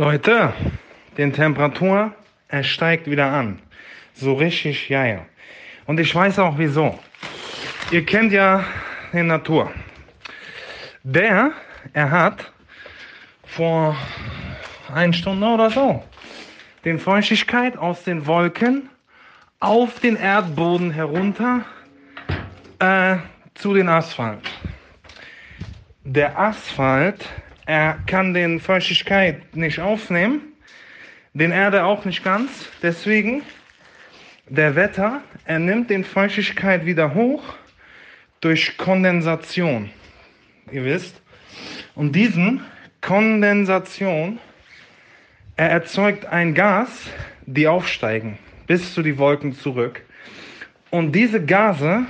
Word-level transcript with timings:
Leute, 0.00 0.54
die 1.18 1.30
Temperatur, 1.30 2.14
er 2.48 2.64
steigt 2.64 3.06
wieder 3.06 3.30
an. 3.30 3.58
So 4.14 4.32
richtig, 4.32 4.88
ja, 4.88 5.04
ja. 5.04 5.26
Und 5.84 6.00
ich 6.00 6.14
weiß 6.14 6.38
auch 6.38 6.56
wieso. 6.56 6.98
Ihr 7.90 8.06
kennt 8.06 8.32
ja 8.32 8.64
die 9.12 9.22
Natur. 9.22 9.70
Der, 11.02 11.52
er 11.92 12.10
hat 12.10 12.50
vor 13.44 13.94
einer 14.90 15.12
Stunde 15.12 15.46
oder 15.46 15.68
so 15.68 16.02
den 16.86 16.98
Feuchtigkeit 16.98 17.76
aus 17.76 18.02
den 18.02 18.26
Wolken 18.26 18.88
auf 19.58 20.00
den 20.00 20.16
Erdboden 20.16 20.92
herunter 20.92 21.66
äh, 22.78 23.16
zu 23.52 23.74
den 23.74 23.90
Asphalt. 23.90 24.50
Der 26.04 26.38
Asphalt, 26.38 27.28
er 27.66 27.98
kann 28.06 28.34
den 28.34 28.60
Feuchtigkeit 28.60 29.56
nicht 29.56 29.80
aufnehmen, 29.80 30.40
den 31.34 31.50
Erde 31.50 31.84
auch 31.84 32.04
nicht 32.04 32.24
ganz. 32.24 32.68
Deswegen 32.82 33.42
der 34.48 34.74
Wetter, 34.74 35.22
er 35.44 35.58
nimmt 35.58 35.90
den 35.90 36.04
Feuchtigkeit 36.04 36.84
wieder 36.86 37.14
hoch 37.14 37.42
durch 38.40 38.76
Kondensation. 38.76 39.90
Ihr 40.72 40.84
wisst. 40.84 41.20
Und 41.94 42.16
diesen 42.16 42.64
Kondensation, 43.00 44.38
er 45.56 45.70
erzeugt 45.70 46.26
ein 46.26 46.54
Gas, 46.54 47.10
die 47.46 47.68
aufsteigen 47.68 48.38
bis 48.70 48.94
zu 48.94 49.02
die 49.02 49.18
Wolken 49.18 49.52
zurück. 49.52 50.00
Und 50.90 51.10
diese 51.10 51.44
Gase, 51.44 52.06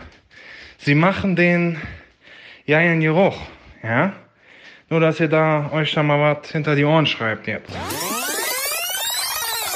sie 0.77 0.95
machen 0.95 1.35
den, 1.35 1.79
ja, 2.67 2.77
einen 2.77 3.01
Geruch, 3.01 3.41
ja. 3.83 4.13
Nur, 4.91 5.01
dass 5.01 5.21
ihr 5.21 5.29
da 5.29 5.71
euch 5.73 5.93
da 5.95 6.03
mal 6.03 6.21
was 6.21 6.51
hinter 6.51 6.75
die 6.75 6.85
Ohren 6.85 7.07
schreibt 7.07 7.47
jetzt. 7.47 7.71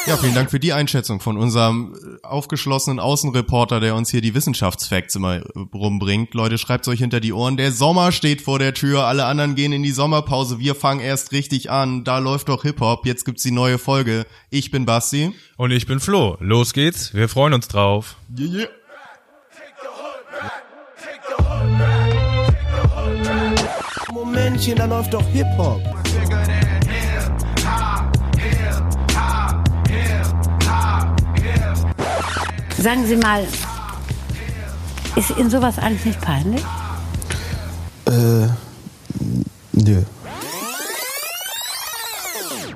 Ja, 0.07 0.19
vielen 0.19 0.35
Dank 0.35 0.51
für 0.51 0.61
die 0.61 0.75
Einschätzung 0.75 1.21
von 1.21 1.39
unserem 1.39 1.95
äh, 1.95 2.27
aufgeschlossenen 2.27 3.01
Außenreporter, 3.01 3.81
der 3.81 3.95
uns 3.95 4.11
hier 4.11 4.21
die 4.21 4.35
Wissenschaftsfacts 4.35 5.15
immer 5.15 5.37
äh, 5.37 5.43
rumbringt. 5.73 6.35
Leute, 6.35 6.59
schreibt 6.59 6.87
euch 6.89 6.99
hinter 6.99 7.21
die 7.21 7.33
Ohren. 7.33 7.57
Der 7.57 7.73
Sommer 7.73 8.13
steht 8.13 8.43
vor 8.43 8.59
der 8.59 8.75
Tür, 8.75 9.05
alle 9.05 9.25
anderen 9.25 9.55
gehen 9.55 9.73
in 9.73 9.83
die 9.83 9.93
Sommerpause. 9.93 10.59
Wir 10.59 10.75
fangen 10.75 11.01
erst 11.01 11.33
richtig 11.33 11.71
an. 11.71 12.05
Da 12.05 12.19
läuft 12.19 12.51
doch 12.51 12.65
Hip-Hop. 12.65 13.07
Jetzt 13.07 13.25
gibt's 13.25 13.45
die 13.45 13.51
neue 13.51 13.79
Folge. 13.79 14.27
Ich 14.51 14.71
bin 14.71 14.85
Basti. 14.85 15.33
Und 15.57 15.71
ich 15.71 15.87
bin 15.87 16.01
Flo. 16.01 16.37
Los 16.41 16.75
geht's. 16.75 17.15
Wir 17.15 17.31
freuen 17.31 17.55
uns 17.55 17.69
drauf. 17.69 18.17
Yeah, 18.39 18.49
yeah. 18.49 18.69
Momentchen, 24.25 24.77
da 24.77 24.87
läuft 24.87 25.13
doch 25.13 25.27
Hip-Hop. 25.29 25.83
Sagen 32.79 33.07
Sie 33.07 33.17
mal, 33.17 33.47
ist 35.17 35.31
Ihnen 35.37 35.51
sowas 35.51 35.79
eigentlich 35.79 36.07
nicht 36.07 36.21
peinlich? 36.23 36.63
Äh, 38.07 38.47
nö. 39.73 40.03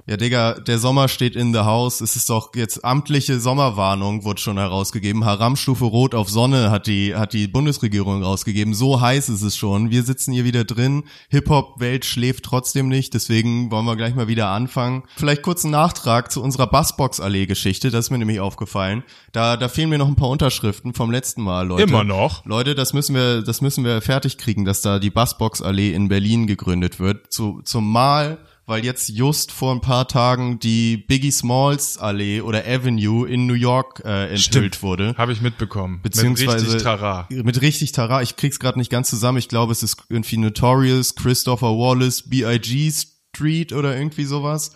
Ja, 0.09 0.17
Digga, 0.17 0.55
der 0.55 0.79
Sommer 0.79 1.07
steht 1.09 1.37
in 1.37 1.53
the 1.53 1.61
house. 1.61 2.01
Es 2.01 2.17
ist 2.17 2.31
doch 2.31 2.55
jetzt 2.55 2.83
amtliche 2.83 3.41
Sommerwarnung, 3.41 4.25
wurde 4.25 4.41
schon 4.41 4.57
herausgegeben. 4.57 5.27
Haramstufe 5.27 5.85
Rot 5.85 6.15
auf 6.15 6.31
Sonne 6.31 6.71
hat 6.71 6.87
die, 6.87 7.15
hat 7.15 7.35
die 7.35 7.47
Bundesregierung 7.47 8.23
rausgegeben. 8.23 8.73
So 8.73 9.03
heiß 9.03 9.29
ist 9.29 9.43
es 9.43 9.55
schon. 9.55 9.91
Wir 9.91 10.03
sitzen 10.05 10.33
hier 10.33 10.47
wieder 10.47 10.65
drin. 10.65 11.05
Hip-Hop-Welt 11.29 12.07
schläft 12.07 12.45
trotzdem 12.45 12.89
nicht. 12.89 13.13
Deswegen 13.13 13.71
wollen 13.71 13.85
wir 13.85 13.97
gleich 13.97 14.15
mal 14.15 14.29
wieder 14.29 14.49
anfangen. 14.49 15.03
Vielleicht 15.15 15.43
kurz 15.43 15.65
ein 15.65 15.73
Nachtrag 15.73 16.33
zu 16.33 16.43
unserer 16.43 16.69
Bassbox-Allee-Geschichte. 16.69 17.91
Das 17.91 18.07
ist 18.07 18.11
mir 18.11 18.17
nämlich 18.17 18.41
aufgefallen. 18.41 19.05
Da, 19.33 19.59
da 19.59 19.69
fehlen 19.69 19.91
mir 19.91 19.99
noch 19.99 20.09
ein 20.09 20.17
paar 20.17 20.31
Unterschriften 20.31 20.95
vom 20.95 21.11
letzten 21.11 21.43
Mal, 21.43 21.67
Leute. 21.67 21.83
Immer 21.83 22.05
noch. 22.05 22.47
Leute, 22.47 22.75
das 22.75 22.95
müssen 22.95 23.15
wir, 23.15 23.43
das 23.43 23.61
müssen 23.61 23.85
wir 23.85 24.01
fertig 24.01 24.39
kriegen, 24.39 24.65
dass 24.65 24.81
da 24.81 25.01
die 25.01 25.11
Bassbox-Allee 25.11 25.93
in 25.93 26.09
Berlin 26.09 26.47
gegründet 26.47 26.99
wird. 26.99 27.31
Zu, 27.31 27.61
zumal 27.63 28.39
weil 28.69 28.85
jetzt 28.85 29.09
just 29.09 29.51
vor 29.51 29.75
ein 29.75 29.81
paar 29.81 30.07
Tagen 30.07 30.59
die 30.61 30.99
Biggie 30.99 31.31
Smalls 31.33 31.99
Allee 31.99 32.43
oder 32.43 32.65
Avenue 32.67 33.27
in 33.27 33.47
New 33.47 33.55
York 33.55 34.03
äh, 34.05 34.25
enthüllt 34.25 34.41
Stimmt. 34.75 34.83
wurde. 34.83 35.15
Habe 35.17 35.33
ich 35.33 35.41
mitbekommen. 35.41 36.01
Beziehungsweise 36.03 36.59
Mit 36.59 36.67
richtig 36.67 36.83
Tara. 36.83 37.27
Mit 37.31 37.61
richtig 37.63 37.93
Tara. 37.93 38.23
Ich 38.23 38.37
krieg's 38.37 38.61
gerade 38.61 38.79
nicht 38.79 38.91
ganz 38.91 39.09
zusammen. 39.09 39.39
Ich 39.39 39.49
glaube, 39.49 39.73
es 39.73 39.83
ist 39.83 40.05
irgendwie 40.11 40.37
Notorious, 40.37 41.15
Christopher 41.15 41.69
Wallace, 41.79 42.29
B.I.G. 42.29 42.93
Street 43.35 43.73
oder 43.73 43.97
irgendwie 43.97 44.25
sowas. 44.25 44.73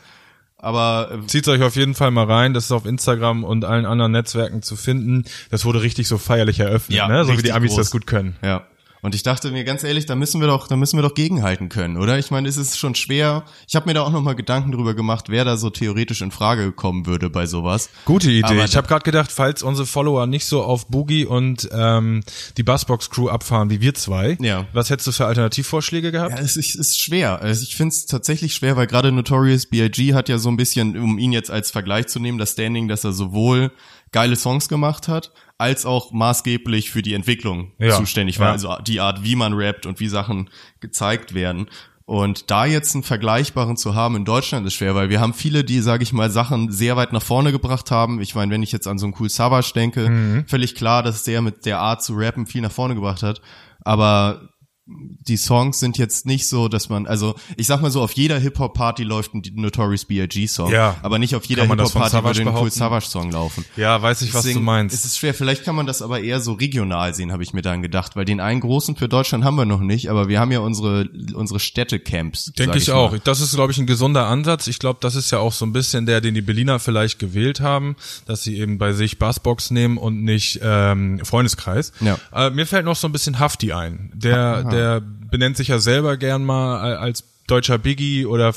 Aber 0.57 1.11
äh, 1.13 1.27
Zieht 1.27 1.47
euch 1.49 1.61
auf 1.63 1.77
jeden 1.77 1.95
Fall 1.95 2.13
mal 2.13 2.25
rein. 2.25 2.55
Das 2.55 2.67
ist 2.67 2.73
auf 2.73 2.87
Instagram 2.87 3.45
und 3.45 3.65
allen 3.65 3.85
anderen 3.85 4.13
Netzwerken 4.13 4.63
zu 4.63 4.77
finden. 4.77 5.25
Das 5.51 5.65
wurde 5.65 5.83
richtig 5.83 6.09
so 6.09 6.17
feierlich 6.19 6.61
eröffnet, 6.61 6.97
Ja, 6.97 7.09
ne? 7.09 7.25
So 7.25 7.37
wie 7.37 7.43
die 7.43 7.53
Amis 7.53 7.71
groß. 7.73 7.77
das 7.79 7.91
gut 7.91 8.07
können. 8.07 8.37
Ja. 8.43 8.67
Und 9.05 9.17
ich 9.17 9.25
dachte 9.25 9.51
mir 9.51 9.65
ganz 9.65 9.83
ehrlich, 9.83 10.07
da 10.07 10.15
müssen 10.15 10.41
wir 10.41 10.47
doch, 10.47 10.69
da 10.69 10.77
müssen 10.77 10.97
wir 10.97 11.03
doch 11.03 11.15
gegenhalten 11.15 11.69
können, 11.69 11.97
oder? 11.97 12.21
Ich 12.21 12.31
meine, 12.31 12.49
es 12.49 12.57
ist 12.57 12.79
schon 12.79 12.95
schwer. 12.95 13.45
Ich 13.67 13.75
habe 13.75 13.87
mir 13.87 13.95
da 13.95 14.03
auch 14.03 14.13
noch 14.13 14.23
mal 14.23 14.35
Gedanken 14.37 14.71
drüber 14.71 14.95
gemacht, 14.95 15.25
wer 15.29 15.45
da 15.45 15.57
so 15.57 15.71
theoretisch 15.71 16.23
in 16.23 16.31
Frage 16.31 16.71
kommen 16.71 17.05
würde 17.05 17.29
bei 17.29 17.47
sowas. 17.47 17.91
Gute 18.05 18.31
Idee. 18.31 18.45
Aber 18.45 18.65
ich 18.65 18.77
habe 18.77 18.87
gerade 18.87 19.03
gedacht, 19.03 19.33
falls 19.33 19.65
unsere 19.65 19.87
Follower 19.89 20.29
nicht 20.29 20.47
so 20.47 20.63
auf 20.63 20.87
Boogie 20.87 21.25
und 21.27 21.69
ähm, 21.73 22.23
die 22.57 22.63
Bassbox 22.63 23.11
Crew 23.11 23.29
abfahren 23.29 23.71
wie 23.71 23.81
wir 23.81 23.95
zwei, 23.95 24.37
Ja. 24.41 24.67
was 24.73 24.89
hättest 24.89 25.09
du 25.09 25.13
für 25.13 25.27
Alternativvorschläge 25.27 26.13
gehabt? 26.13 26.39
Ja, 26.39 26.39
es 26.39 26.57
ist, 26.57 26.77
ist 26.77 27.01
schwer. 27.01 27.43
Also 27.43 27.65
ich 27.65 27.75
finde 27.75 27.89
es 27.95 28.07
tatsächlich 28.07 28.55
schwer, 28.55 28.77
weil 28.77 28.87
gerade 28.87 29.11
Notorious 29.11 29.67
B.I.G. 29.67 30.15
hat 30.15 30.29
ja 30.29 30.39
so 30.39 30.49
ein 30.49 30.57
bisschen, 30.57 30.97
um 30.97 31.19
ihn 31.19 31.33
jetzt 31.33 31.51
als 31.51 31.73
Vergleich 31.73 32.07
zu 32.07 32.21
nehmen, 32.21 32.39
das 32.39 32.53
Standing, 32.53 32.87
dass 32.87 33.03
er 33.03 33.13
sowohl 33.13 33.73
geile 34.13 34.37
Songs 34.37 34.69
gemacht 34.69 35.09
hat, 35.09 35.33
als 35.63 35.87
auch 35.87 36.13
maßgeblich 36.13 36.91
für 36.91 37.01
die 37.01 37.15
Entwicklung 37.15 37.73
Ja, 37.79 37.97
zuständig 37.97 38.39
war. 38.39 38.49
ja. 38.49 38.53
Also 38.53 38.77
die 38.87 39.01
Art, 39.01 39.25
wie 39.25 39.37
man 39.37 39.55
rappt 39.55 39.87
und 39.87 39.99
wie 40.01 40.09
Sachen 40.09 40.51
gezeigt 40.81 41.33
werden. 41.33 41.69
Und 42.05 42.51
da 42.51 42.67
jetzt 42.67 42.95
einen 42.95 43.05
vergleichbaren 43.05 43.77
zu 43.77 43.95
haben 43.95 44.17
in 44.17 44.25
Deutschland 44.25 44.67
ist 44.67 44.75
schwer, 44.75 44.95
weil 44.95 45.09
wir 45.09 45.21
haben 45.21 45.33
viele, 45.35 45.63
die, 45.65 45.81
sage 45.81 46.03
ich 46.03 46.13
mal, 46.13 46.31
Sachen 46.31 46.71
sehr 46.71 46.97
weit 46.97 47.13
nach 47.13 47.23
vorne 47.23 47.53
gebracht 47.53 47.91
haben. 47.93 48.21
Ich 48.21 48.35
meine, 48.35 48.53
wenn 48.53 48.63
ich 48.63 48.73
jetzt 48.73 48.89
an 48.89 48.99
so 48.99 49.07
einen 49.07 49.15
Cool 49.19 49.31
Savage 49.31 49.73
denke, 49.75 50.11
Mhm. 50.11 50.45
völlig 50.49 50.75
klar, 50.75 51.03
dass 51.05 51.23
der 51.25 51.41
mit 51.41 51.65
der 51.65 51.79
Art 51.79 52.03
zu 52.03 52.15
rappen 52.15 52.47
viel 52.47 52.61
nach 52.61 52.73
vorne 52.73 52.95
gebracht 52.97 53.23
hat. 53.23 53.41
Aber 53.85 54.49
die 54.85 55.37
Songs 55.37 55.79
sind 55.79 55.97
jetzt 55.97 56.27
nicht 56.27 56.49
so, 56.49 56.67
dass 56.67 56.89
man, 56.89 57.07
also 57.07 57.37
ich 57.57 57.69
sag 57.69 57.81
mal 57.83 57.91
so, 57.93 58.03
auf 58.03 58.13
jeder 58.13 58.39
Hip-Hop-Party 58.41 59.05
läuft 59.05 59.33
ein 59.33 59.43
Notorious 59.55 60.05
B.I.G.-Song, 60.07 60.73
Ja. 60.73 60.97
aber 61.03 61.21
nicht 61.21 61.37
auf 61.37 61.45
jeder 61.45 61.63
Hip-Hop-Party 61.67 62.25
würde 62.25 62.41
ein 62.41 62.49
Cool? 62.57 62.71
Savage-Song 62.71 63.31
laufen. 63.31 63.65
Ja, 63.77 64.03
weiß 64.03 64.23
ich, 64.23 64.35
was 64.35 64.45
du 64.45 64.59
meinst. 64.59 64.93
ist 64.95 65.05
es 65.05 65.17
schwer. 65.17 65.35
Vielleicht 65.35 65.65
kann 65.65 65.77
man 65.77 65.87
das 65.87 66.03
aber 66.03 66.21
eher 66.21 66.41
so 66.41 66.55
regional 66.55 67.15
sehen, 67.15 67.31
habe 67.31 67.45
ich 67.45 67.53
mir 67.53 67.63
dann 67.63 67.81
gedacht, 67.81 68.17
weil 68.17 68.25
den 68.25 68.41
einen 68.41 68.61
großen 68.61 68.97
für 68.97 69.09
Deutschland 69.09 69.45
haben 69.45 69.55
wir 69.55 69.67
noch 69.67 69.81
nicht, 69.81 70.11
aber 70.11 70.27
wir 70.29 70.41
haben 70.41 70.51
ja 70.51 70.59
unsere 70.59 71.09
unsere 71.35 71.61
Städtecamps. 71.61 72.53
Denke 72.53 72.79
ich 72.79 72.89
mal. 72.89 72.95
auch. 72.95 73.17
Das 73.19 73.41
ist, 73.41 73.55
glaube 73.55 73.71
ich, 73.71 73.79
ein 73.79 73.87
gesunder 73.87 74.27
Ansatz. 74.27 74.67
Ich 74.67 74.81
glaube, 74.81 74.99
das 75.01 75.15
ist 75.15 75.31
ja 75.31 75.39
auch 75.39 75.53
so 75.53 75.65
ein 75.65 75.73
bisschen 75.73 76.07
der, 76.07 76.21
den 76.21 76.35
die 76.35 76.43
Berliner 76.43 76.81
vielleicht 76.81 77.21
gewählt 77.21 77.61
haben, 77.61 77.95
dass 78.27 78.43
sie 78.43 78.59
eben 78.59 78.79
bei 78.79 78.93
sich 78.93 79.19
Bassbox 79.21 79.71
nehmen 79.71 79.97
und 79.97 80.25
nicht 80.25 80.59
ähm, 80.63 81.21
Freundeskreis. 81.25 81.93
Ja. 82.01 82.19
Äh, 82.35 82.51
mir 82.51 82.67
fällt 82.67 82.85
noch 82.85 82.97
so 82.97 83.07
ein 83.07 83.13
bisschen 83.13 83.39
Hafti 83.39 83.73
ein. 83.73 84.11
Der, 84.15 84.65
der 84.65 84.82
benennt 85.31 85.57
sich 85.57 85.69
ja 85.69 85.79
selber 85.79 86.17
gern 86.17 86.45
mal 86.45 86.97
als 86.97 87.25
deutscher 87.47 87.79
Biggie 87.79 88.27
oder 88.27 88.55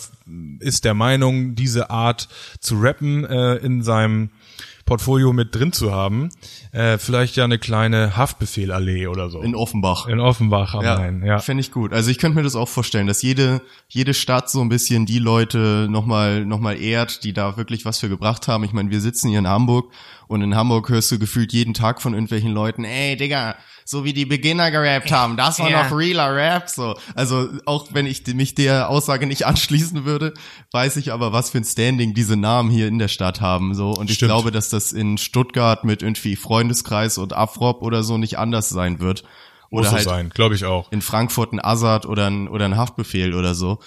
ist 0.59 0.85
der 0.85 0.93
Meinung, 0.93 1.55
diese 1.55 1.89
Art 1.89 2.27
zu 2.59 2.79
rappen 2.79 3.25
äh, 3.25 3.55
in 3.55 3.83
seinem 3.83 4.29
Portfolio 4.85 5.33
mit 5.33 5.55
drin 5.55 5.73
zu 5.73 5.91
haben. 5.91 6.29
Äh, 6.71 6.99
vielleicht 6.99 7.35
ja 7.35 7.43
eine 7.43 7.57
kleine 7.57 8.15
Haftbefehlallee 8.15 9.07
oder 9.07 9.31
so. 9.31 9.41
In 9.41 9.55
Offenbach. 9.55 10.07
In 10.07 10.19
Offenbach 10.19 10.75
am 10.75 10.85
Main, 10.85 11.25
ja. 11.25 11.39
Fände 11.39 11.61
ich 11.61 11.71
gut. 11.71 11.91
Also 11.91 12.11
ich 12.11 12.19
könnte 12.19 12.37
mir 12.37 12.43
das 12.43 12.55
auch 12.55 12.69
vorstellen, 12.69 13.07
dass 13.07 13.23
jede, 13.23 13.61
jede 13.87 14.13
Stadt 14.13 14.49
so 14.49 14.61
ein 14.61 14.69
bisschen 14.69 15.07
die 15.07 15.17
Leute 15.17 15.87
nochmal 15.89 16.45
noch 16.45 16.59
mal 16.59 16.79
ehrt, 16.79 17.23
die 17.23 17.33
da 17.33 17.57
wirklich 17.57 17.83
was 17.83 17.99
für 17.99 18.09
gebracht 18.09 18.47
haben. 18.47 18.63
Ich 18.63 18.73
meine, 18.73 18.91
wir 18.91 19.01
sitzen 19.01 19.29
hier 19.29 19.39
in 19.39 19.47
Hamburg 19.47 19.91
und 20.27 20.43
in 20.43 20.55
Hamburg 20.55 20.89
hörst 20.89 21.11
du 21.11 21.17
gefühlt 21.17 21.51
jeden 21.51 21.73
Tag 21.73 21.99
von 21.99 22.13
irgendwelchen 22.13 22.51
Leuten, 22.51 22.83
ey 22.83 23.17
Digga, 23.17 23.55
so 23.87 24.03
wie 24.03 24.13
die 24.13 24.25
Beginner 24.25 24.71
gerappt 24.71 25.11
haben, 25.11 25.37
das 25.37 25.59
war 25.59 25.69
Ja. 25.69 25.83
noch 25.83 25.95
realer 25.95 26.35
Rap. 26.35 26.67
So. 26.69 26.95
Also 27.13 27.49
auch 27.67 27.89
wenn 27.91 28.07
ich 28.07 28.25
mich 28.33 28.55
der 28.55 28.89
Aussage 28.89 29.27
nicht 29.27 29.45
anschließen 29.45 30.05
würde, 30.05 30.33
weiß 30.71 30.97
ich 30.97 31.13
aber, 31.13 31.31
was 31.33 31.51
für 31.51 31.59
ein 31.59 31.63
Standing 31.63 32.15
diese 32.15 32.35
Namen 32.35 32.71
hier 32.71 32.87
in 32.87 32.97
der 32.97 33.07
Stadt 33.09 33.41
haben. 33.41 33.75
So. 33.75 33.91
Und 33.91 34.09
ich 34.09 34.15
Stimmt. 34.15 34.29
glaube, 34.31 34.51
dass 34.51 34.69
das 34.69 34.91
in 34.91 35.19
Stuttgart 35.19 35.83
mit 35.83 36.01
irgendwie 36.01 36.35
Freundeskreis 36.35 37.19
und 37.19 37.33
Afrop 37.33 37.83
oder 37.83 38.01
so 38.01 38.17
nicht 38.17 38.39
anders 38.39 38.69
sein 38.69 38.99
wird. 38.99 39.23
Muss 39.69 39.81
Oder 39.81 39.89
so 39.89 39.95
halt 39.97 40.05
sein, 40.05 40.29
glaube 40.29 40.55
ich 40.55 40.65
auch. 40.65 40.91
in 40.91 41.01
Frankfurt 41.01 41.53
ein 41.53 41.59
Assad 41.63 42.05
oder 42.05 42.27
ein, 42.27 42.47
oder 42.47 42.65
ein 42.65 42.77
Haftbefehl 42.77 43.33
oder 43.35 43.53
so. 43.55 43.79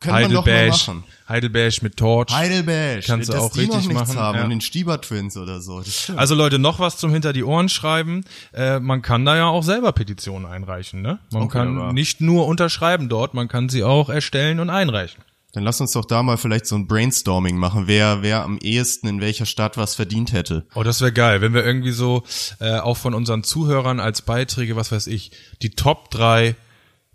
Könnte 0.00 0.22
man 0.22 0.32
doch 0.32 0.46
mal 0.46 0.52
Heidelberg, 0.52 0.70
machen. 0.70 1.04
Heidelberg 1.28 1.82
mit 1.82 1.96
Torch. 1.98 2.32
Heidelberg. 2.32 3.04
Kannst 3.04 3.28
du 3.28 3.36
auch 3.38 3.54
richtig 3.54 3.92
machen, 3.92 4.16
haben 4.18 4.38
ja. 4.38 4.44
und 4.44 4.50
den 4.50 4.62
Stieber 4.62 5.00
Twins 5.00 5.36
oder 5.36 5.60
so. 5.60 5.82
Also 6.16 6.34
Leute, 6.34 6.58
noch 6.58 6.78
was 6.80 6.96
zum 6.96 7.12
hinter 7.12 7.34
die 7.34 7.44
Ohren 7.44 7.68
schreiben. 7.68 8.24
Äh, 8.54 8.80
man 8.80 9.02
kann 9.02 9.26
da 9.26 9.36
ja 9.36 9.46
auch 9.46 9.62
selber 9.62 9.92
Petitionen 9.92 10.46
einreichen, 10.46 11.02
ne? 11.02 11.18
Man 11.30 11.42
Okay, 11.42 11.52
kann 11.58 11.78
aber- 11.78 11.92
nicht 11.92 12.20
nur 12.22 12.46
unterschreiben 12.46 13.08
dort, 13.10 13.34
man 13.34 13.48
kann 13.48 13.68
sie 13.68 13.84
auch 13.84 14.08
erstellen 14.08 14.58
und 14.58 14.70
einreichen. 14.70 15.22
Dann 15.52 15.64
lass 15.64 15.80
uns 15.80 15.92
doch 15.92 16.04
da 16.04 16.22
mal 16.22 16.36
vielleicht 16.36 16.66
so 16.66 16.76
ein 16.76 16.86
Brainstorming 16.86 17.56
machen, 17.56 17.86
wer, 17.86 18.22
wer 18.22 18.44
am 18.44 18.56
ehesten 18.58 19.08
in 19.08 19.20
welcher 19.20 19.46
Stadt 19.46 19.76
was 19.76 19.96
verdient 19.96 20.32
hätte. 20.32 20.64
Oh, 20.74 20.84
das 20.84 21.00
wäre 21.00 21.12
geil, 21.12 21.40
wenn 21.40 21.52
wir 21.54 21.64
irgendwie 21.64 21.90
so 21.90 22.22
äh, 22.60 22.78
auch 22.78 22.96
von 22.96 23.14
unseren 23.14 23.42
Zuhörern 23.42 23.98
als 23.98 24.22
Beiträge, 24.22 24.76
was 24.76 24.92
weiß 24.92 25.08
ich, 25.08 25.32
die 25.60 25.70
Top 25.70 26.10
drei 26.10 26.54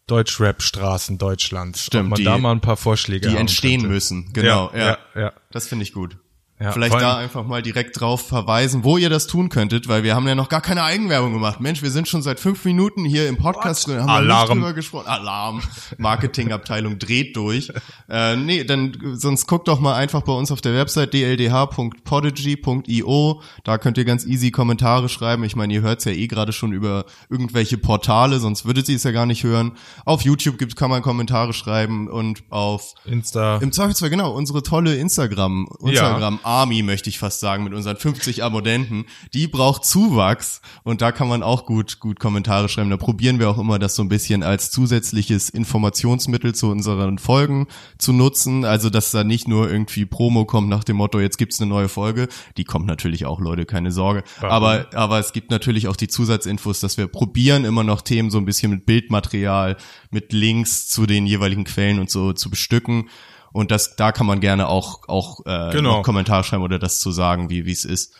Deutschrap-Straßen 0.07 1.18
Deutschlands. 1.18 1.86
Stimmt, 1.86 2.06
Ob 2.06 2.10
man 2.12 2.18
die- 2.18 2.24
da 2.25 2.38
mal 2.38 2.52
ein 2.52 2.62
paar 2.62 2.78
Vorschläge 2.78 3.30
Die 3.30 3.36
entstehen 3.36 3.81
könnte. 3.81 3.94
müssen, 3.94 4.34
genau. 4.34 4.72
Ja, 4.74 4.98
ja, 5.16 5.22
ja. 5.22 5.34
Das 5.52 5.68
finde 5.68 5.84
ich 5.84 5.94
gut. 5.94 6.18
Ja, 6.57 6.72
Vielleicht 6.72 6.96
da 6.96 7.18
einfach 7.18 7.46
mal 7.46 7.62
direkt 7.62 8.00
drauf 8.00 8.30
verweisen, 8.30 8.86
wo 8.86 8.98
ihr 8.98 9.10
das 9.10 9.28
tun 9.28 9.50
könntet, 9.50 9.90
weil 9.90 10.04
wir 10.04 10.16
haben 10.16 10.25
ja 10.25 10.36
noch 10.36 10.48
gar 10.48 10.62
keine 10.62 10.84
Eigenwerbung 10.84 11.34
gemacht. 11.34 11.60
Mensch, 11.60 11.81
wir 11.81 11.92
sind 11.92 12.07
schon 12.07 12.22
seit 12.22 12.40
fünf 12.40 12.63
Minuten 12.63 13.04
hier 13.04 13.28
im 13.28 13.36
Podcast 13.36 13.88
drin, 13.88 14.00
haben 14.00 14.06
wir 14.07 14.13
Alarm. 14.13 14.48
nicht 14.48 14.57
drüber 14.60 14.72
gesprochen. 14.74 15.07
Alarm. 15.07 15.62
Marketingabteilung 15.98 16.98
dreht 16.98 17.36
durch. 17.36 17.74
Äh, 18.07 18.38
nee, 18.38 18.63
dann 18.63 18.98
sonst 19.16 19.48
guckt 19.48 19.68
doch 19.68 19.81
mal 19.81 19.96
einfach 19.96 20.22
bei 20.22 20.31
uns 20.31 20.50
auf 20.50 20.62
der 20.62 20.74
Website 20.74 21.13
dldh.podigy.io. 21.13 23.42
Da 23.66 23.78
könnt 23.78 23.98
ihr 23.98 24.06
ganz 24.06 24.25
easy 24.25 24.51
Kommentare 24.51 25.10
schreiben. 25.10 25.44
Ich 25.44 25.58
meine, 25.58 25.74
ihr 25.74 25.81
hört's 25.81 26.06
ja 26.06 26.13
eh 26.13 26.28
gerade 26.28 26.54
schon 26.54 26.72
über 26.72 27.04
irgendwelche 27.30 27.78
Portale, 27.78 28.40
sonst 28.40 28.63
würdet 28.66 28.88
ihr 28.88 28.96
es 28.96 29.04
ja 29.04 29.12
gar 29.12 29.25
nicht 29.25 29.44
hören. 29.44 29.74
Auf 30.06 30.22
YouTube 30.22 30.58
gibt, 30.58 30.78
kann 30.78 30.90
man 30.90 31.01
Kommentare 31.01 31.51
schreiben 31.51 32.08
und 32.08 32.44
auf 32.50 32.94
Insta. 33.04 33.58
im 33.58 33.74
Zweifelsfall, 33.74 34.10
genau, 34.10 34.31
unsere 34.31 34.63
tolle 34.63 34.96
Instagram, 34.96 35.68
Instagram 35.81 36.40
Army, 36.46 36.84
möchte 36.84 37.10
ich 37.10 37.20
fast 37.20 37.40
sagen, 37.40 37.64
mit 37.64 37.74
unseren 37.74 37.98
50 37.98 38.44
Abonnenten, 38.44 39.06
die 39.34 39.48
braucht 39.48 39.86
Zuwachs 39.86 40.62
und 40.84 41.02
da 41.02 41.12
kann 41.12 41.28
man 41.28 41.44
auch 41.44 41.66
gut, 41.66 42.00
gut 42.00 42.20
Kommentare 42.20 42.70
schreiben. 42.70 42.90
Da 42.90 42.98
probieren 42.98 43.40
wir 43.40 43.50
auch 43.50 43.58
immer, 43.58 43.80
das 43.80 43.96
so 43.96 44.04
ein 44.04 44.10
bisschen 44.10 44.44
als 44.44 44.72
zusätzliches 44.72 45.50
Informationsmittel 45.50 46.54
zu 46.54 46.70
unseren 46.70 47.18
Folgen 47.18 47.68
zu 47.98 48.14
nutzen. 48.14 48.66
Also, 48.66 48.90
dass 48.90 49.12
da 49.12 49.24
nicht 49.24 49.48
nur 49.48 49.70
irgendwie 49.70 50.06
Promo 50.06 50.46
kommt 50.46 50.70
nach 50.70 50.84
dem 50.84 50.98
Motto, 50.98 51.20
jetzt 51.20 51.38
gibt's 51.38 51.60
eine 51.60 51.70
neue 51.70 51.90
Folge. 51.90 52.28
Die 52.58 52.64
kommt 52.64 52.86
natürlich 52.86 53.26
auch, 53.26 53.40
Leute, 53.40 53.66
keine 53.66 53.92
Sorge. 53.92 54.24
Aber, 54.42 54.88
aber 54.94 55.20
es 55.20 55.34
gibt 55.34 55.52
natürlich 55.52 55.88
auch 55.88 55.96
die 55.96 56.08
Zusatzinfos, 56.08 56.80
dass 56.80 56.98
wir 56.98 57.08
probieren, 57.08 57.66
immer 57.66 57.84
noch 57.84 58.02
Themen 58.02 58.30
so 58.30 58.38
ein 58.38 58.46
bisschen 58.46 58.72
mit 58.72 58.86
Bildmaterial, 58.86 59.78
mit 60.12 60.32
Links 60.32 60.88
zu 60.88 61.06
den 61.06 61.26
jeweiligen 61.26 61.64
Quellen 61.64 62.00
und 62.00 62.10
so 62.10 62.34
zu 62.34 62.50
bestücken. 62.50 63.10
Und 63.56 63.72
das, 63.72 63.96
da 63.96 64.12
kann 64.12 64.28
man 64.28 64.42
gerne 64.42 64.68
auch, 64.68 65.07
auch 65.07 65.40
äh, 65.46 65.72
Genau. 65.72 66.02
Kommentar 66.02 66.44
schreiben 66.44 66.62
oder 66.62 66.78
das 66.78 67.00
zu 67.00 67.12
sagen, 67.12 67.50
wie 67.50 67.66
wie 67.66 67.72
es 67.72 67.86
ist. 67.86 68.13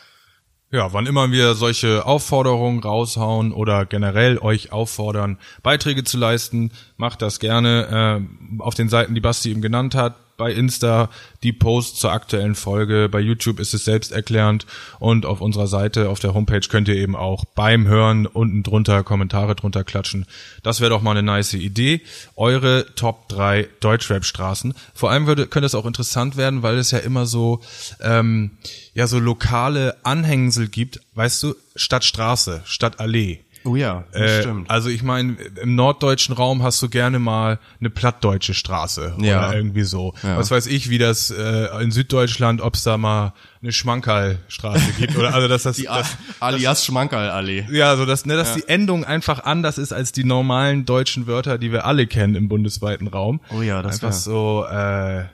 Ja, 0.72 0.94
wann 0.94 1.04
immer 1.04 1.30
wir 1.30 1.54
solche 1.54 2.06
Aufforderungen 2.06 2.80
raushauen 2.80 3.52
oder 3.52 3.84
generell 3.84 4.38
euch 4.38 4.72
auffordern, 4.72 5.38
Beiträge 5.62 6.04
zu 6.04 6.16
leisten, 6.16 6.72
macht 6.96 7.20
das 7.20 7.38
gerne 7.38 8.24
äh, 8.58 8.62
auf 8.62 8.74
den 8.74 8.88
Seiten, 8.88 9.14
die 9.14 9.20
Basti 9.20 9.50
eben 9.50 9.60
genannt 9.60 9.94
hat. 9.94 10.16
Bei 10.36 10.52
Insta 10.52 11.10
die 11.42 11.52
Posts 11.52 12.00
zur 12.00 12.12
aktuellen 12.12 12.54
Folge, 12.54 13.08
bei 13.10 13.20
YouTube 13.20 13.60
ist 13.60 13.74
es 13.74 13.84
selbsterklärend 13.84 14.66
und 14.98 15.26
auf 15.26 15.40
unserer 15.40 15.66
Seite, 15.66 16.08
auf 16.08 16.18
der 16.18 16.34
Homepage 16.34 16.66
könnt 16.68 16.88
ihr 16.88 16.96
eben 16.96 17.16
auch 17.16 17.44
beim 17.44 17.86
Hören 17.86 18.26
unten 18.26 18.62
drunter 18.62 19.02
Kommentare 19.02 19.54
drunter 19.54 19.84
klatschen. 19.84 20.26
Das 20.62 20.80
wäre 20.80 20.90
doch 20.90 21.02
mal 21.02 21.12
eine 21.12 21.22
nice 21.22 21.54
Idee. 21.54 22.02
Eure 22.34 22.86
Top 22.96 23.28
3 23.28 23.68
Deutschrap-Straßen. 23.80 24.74
Vor 24.94 25.10
allem 25.10 25.26
würde, 25.26 25.46
könnte 25.46 25.66
es 25.66 25.74
auch 25.74 25.86
interessant 25.86 26.36
werden, 26.36 26.62
weil 26.62 26.78
es 26.78 26.90
ja 26.90 26.98
immer 26.98 27.26
so, 27.26 27.60
ähm, 28.00 28.58
ja, 28.94 29.06
so 29.06 29.18
lokale 29.18 29.96
Anhängsel 30.02 30.68
gibt, 30.68 31.00
weißt 31.14 31.42
du, 31.42 31.54
statt 31.74 32.04
Straße, 32.04 32.62
statt 32.64 33.00
Allee. 33.00 33.45
Oh 33.66 33.76
ja, 33.76 34.04
das 34.12 34.22
Äh, 34.22 34.40
stimmt. 34.42 34.70
Also 34.70 34.88
ich 34.88 35.02
meine, 35.02 35.36
im 35.60 35.74
norddeutschen 35.74 36.34
Raum 36.34 36.62
hast 36.62 36.80
du 36.82 36.88
gerne 36.88 37.18
mal 37.18 37.58
eine 37.80 37.90
plattdeutsche 37.90 38.54
Straße 38.54 39.14
Ja. 39.18 39.48
oder 39.48 39.56
irgendwie 39.56 39.82
so. 39.82 40.14
Ja. 40.22 40.38
Was 40.38 40.50
weiß 40.50 40.66
ich, 40.68 40.88
wie 40.88 40.98
das 40.98 41.30
äh, 41.30 41.66
in 41.82 41.90
Süddeutschland, 41.90 42.60
ob 42.60 42.74
es 42.74 42.84
da 42.84 42.96
mal 42.96 43.32
eine 43.62 43.72
Schmankerlstraße 43.72 44.92
gibt 44.98 45.16
oder 45.16 45.34
also 45.34 45.48
dass 45.48 45.64
das, 45.64 45.76
Die 45.76 45.84
das 45.84 46.16
alias 46.40 46.84
Schmankerl-Allee. 46.84 47.66
ja, 47.70 47.96
so 47.96 48.06
dass, 48.06 48.24
ne, 48.26 48.36
dass 48.36 48.54
die 48.54 48.68
Endung 48.68 49.04
einfach 49.04 49.44
anders 49.44 49.78
ist 49.78 49.92
als 49.92 50.12
die 50.12 50.24
normalen 50.24 50.84
deutschen 50.84 51.26
Wörter, 51.26 51.58
die 51.58 51.72
wir 51.72 51.84
alle 51.86 52.06
kennen 52.06 52.34
im 52.36 52.48
bundesweiten 52.48 53.08
Raum. 53.08 53.40
Oh 53.50 53.62
ja, 53.62 53.82
das 53.82 53.94
einfach 54.02 54.12
so 54.12 54.64
äh, 54.70 55.24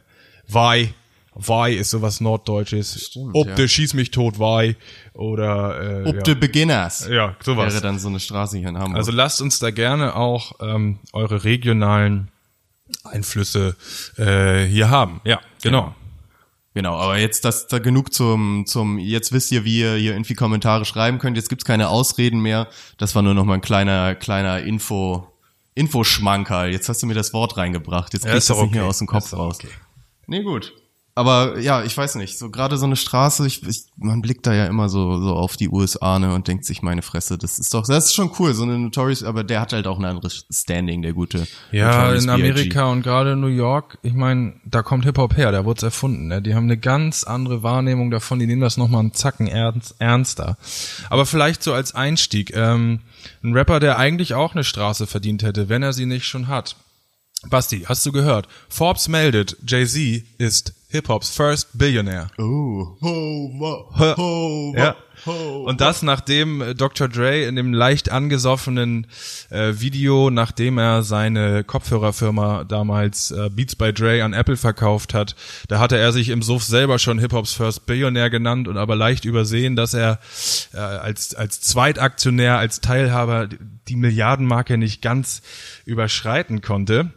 Wei. 0.48 0.94
Wei 1.34 1.72
ist 1.72 1.90
sowas 1.90 2.20
Norddeutsches. 2.20 3.06
Stimmt, 3.06 3.30
Ob 3.34 3.48
ja. 3.48 3.54
der 3.54 3.68
schieß 3.68 3.94
mich 3.94 4.10
tot 4.10 4.38
Wei 4.38 4.76
oder 5.14 6.02
äh, 6.02 6.08
Ob 6.08 6.16
ja. 6.16 6.22
de 6.22 6.34
Beginners. 6.34 7.08
ja, 7.10 7.36
sowas. 7.42 7.72
Wäre 7.72 7.82
dann 7.82 7.98
so 7.98 8.08
eine 8.08 8.20
Straße 8.20 8.58
hier 8.58 8.68
in 8.68 8.78
Hamburg. 8.78 8.96
Also 8.98 9.12
lasst 9.12 9.40
uns 9.40 9.58
da 9.58 9.70
gerne 9.70 10.14
auch 10.14 10.52
ähm, 10.60 10.98
eure 11.12 11.44
regionalen 11.44 12.30
Einflüsse 13.04 13.76
äh, 14.18 14.64
hier 14.66 14.90
haben. 14.90 15.20
Ja, 15.24 15.40
genau. 15.62 15.94
Genau, 16.74 16.96
aber 16.96 17.18
jetzt 17.18 17.44
das 17.44 17.66
da 17.66 17.78
genug 17.78 18.14
zum 18.14 18.64
zum 18.66 18.98
jetzt 18.98 19.30
wisst 19.32 19.52
ihr, 19.52 19.64
wie 19.64 19.80
ihr 19.80 19.94
hier 19.94 20.12
irgendwie 20.12 20.34
Kommentare 20.34 20.86
schreiben 20.86 21.18
könnt. 21.18 21.36
Jetzt 21.36 21.50
gibt's 21.50 21.66
keine 21.66 21.88
Ausreden 21.88 22.40
mehr. 22.40 22.66
Das 22.96 23.14
war 23.14 23.20
nur 23.22 23.34
noch 23.34 23.44
mal 23.44 23.54
ein 23.54 23.60
kleiner 23.60 24.14
kleiner 24.14 24.60
Info 24.62 25.28
Infoschmankerl. 25.74 26.70
Jetzt 26.72 26.88
hast 26.88 27.02
du 27.02 27.06
mir 27.06 27.14
das 27.14 27.32
Wort 27.34 27.56
reingebracht. 27.58 28.14
Jetzt 28.14 28.24
Ja, 28.24 28.32
kriegst 28.32 28.48
ist 28.48 28.50
du 28.50 28.54
doch 28.54 28.62
nicht 28.64 28.72
mehr 28.72 28.82
okay. 28.82 28.88
aus 28.88 28.98
dem 28.98 29.06
Kopf 29.06 29.32
raus. 29.34 29.58
okay. 29.58 29.68
Nee, 30.26 30.42
gut. 30.42 30.72
Aber 31.14 31.58
ja, 31.58 31.84
ich 31.84 31.94
weiß 31.94 32.14
nicht, 32.14 32.38
so 32.38 32.48
gerade 32.48 32.78
so 32.78 32.86
eine 32.86 32.96
Straße, 32.96 33.46
ich, 33.46 33.66
ich, 33.66 33.84
man 33.96 34.22
blickt 34.22 34.46
da 34.46 34.54
ja 34.54 34.64
immer 34.64 34.88
so 34.88 35.20
so 35.20 35.34
auf 35.34 35.58
die 35.58 35.68
USA 35.68 36.18
ne 36.18 36.34
und 36.34 36.48
denkt 36.48 36.64
sich 36.64 36.80
meine 36.80 37.02
Fresse, 37.02 37.36
das 37.36 37.58
ist 37.58 37.74
doch 37.74 37.86
das 37.86 38.06
ist 38.06 38.14
schon 38.14 38.30
cool, 38.38 38.54
so 38.54 38.62
eine 38.62 38.78
Notorious, 38.78 39.22
aber 39.22 39.44
der 39.44 39.60
hat 39.60 39.74
halt 39.74 39.86
auch 39.86 39.98
ein 39.98 40.06
anderes 40.06 40.46
Standing, 40.50 41.02
der 41.02 41.12
gute 41.12 41.46
Ja, 41.70 41.90
Notorious 41.90 42.24
in 42.24 42.30
B.I.G.. 42.30 42.50
Amerika 42.50 42.84
und 42.86 43.02
gerade 43.02 43.32
in 43.32 43.40
New 43.40 43.48
York, 43.48 43.98
ich 44.02 44.14
meine, 44.14 44.54
da 44.64 44.82
kommt 44.82 45.04
Hip-Hop 45.04 45.36
her, 45.36 45.52
da 45.52 45.66
wurde 45.66 45.84
erfunden. 45.86 46.28
Ne? 46.28 46.40
Die 46.40 46.54
haben 46.54 46.64
eine 46.64 46.78
ganz 46.78 47.24
andere 47.24 47.62
Wahrnehmung 47.62 48.10
davon, 48.10 48.38
die 48.38 48.46
nehmen 48.46 48.62
das 48.62 48.78
nochmal 48.78 49.00
einen 49.00 49.12
Zacken 49.12 49.48
ernst, 49.48 49.96
ernster. 49.98 50.56
Aber 51.10 51.26
vielleicht 51.26 51.62
so 51.62 51.74
als 51.74 51.94
Einstieg, 51.94 52.56
ähm, 52.56 53.00
ein 53.42 53.52
Rapper, 53.52 53.80
der 53.80 53.98
eigentlich 53.98 54.32
auch 54.32 54.54
eine 54.54 54.64
Straße 54.64 55.06
verdient 55.06 55.42
hätte, 55.42 55.68
wenn 55.68 55.82
er 55.82 55.92
sie 55.92 56.06
nicht 56.06 56.24
schon 56.24 56.48
hat. 56.48 56.76
Basti, 57.48 57.82
hast 57.88 58.06
du 58.06 58.12
gehört? 58.12 58.48
Forbes 58.68 59.08
meldet, 59.08 59.56
Jay-Z 59.66 60.24
ist 60.38 60.74
Hip-Hops 60.92 61.30
First 61.30 61.70
Billionaire. 61.72 62.28
Oh, 62.38 62.96
Hova, 63.00 64.16
Hova, 64.16 64.78
Ja. 64.78 64.96
Und 65.24 65.80
das 65.80 66.02
nachdem 66.02 66.60
äh, 66.60 66.74
Dr. 66.74 67.08
Dre 67.08 67.44
in 67.44 67.56
dem 67.56 67.72
leicht 67.72 68.10
angesoffenen 68.10 69.06
äh, 69.50 69.72
Video, 69.74 70.30
nachdem 70.30 70.78
er 70.78 71.02
seine 71.02 71.64
Kopfhörerfirma 71.64 72.64
damals 72.64 73.30
äh, 73.30 73.48
Beats 73.50 73.76
by 73.76 73.92
Dre 73.92 74.22
an 74.24 74.32
Apple 74.32 74.56
verkauft 74.56 75.14
hat, 75.14 75.36
da 75.68 75.78
hatte 75.78 75.96
er 75.96 76.12
sich 76.12 76.28
im 76.28 76.42
Suff 76.42 76.64
selber 76.64 76.98
schon 76.98 77.18
Hip-Hops 77.18 77.54
First 77.54 77.86
Billionaire 77.86 78.30
genannt 78.30 78.68
und 78.68 78.76
aber 78.76 78.96
leicht 78.96 79.24
übersehen, 79.24 79.76
dass 79.76 79.94
er 79.94 80.18
äh, 80.74 80.78
als, 80.78 81.34
als 81.34 81.60
Zweitaktionär, 81.60 82.58
als 82.58 82.80
Teilhaber 82.80 83.48
die 83.88 83.96
Milliardenmarke 83.96 84.76
nicht 84.76 85.02
ganz 85.02 85.42
überschreiten 85.84 86.60
konnte. 86.60 87.12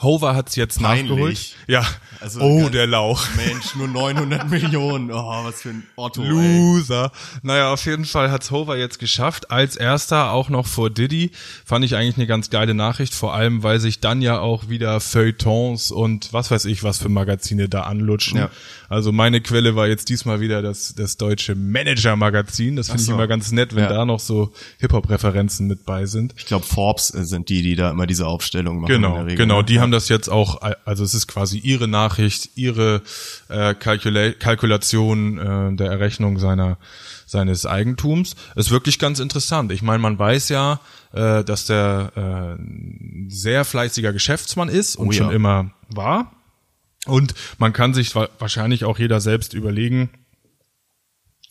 Hover 0.00 0.34
hat's 0.34 0.56
jetzt 0.56 0.80
Peinlich. 0.80 1.10
nachgeholt. 1.10 1.54
Ja. 1.66 1.84
Also 2.20 2.40
oh, 2.40 2.68
der 2.68 2.86
Lauch. 2.86 3.24
Mensch, 3.36 3.74
nur 3.74 3.88
900 3.88 4.48
Millionen. 4.50 5.10
Oh, 5.10 5.44
was 5.44 5.62
für 5.62 5.70
ein 5.70 5.82
Otto, 5.96 6.22
ey. 6.22 6.28
Loser. 6.28 7.10
Naja, 7.42 7.72
auf 7.72 7.84
jeden 7.84 8.04
Fall 8.04 8.30
hat's 8.30 8.50
Hover 8.52 8.76
jetzt 8.76 8.98
geschafft. 9.00 9.50
Als 9.50 9.74
erster 9.76 10.30
auch 10.32 10.48
noch 10.48 10.66
vor 10.66 10.88
Diddy. 10.90 11.32
Fand 11.64 11.84
ich 11.84 11.96
eigentlich 11.96 12.16
eine 12.16 12.26
ganz 12.28 12.48
geile 12.50 12.74
Nachricht. 12.74 13.12
Vor 13.14 13.34
allem, 13.34 13.62
weil 13.64 13.80
sich 13.80 13.98
dann 14.00 14.22
ja 14.22 14.38
auch 14.38 14.68
wieder 14.68 15.00
Feuilletons 15.00 15.90
und 15.90 16.32
was 16.32 16.50
weiß 16.50 16.64
ich 16.66 16.82
was 16.84 16.98
für 16.98 17.08
Magazine 17.08 17.68
da 17.68 17.82
anlutschen. 17.82 18.38
Ja. 18.38 18.50
Also 18.88 19.10
meine 19.10 19.40
Quelle 19.40 19.74
war 19.74 19.88
jetzt 19.88 20.08
diesmal 20.08 20.40
wieder 20.40 20.62
das, 20.62 20.94
das 20.94 21.16
deutsche 21.16 21.54
Manager-Magazin. 21.54 22.76
Das 22.76 22.88
finde 22.88 23.00
ich 23.02 23.06
so. 23.06 23.14
immer 23.14 23.26
ganz 23.26 23.50
nett, 23.52 23.74
wenn 23.74 23.84
Ja. 23.84 23.88
da 23.88 24.04
noch 24.04 24.20
so 24.20 24.52
Hip-Hop-Referenzen 24.80 25.66
mit 25.66 25.84
bei 25.84 26.06
sind. 26.06 26.34
Ich 26.36 26.46
glaube, 26.46 26.66
Forbes 26.66 27.08
sind 27.08 27.48
die, 27.48 27.62
die 27.62 27.74
da 27.74 27.90
immer 27.90 28.06
diese 28.06 28.26
Aufstellung 28.26 28.80
machen. 28.80 28.92
Genau, 28.92 29.24
genau. 29.24 29.58
ne? 29.58 29.64
Die 29.64 29.80
haben 29.82 29.92
das 29.92 30.08
jetzt 30.08 30.28
auch, 30.28 30.62
also 30.84 31.04
es 31.04 31.12
ist 31.14 31.26
quasi 31.26 31.58
ihre 31.58 31.88
Nachricht, 31.88 32.50
ihre 32.56 33.02
äh, 33.48 33.74
Kalkula 33.74 34.32
Kalkulation 34.32 35.38
äh, 35.38 35.76
der 35.76 35.90
Errechnung 35.90 36.38
seiner 36.38 36.78
seines 37.26 37.64
Eigentums. 37.66 38.36
Ist 38.56 38.70
wirklich 38.70 38.98
ganz 38.98 39.18
interessant. 39.18 39.72
Ich 39.72 39.82
meine, 39.82 39.98
man 40.00 40.18
weiß 40.18 40.48
ja, 40.50 40.80
äh, 41.12 41.42
dass 41.44 41.66
der 41.66 42.56
äh, 42.58 42.62
sehr 43.28 43.64
fleißiger 43.64 44.12
Geschäftsmann 44.12 44.68
ist 44.68 44.96
und 44.96 45.08
Oh 45.08 45.12
ja. 45.12 45.18
schon 45.18 45.30
immer 45.32 45.70
war. 45.88 46.32
Und 47.06 47.34
man 47.58 47.72
kann 47.72 47.94
sich 47.94 48.14
wa- 48.14 48.28
wahrscheinlich 48.38 48.84
auch 48.84 48.98
jeder 48.98 49.20
selbst 49.20 49.54
überlegen, 49.54 50.10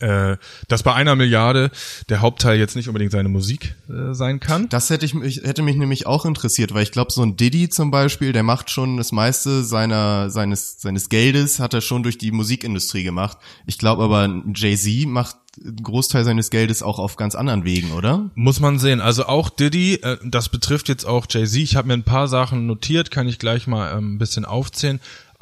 äh, 0.01 0.37
dass 0.67 0.83
bei 0.83 0.93
einer 0.93 1.15
Milliarde 1.15 1.71
der 2.09 2.21
Hauptteil 2.21 2.57
jetzt 2.57 2.75
nicht 2.75 2.87
unbedingt 2.87 3.11
seine 3.11 3.29
Musik 3.29 3.75
äh, 3.89 4.13
sein 4.13 4.39
kann. 4.39 4.67
Das 4.69 4.89
hätte 4.89 5.05
ich 5.05 5.13
mich, 5.13 5.41
hätte 5.43 5.61
mich 5.61 5.75
nämlich 5.75 6.07
auch 6.07 6.25
interessiert, 6.25 6.73
weil 6.73 6.83
ich 6.83 6.91
glaube, 6.91 7.11
so 7.11 7.21
ein 7.21 7.37
Diddy 7.37 7.69
zum 7.69 7.91
Beispiel, 7.91 8.33
der 8.33 8.43
macht 8.43 8.69
schon 8.69 8.97
das 8.97 9.11
meiste 9.11 9.63
seiner, 9.63 10.29
seines, 10.29 10.81
seines 10.81 11.09
Geldes 11.09 11.59
hat 11.59 11.73
er 11.73 11.81
schon 11.81 12.03
durch 12.03 12.17
die 12.17 12.31
Musikindustrie 12.31 13.03
gemacht. 13.03 13.37
Ich 13.65 13.77
glaube 13.77 14.03
aber, 14.03 14.21
ein 14.21 14.53
Jay-Z 14.55 15.07
macht 15.07 15.37
einen 15.63 15.83
Großteil 15.83 16.23
seines 16.23 16.49
Geldes 16.49 16.81
auch 16.81 16.97
auf 16.97 17.17
ganz 17.17 17.35
anderen 17.35 17.65
Wegen, 17.65 17.91
oder? 17.91 18.29
Muss 18.35 18.59
man 18.59 18.79
sehen. 18.79 19.01
Also 19.01 19.25
auch 19.25 19.49
Diddy, 19.49 19.95
äh, 19.95 20.17
das 20.23 20.49
betrifft 20.49 20.89
jetzt 20.89 21.05
auch 21.05 21.25
Jay-Z. 21.29 21.61
Ich 21.61 21.75
habe 21.75 21.89
mir 21.89 21.93
ein 21.93 22.03
paar 22.03 22.27
Sachen 22.27 22.65
notiert, 22.65 23.11
kann 23.11 23.27
ich 23.27 23.37
gleich 23.37 23.67
mal 23.67 23.97
ähm, 23.97 24.15
ein 24.15 24.17
bisschen 24.17 24.45
aufzählen. 24.45 24.99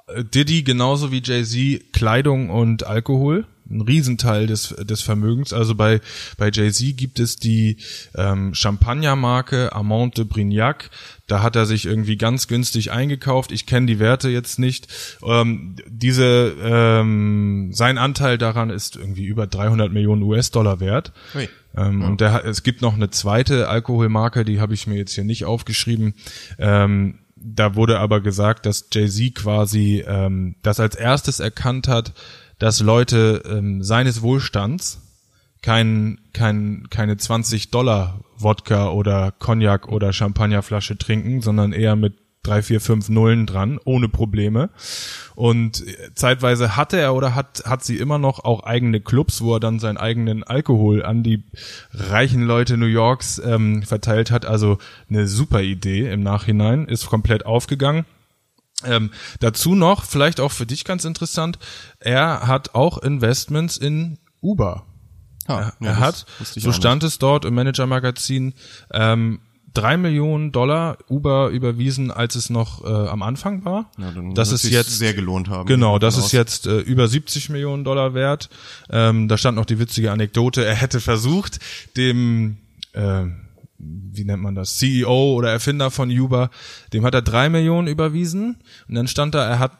Äh, 0.07 0.23
Diddy 0.23 0.63
genauso 0.63 1.11
wie 1.11 1.21
Jay-Z 1.23 1.93
Kleidung 1.93 2.49
und 2.49 2.85
Alkohol 2.85 3.45
ein 3.69 3.81
Riesenteil 3.81 4.47
des, 4.47 4.69
des 4.69 5.01
Vermögens. 5.01 5.53
Also 5.53 5.75
bei, 5.75 6.01
bei 6.37 6.49
Jay-Z 6.51 6.97
gibt 6.97 7.19
es 7.19 7.37
die 7.37 7.77
ähm, 8.15 8.53
Champagnermarke 8.53 9.73
Amont 9.73 10.17
de 10.17 10.25
Brignac. 10.25 10.89
Da 11.27 11.43
hat 11.43 11.55
er 11.55 11.65
sich 11.65 11.85
irgendwie 11.85 12.17
ganz 12.17 12.47
günstig 12.47 12.91
eingekauft. 12.91 13.51
Ich 13.51 13.65
kenne 13.65 13.85
die 13.85 13.99
Werte 13.99 14.29
jetzt 14.29 14.59
nicht. 14.59 14.87
Ähm, 15.23 15.75
diese, 15.87 16.55
ähm, 16.61 17.69
sein 17.71 17.97
Anteil 17.97 18.37
daran 18.37 18.69
ist 18.69 18.95
irgendwie 18.95 19.25
über 19.25 19.45
300 19.47 19.91
Millionen 19.91 20.23
US-Dollar 20.23 20.79
wert. 20.79 21.11
Ui. 21.35 21.47
Ähm, 21.77 22.01
Und 22.01 22.21
der, 22.21 22.45
es 22.45 22.63
gibt 22.63 22.81
noch 22.81 22.95
eine 22.95 23.11
zweite 23.11 23.69
Alkoholmarke, 23.69 24.43
die 24.43 24.59
habe 24.59 24.73
ich 24.73 24.87
mir 24.87 24.97
jetzt 24.97 25.13
hier 25.13 25.23
nicht 25.23 25.45
aufgeschrieben. 25.45 26.15
Ähm, 26.57 27.19
da 27.35 27.75
wurde 27.75 27.99
aber 27.99 28.21
gesagt, 28.21 28.65
dass 28.65 28.87
Jay-Z 28.91 29.35
quasi 29.35 30.03
ähm, 30.05 30.55
das 30.61 30.79
als 30.79 30.95
erstes 30.95 31.39
erkannt 31.39 31.87
hat, 31.87 32.13
dass 32.59 32.81
Leute 32.81 33.43
ähm, 33.49 33.83
seines 33.83 34.21
Wohlstands 34.21 35.01
kein, 35.61 36.19
kein, 36.33 36.87
keine 36.89 37.17
20 37.17 37.71
Dollar 37.71 38.19
Wodka 38.37 38.89
oder 38.89 39.31
Cognac 39.31 39.89
oder 39.89 40.13
Champagnerflasche 40.13 40.97
trinken, 40.97 41.41
sondern 41.41 41.73
eher 41.73 41.95
mit 41.95 42.13
drei, 42.43 42.61
vier, 42.61 42.79
fünf 42.79 43.09
Nullen 43.09 43.45
dran, 43.45 43.79
ohne 43.83 44.07
Probleme. 44.07 44.69
Und 45.35 45.85
äh, 45.85 46.13
zeitweise 46.13 46.77
hatte 46.77 46.97
er 46.97 47.13
oder 47.13 47.35
hat, 47.35 47.63
hat 47.65 47.83
sie 47.83 47.97
immer 47.97 48.17
noch 48.17 48.43
auch 48.43 48.63
eigene 48.63 49.01
Clubs, 49.01 49.41
wo 49.41 49.55
er 49.55 49.59
dann 49.59 49.79
seinen 49.79 49.97
eigenen 49.97 50.43
Alkohol 50.43 51.03
an 51.03 51.23
die 51.23 51.43
reichen 51.91 52.43
Leute 52.43 52.77
New 52.77 52.85
Yorks 52.85 53.41
ähm, 53.43 53.83
verteilt 53.83 54.31
hat. 54.31 54.45
Also 54.45 54.77
eine 55.09 55.27
super 55.27 55.61
Idee 55.61 56.09
im 56.11 56.23
Nachhinein, 56.23 56.85
ist 56.87 57.07
komplett 57.07 57.45
aufgegangen. 57.45 58.05
Ähm, 58.85 59.11
dazu 59.39 59.75
noch, 59.75 60.05
vielleicht 60.05 60.39
auch 60.39 60.51
für 60.51 60.65
dich 60.65 60.85
ganz 60.85 61.05
interessant, 61.05 61.59
er 61.99 62.47
hat 62.47 62.75
auch 62.75 62.97
Investments 62.99 63.77
in 63.77 64.17
Uber. 64.41 64.85
Ha, 65.47 65.59
er 65.59 65.85
ja, 65.85 65.91
das 65.91 65.99
hat, 65.99 66.25
so 66.55 66.71
stand 66.71 67.03
es 67.03 67.17
dort 67.17 67.43
im 67.43 67.55
Manager-Magazin, 67.55 68.53
ähm, 68.93 69.39
drei 69.73 69.97
Millionen 69.97 70.51
Dollar 70.51 70.97
Uber 71.09 71.49
überwiesen, 71.49 72.11
als 72.11 72.35
es 72.35 72.49
noch 72.49 72.83
äh, 72.83 72.87
am 72.87 73.21
Anfang 73.21 73.65
war. 73.65 73.91
Ja, 73.97 74.11
dann 74.11 74.33
das 74.33 74.51
ist 74.51 74.63
jetzt 74.63 74.97
sehr 74.97 75.13
gelohnt 75.13 75.49
haben. 75.49 75.67
Genau, 75.67 75.99
das 75.99 76.17
ist 76.17 76.31
jetzt 76.31 76.67
äh, 76.67 76.79
über 76.79 77.07
70 77.07 77.49
Millionen 77.49 77.83
Dollar 77.83 78.13
wert. 78.13 78.49
Ähm, 78.89 79.27
da 79.27 79.37
stand 79.37 79.57
noch 79.57 79.65
die 79.65 79.79
witzige 79.79 80.11
Anekdote, 80.11 80.65
er 80.65 80.75
hätte 80.75 80.99
versucht, 80.99 81.59
dem 81.97 82.57
äh, 82.93 83.25
wie 83.79 84.25
nennt 84.25 84.43
man 84.43 84.55
das, 84.55 84.77
CEO 84.77 85.33
oder 85.33 85.51
Erfinder 85.51 85.89
von 85.89 86.09
Uber, 86.11 86.49
dem 86.93 87.05
hat 87.05 87.13
er 87.13 87.21
drei 87.21 87.49
Millionen 87.49 87.87
überwiesen 87.87 88.57
und 88.87 88.95
dann 88.95 89.07
stand 89.07 89.35
da, 89.35 89.47
er 89.47 89.59
hat 89.59 89.71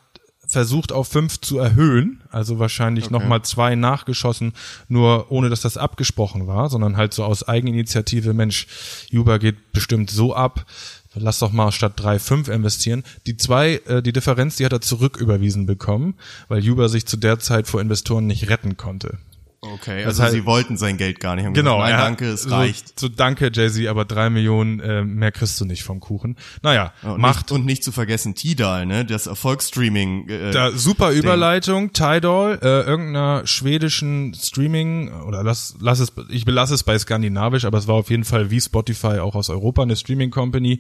versucht 0.48 0.92
auf 0.92 1.08
fünf 1.08 1.40
zu 1.40 1.60
erhöhen, 1.60 2.24
also 2.32 2.58
wahrscheinlich 2.58 3.06
Okay. 3.06 3.14
nochmal 3.14 3.44
zwei 3.44 3.76
nachgeschossen, 3.76 4.54
nur 4.88 5.32
ohne 5.32 5.50
dass 5.50 5.62
das 5.62 5.78
abgesprochen 5.78 6.48
war, 6.48 6.70
sondern 6.70 6.98
halt 6.98 7.14
so 7.14 7.24
aus 7.24 7.48
Eigeninitiative, 7.48 8.34
Mensch, 8.34 8.66
Uber 9.14 9.38
geht 9.38 9.74
bestimmt 9.74 10.10
so 10.10 10.34
ab, 10.34 10.66
lass 11.14 11.40
doch 11.40 11.52
mal 11.52 11.72
statt 11.72 11.94
drei 11.98 12.18
fünf 12.18 12.48
investieren. 12.48 13.04
Die 13.28 13.38
zwei, 13.38 13.82
äh, 13.86 14.02
die 14.02 14.14
Differenz, 14.14 14.56
die 14.56 14.66
hat 14.66 14.74
er 14.74 14.82
zurücküberwiesen 14.82 15.68
bekommen, 15.68 16.16
weil 16.48 16.68
Uber 16.68 16.90
sich 16.90 17.06
zu 17.06 17.18
der 17.18 17.38
Zeit 17.40 17.68
vor 17.68 17.80
Investoren 17.82 18.26
nicht 18.26 18.50
retten 18.50 18.76
konnte. 18.76 19.20
Okay, 19.62 20.04
Das 20.06 20.20
also 20.20 20.24
heißt- 20.24 20.32
sie 20.32 20.46
wollten 20.46 20.78
sein 20.78 20.96
Geld 20.96 21.20
gar 21.20 21.36
nicht. 21.36 21.44
Haben 21.46 21.54
Genau, 21.54 21.80
gesagt, 21.80 21.92
nein, 21.92 22.00
danke, 22.00 22.26
es 22.30 22.44
so, 22.44 22.50
reicht. 22.50 22.98
So 22.98 23.10
danke 23.10 23.52
Jay-Z, 23.54 23.88
aber 23.88 24.06
drei 24.06 24.30
Millionen 24.30 24.80
äh, 24.80 25.04
mehr 25.04 25.34
kriegst 25.34 25.60
du 25.60 25.66
nicht 25.66 25.84
vom 25.84 26.00
Kuchen. 26.00 26.38
Naja, 26.64 26.94
Ja, 27.04 27.12
und 27.12 27.20
macht 27.20 27.48
nicht, 27.48 27.52
und 27.52 27.66
nicht 27.66 27.84
zu 27.84 27.92
vergessen 27.92 28.36
Tidal, 28.36 28.86
ne, 28.86 29.04
das 29.04 29.28
Erfolgsstreaming. 29.28 30.30
Äh, 30.30 30.52
da 30.52 30.72
super 30.72 31.12
Überleitung, 31.12 31.92
Tidal, 31.92 32.58
äh, 32.62 32.82
irgendeiner 32.88 33.46
schwedischen 33.46 34.34
Streaming 34.34 35.12
oder 35.24 35.44
lass, 35.44 35.76
lass 35.82 36.00
es, 36.00 36.14
ich 36.30 36.46
belasse 36.46 36.74
es 36.74 36.84
bei 36.84 36.98
skandinavisch, 36.98 37.66
aber 37.66 37.80
es 37.80 37.88
war 37.88 37.96
auf 37.96 38.10
jeden 38.10 38.24
Fall 38.24 38.52
wie 38.52 38.62
Spotify 38.62 39.20
auch 39.20 39.36
aus 39.36 39.50
Europa 39.50 39.82
eine 39.82 39.98
Streaming 39.98 40.32
Company, 40.32 40.80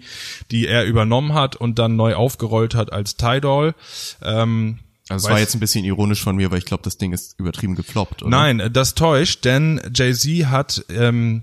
die 0.52 0.68
er 0.68 0.86
übernommen 0.86 1.34
hat 1.34 1.58
und 1.58 1.80
dann 1.80 1.98
neu 1.98 2.16
aufgerollt 2.16 2.76
hat 2.76 2.94
als 2.94 3.18
Tidal. 3.18 3.76
Ähm, 4.24 4.80
also 5.10 5.28
es 5.28 5.32
war 5.32 5.40
jetzt 5.40 5.56
ein 5.56 5.60
bisschen 5.60 5.84
ironisch 5.86 6.22
von 6.22 6.36
mir, 6.36 6.52
weil 6.52 6.60
ich 6.60 6.66
glaube, 6.66 6.84
das 6.84 6.98
Ding 6.98 7.12
ist 7.12 7.40
übertrieben 7.40 7.76
gefloppt, 7.76 8.22
oder? 8.22 8.30
Nein, 8.30 8.70
das 8.72 8.94
täuscht, 8.94 9.44
denn 9.44 9.82
Jay-Z 9.94 10.46
hat 10.48 10.86
ähm, 10.90 11.42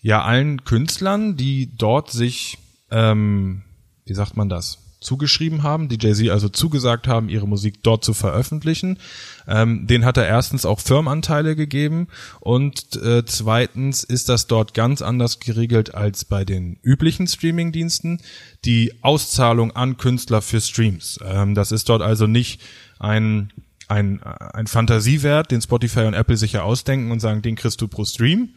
ja 0.00 0.22
allen 0.22 0.64
Künstlern, 0.64 1.36
die 1.36 1.76
dort 1.76 2.10
sich, 2.10 2.58
ähm, 2.90 3.62
wie 4.06 4.14
sagt 4.14 4.36
man 4.36 4.48
das, 4.48 4.78
zugeschrieben 5.02 5.62
haben, 5.62 5.88
die 5.88 5.98
Jay-Z 6.00 6.30
also 6.30 6.48
zugesagt 6.48 7.06
haben, 7.06 7.28
ihre 7.28 7.46
Musik 7.46 7.82
dort 7.82 8.04
zu 8.04 8.14
veröffentlichen, 8.14 8.98
ähm, 9.46 9.86
den 9.86 10.04
hat 10.04 10.16
er 10.16 10.26
erstens 10.26 10.64
auch 10.64 10.80
Firmenanteile 10.80 11.56
gegeben 11.56 12.08
und 12.40 12.96
äh, 12.96 13.24
zweitens 13.26 14.04
ist 14.04 14.28
das 14.28 14.46
dort 14.46 14.74
ganz 14.74 15.02
anders 15.02 15.40
geregelt 15.40 15.94
als 15.94 16.24
bei 16.24 16.44
den 16.44 16.78
üblichen 16.82 17.26
Streamingdiensten, 17.26 18.22
die 18.64 18.94
Auszahlung 19.02 19.72
an 19.72 19.96
Künstler 19.96 20.40
für 20.40 20.60
Streams. 20.60 21.18
Ähm, 21.24 21.54
das 21.54 21.72
ist 21.72 21.88
dort 21.88 22.02
also 22.02 22.26
nicht 22.26 22.60
ein 23.02 23.52
ein, 23.88 24.22
ein 24.22 24.66
Fantasiewert, 24.66 25.50
den 25.50 25.60
Spotify 25.60 26.00
und 26.00 26.14
Apple 26.14 26.36
sich 26.36 26.52
ja 26.52 26.62
ausdenken 26.62 27.10
und 27.10 27.20
sagen, 27.20 27.42
den 27.42 27.56
kriegst 27.56 27.80
du 27.80 27.88
pro 27.88 28.04
Stream, 28.04 28.50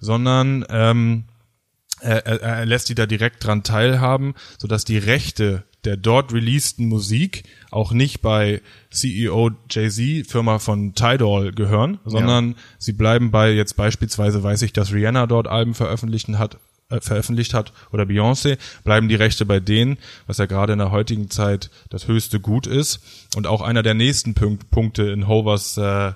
sondern 0.00 0.64
ähm, 0.70 1.24
er, 2.00 2.26
er, 2.26 2.40
er 2.40 2.66
lässt 2.66 2.88
die 2.88 2.96
da 2.96 3.06
direkt 3.06 3.44
dran 3.44 3.62
teilhaben, 3.62 4.34
sodass 4.58 4.84
die 4.84 4.98
Rechte 4.98 5.62
der 5.84 5.96
dort 5.96 6.32
releaseden 6.32 6.86
Musik 6.88 7.44
auch 7.70 7.92
nicht 7.92 8.22
bei 8.22 8.60
CEO 8.90 9.50
Jay-Z, 9.70 10.30
Firma 10.30 10.58
von 10.58 10.94
Tidal, 10.94 11.52
gehören, 11.52 11.98
sondern 12.04 12.54
sie 12.78 12.92
bleiben 12.92 13.30
bei 13.30 13.50
jetzt 13.50 13.76
beispielsweise, 13.76 14.42
weiß 14.42 14.62
ich, 14.62 14.72
dass 14.72 14.92
Rihanna 14.92 15.26
dort 15.26 15.48
Alben 15.48 15.74
veröffentlichen 15.74 16.38
hat, 16.38 16.58
äh, 16.92 17.00
veröffentlicht 17.00 17.54
hat 17.54 17.72
oder 17.92 18.04
Beyoncé, 18.04 18.58
bleiben 18.84 19.08
die 19.08 19.14
Rechte 19.14 19.46
bei 19.46 19.60
denen, 19.60 19.98
was 20.26 20.38
ja 20.38 20.46
gerade 20.46 20.74
in 20.74 20.78
der 20.78 20.90
heutigen 20.90 21.30
Zeit 21.30 21.70
das 21.90 22.06
höchste 22.06 22.40
Gut 22.40 22.66
ist 22.66 23.00
und 23.36 23.46
auch 23.46 23.62
einer 23.62 23.82
der 23.82 23.94
nächsten 23.94 24.34
Punkt, 24.34 24.70
Punkte 24.70 25.10
in 25.10 25.26
Hovers 25.26 25.76
äh, 25.76 26.12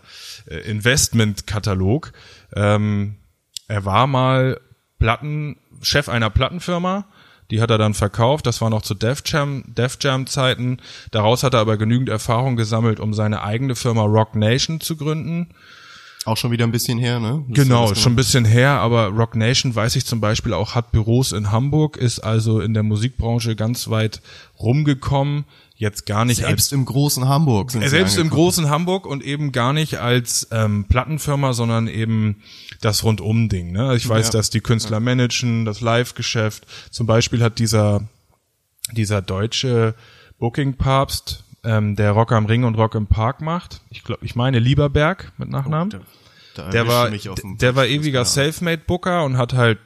Investment-Katalog. 0.46 2.12
Ähm, 2.54 3.16
er 3.68 3.84
war 3.84 4.06
mal 4.06 4.60
Platten, 4.98 5.56
Chef 5.82 6.08
einer 6.08 6.30
Plattenfirma, 6.30 7.06
die 7.50 7.60
hat 7.60 7.70
er 7.70 7.78
dann 7.78 7.94
verkauft, 7.94 8.46
das 8.46 8.60
war 8.60 8.70
noch 8.70 8.82
zu 8.82 8.94
Def 8.94 9.22
Jam, 9.24 9.64
Def 9.66 9.98
Jam 10.00 10.26
Zeiten. 10.26 10.78
Daraus 11.10 11.42
hat 11.42 11.54
er 11.54 11.60
aber 11.60 11.76
genügend 11.76 12.08
Erfahrung 12.08 12.56
gesammelt, 12.56 12.98
um 12.98 13.14
seine 13.14 13.42
eigene 13.42 13.76
Firma 13.76 14.02
Rock 14.02 14.34
Nation 14.34 14.80
zu 14.80 14.96
gründen. 14.96 15.48
Auch 16.26 16.36
schon 16.36 16.50
wieder 16.50 16.64
ein 16.64 16.72
bisschen 16.72 16.98
her, 16.98 17.20
ne? 17.20 17.44
Das 17.48 17.64
Genau, 17.64 17.88
das 17.88 18.00
schon 18.00 18.12
ein 18.12 18.16
bisschen 18.16 18.44
her, 18.44 18.72
aber 18.72 19.06
Rock 19.06 19.36
Nation 19.36 19.74
weiß 19.74 19.96
ich 19.96 20.04
zum 20.04 20.20
Beispiel 20.20 20.52
auch, 20.52 20.74
hat 20.74 20.92
Büros 20.92 21.32
in 21.32 21.52
Hamburg, 21.52 21.96
ist 21.96 22.18
also 22.20 22.60
in 22.60 22.74
der 22.74 22.82
Musikbranche 22.82 23.54
ganz 23.56 23.88
weit 23.88 24.20
rumgekommen, 24.58 25.44
jetzt 25.76 26.04
gar 26.06 26.24
nicht 26.24 26.40
als 26.40 26.48
Selbst 26.48 26.72
im 26.72 26.84
großen 26.84 27.28
Hamburg 27.28 27.70
sind 27.70 27.88
selbst 27.88 28.18
im 28.18 28.30
großen 28.30 28.68
Hamburg 28.70 29.06
und 29.06 29.22
eben 29.22 29.52
gar 29.52 29.72
nicht 29.72 29.98
als 29.98 30.48
ähm, 30.50 30.86
Plattenfirma, 30.88 31.52
sondern 31.52 31.86
eben 31.86 32.42
das 32.80 33.04
Rundum-Ding. 33.04 33.72
Ne? 33.72 33.94
Ich 33.94 34.08
weiß, 34.08 34.26
Ja. 34.26 34.32
dass 34.32 34.50
die 34.50 34.60
Künstler 34.60 35.00
managen, 35.00 35.64
das 35.64 35.80
Live-Geschäft. 35.80 36.66
Zum 36.90 37.06
Beispiel 37.06 37.42
hat 37.42 37.58
dieser 37.58 38.02
dieser 38.92 39.20
deutsche 39.22 39.94
Booking-Papst, 40.38 41.44
ähm, 41.66 41.96
der 41.96 42.12
Rock 42.12 42.32
am 42.32 42.46
Ring 42.46 42.64
und 42.64 42.76
Rock 42.76 42.94
im 42.94 43.06
Park 43.06 43.40
macht. 43.42 43.82
Ich 43.90 44.04
glaube, 44.04 44.24
ich 44.24 44.34
meine 44.34 44.58
Lieberberg 44.58 45.32
mit 45.36 45.50
Nachnamen 45.50 45.90
Da- 45.90 46.00
da 46.54 46.70
der 46.70 46.88
war, 46.88 47.10
der 47.10 47.76
war 47.76 47.86
ewiger. 47.86 48.24
Selfmade-Booker 48.24 49.24
und 49.24 49.36
hat 49.36 49.52
halt 49.52 49.78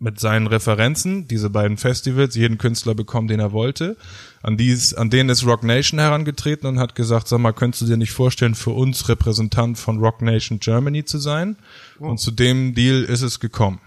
mit 0.00 0.20
seinen 0.20 0.46
Referenzen, 0.46 1.26
diese 1.26 1.50
beiden 1.50 1.76
Festivals, 1.76 2.36
jeden 2.36 2.56
Künstler 2.58 2.94
bekommen, 2.94 3.26
den 3.28 3.40
er 3.40 3.50
wollte. 3.52 3.96
An, 4.42 4.56
dies, 4.56 4.94
an 4.94 5.10
denen 5.10 5.28
ist 5.28 5.44
Rock 5.44 5.64
Nation 5.64 5.98
herangetreten 5.98 6.68
und 6.68 6.78
hat 6.78 6.94
gesagt, 6.94 7.26
sag 7.26 7.38
mal, 7.40 7.52
könntest 7.52 7.82
du 7.82 7.86
dir 7.86 7.96
nicht 7.96 8.12
vorstellen, 8.12 8.54
für 8.54 8.70
uns 8.70 9.08
Repräsentant 9.08 9.76
von 9.76 9.98
Rock 9.98 10.22
Nation 10.22 10.60
Germany 10.60 11.04
zu 11.04 11.18
sein? 11.18 11.56
Und 11.98 12.18
zu 12.20 12.30
dem 12.30 12.74
Deal 12.74 13.02
ist 13.02 13.22
es 13.22 13.40
gekommen. 13.40 13.80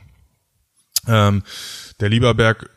Ähm, 1.07 1.43
der 1.99 2.09
Lieberberg 2.09 2.69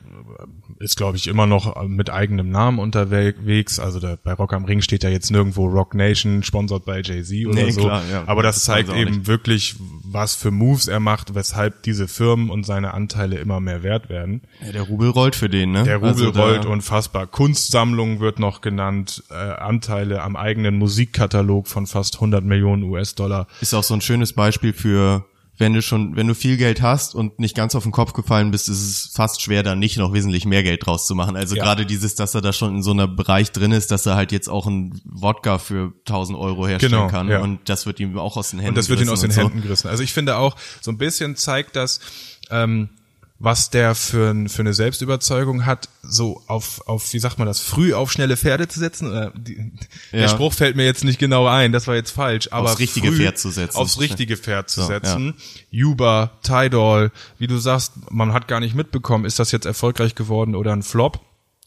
ist, 0.79 0.97
glaube 0.97 1.17
ich, 1.17 1.29
immer 1.29 1.47
noch 1.47 1.87
mit 1.87 2.11
eigenem 2.11 2.51
Namen 2.51 2.79
unterwegs. 2.79 3.79
Also 3.79 4.01
der, 4.01 4.17
bei 4.23 4.33
Rock 4.33 4.53
am 4.53 4.65
Ring 4.65 4.81
steht 4.83 5.03
ja 5.03 5.11
jetzt 5.11 5.31
nirgendwo 5.31 5.67
Rock 5.67 5.95
Nation, 5.95 6.43
sponsert 6.43 6.85
bei 6.85 7.01
Jay-Z 7.01 7.47
oder 7.47 7.55
Nee, 7.65 7.71
so. 7.71 7.83
klar, 7.83 8.03
ja. 8.11 8.25
Aber 8.27 8.43
das 8.43 8.57
Das 8.57 8.65
zeigt 8.65 8.93
eben 8.93 9.27
wirklich, 9.27 9.77
was 10.05 10.35
für 10.35 10.51
Moves 10.51 10.89
er 10.89 11.01
macht, 11.01 11.35
weshalb 11.35 11.83
diese 11.85 12.09
Firmen 12.09 12.51
und 12.51 12.65
seine 12.67 12.93
Anteile 12.95 13.37
immer 13.39 13.61
mehr 13.61 13.83
wert 13.83 14.09
werden. 14.09 14.43
Ja, 14.65 14.73
der 14.73 14.83
Rubel 14.83 15.11
rollt 15.11 15.37
für 15.37 15.49
den, 15.49 15.73
ne? 15.73 15.85
Der 15.85 15.97
Rubel 15.97 16.09
Also 16.11 16.31
da- 16.31 16.43
rollt 16.43 16.67
unfassbar. 16.67 17.27
Kunstsammlung 17.27 18.21
wird 18.21 18.39
noch 18.39 18.61
genannt, 18.61 19.23
äh, 19.31 19.35
Anteile 19.35 20.23
am 20.23 20.37
eigenen 20.37 20.77
Musikkatalog 20.79 21.67
von 21.69 21.87
fast 21.87 22.17
100 22.17 22.45
Millionen 22.45 22.83
US-Dollar. 22.85 23.47
ist 23.61 23.75
auch 23.75 23.85
so 23.85 23.95
ein 23.95 24.01
schönes 24.01 24.33
Beispiel 24.33 24.73
für, 24.73 25.25
wenn 25.57 25.73
du 25.73 25.83
schon, 25.83 26.17
wenn 26.17 26.27
du 26.27 26.35
viel 26.35 26.57
Geld 26.57 26.83
hast 26.83 27.15
und 27.15 27.39
nicht 27.39 27.55
ganz 27.55 27.75
auf 27.77 27.85
den 27.85 27.93
Kopf 27.93 28.13
gefallen 28.13 28.51
bist, 28.51 28.69
ist 28.69 28.81
es 28.83 29.11
fast 29.15 29.41
schwer, 29.41 29.63
da 29.63 29.77
nicht 29.77 29.97
noch 29.99 30.13
wesentlich 30.13 30.47
mehr 30.47 30.63
Geld 30.65 30.85
draus 30.85 31.07
zu 31.07 31.15
machen. 31.15 31.37
Also 31.37 31.55
Ja. 31.55 31.63
gerade 31.63 31.87
dieses, 31.87 32.17
dass 32.17 32.35
er 32.35 32.41
da 32.41 32.53
schon 32.53 32.77
in 32.77 32.83
so 32.83 32.91
einer 32.91 33.07
Bereich 33.07 33.53
drin 33.53 33.71
ist, 33.71 33.91
dass 33.93 34.05
er 34.07 34.17
halt 34.17 34.33
jetzt 34.33 34.49
auch 34.49 34.67
ein 34.67 35.01
Wodka 35.05 35.59
für 35.59 35.93
1000 36.07 36.37
Euro 36.39 36.67
herstellen 36.67 36.93
Genau, 36.93 37.09
kann 37.09 37.29
ja. 37.29 37.41
und 37.41 37.69
das 37.69 37.87
wird 37.87 38.01
ihm 38.01 38.19
auch 38.19 38.37
aus 38.37 38.51
den 38.51 38.59
Händen 38.59 38.71
Und 38.71 38.79
das 38.79 38.89
wird 38.89 39.01
ihn 39.01 39.09
aus 39.09 39.21
den 39.21 39.29
gerissen 39.31 39.49
Händen 39.49 39.63
gerissen. 39.63 39.89
Also 39.89 40.03
ich 40.03 40.13
finde 40.13 40.37
auch, 40.39 40.57
so 40.81 40.91
ein 40.91 40.99
bisschen 40.99 41.37
zeigt 41.37 41.77
das, 41.77 42.01
ähm, 42.51 42.89
was 43.39 43.69
der 43.71 43.95
für, 43.95 44.31
ein, 44.31 44.49
für 44.49 44.63
eine 44.63 44.73
Selbstüberzeugung 44.75 45.67
hat, 45.67 45.89
so 46.03 46.41
auf, 46.47 46.87
auf, 46.87 47.13
wie 47.13 47.19
sagt 47.19 47.39
man 47.39 47.47
das, 47.47 47.61
früh 47.61 47.93
auf 47.93 48.13
schnelle 48.13 48.37
Pferde 48.37 48.69
zu 48.69 48.79
setzen. 48.79 49.09
Oder 49.09 49.33
die, 49.35 49.73
Der 50.13 50.23
Ja. 50.23 50.29
Spruch 50.29 50.53
fällt 50.53 50.77
mir 50.77 50.85
jetzt 50.85 51.05
nicht 51.05 51.19
genau 51.19 51.47
ein, 51.47 51.73
das 51.73 51.87
war 51.87 51.95
jetzt 51.97 52.13
falsch, 52.13 52.49
aber 52.53 52.71
Aufs 52.71 52.79
richtige 52.79 53.13
Pferd 53.13 53.39
zu 53.39 53.51
setzen. 53.51 53.77
Aufs 53.77 53.99
richtige 54.01 54.37
Pferd 54.37 54.71
zu 54.71 54.83
So, 54.83 54.87
setzen. 54.87 55.35
Uber, 55.73 56.31
Tidal, 56.43 57.11
wie 57.39 57.49
du 57.49 57.59
sagst, 57.59 57.93
man 58.11 58.33
hat 58.33 58.47
gar 58.49 58.61
nicht 58.61 58.75
mitbekommen, 58.77 59.25
ist 59.25 59.39
das 59.39 59.51
jetzt 59.53 59.67
erfolgreich 59.67 60.15
geworden 60.15 60.55
oder 60.55 60.73
ein 60.73 60.83
Flop? 60.83 61.21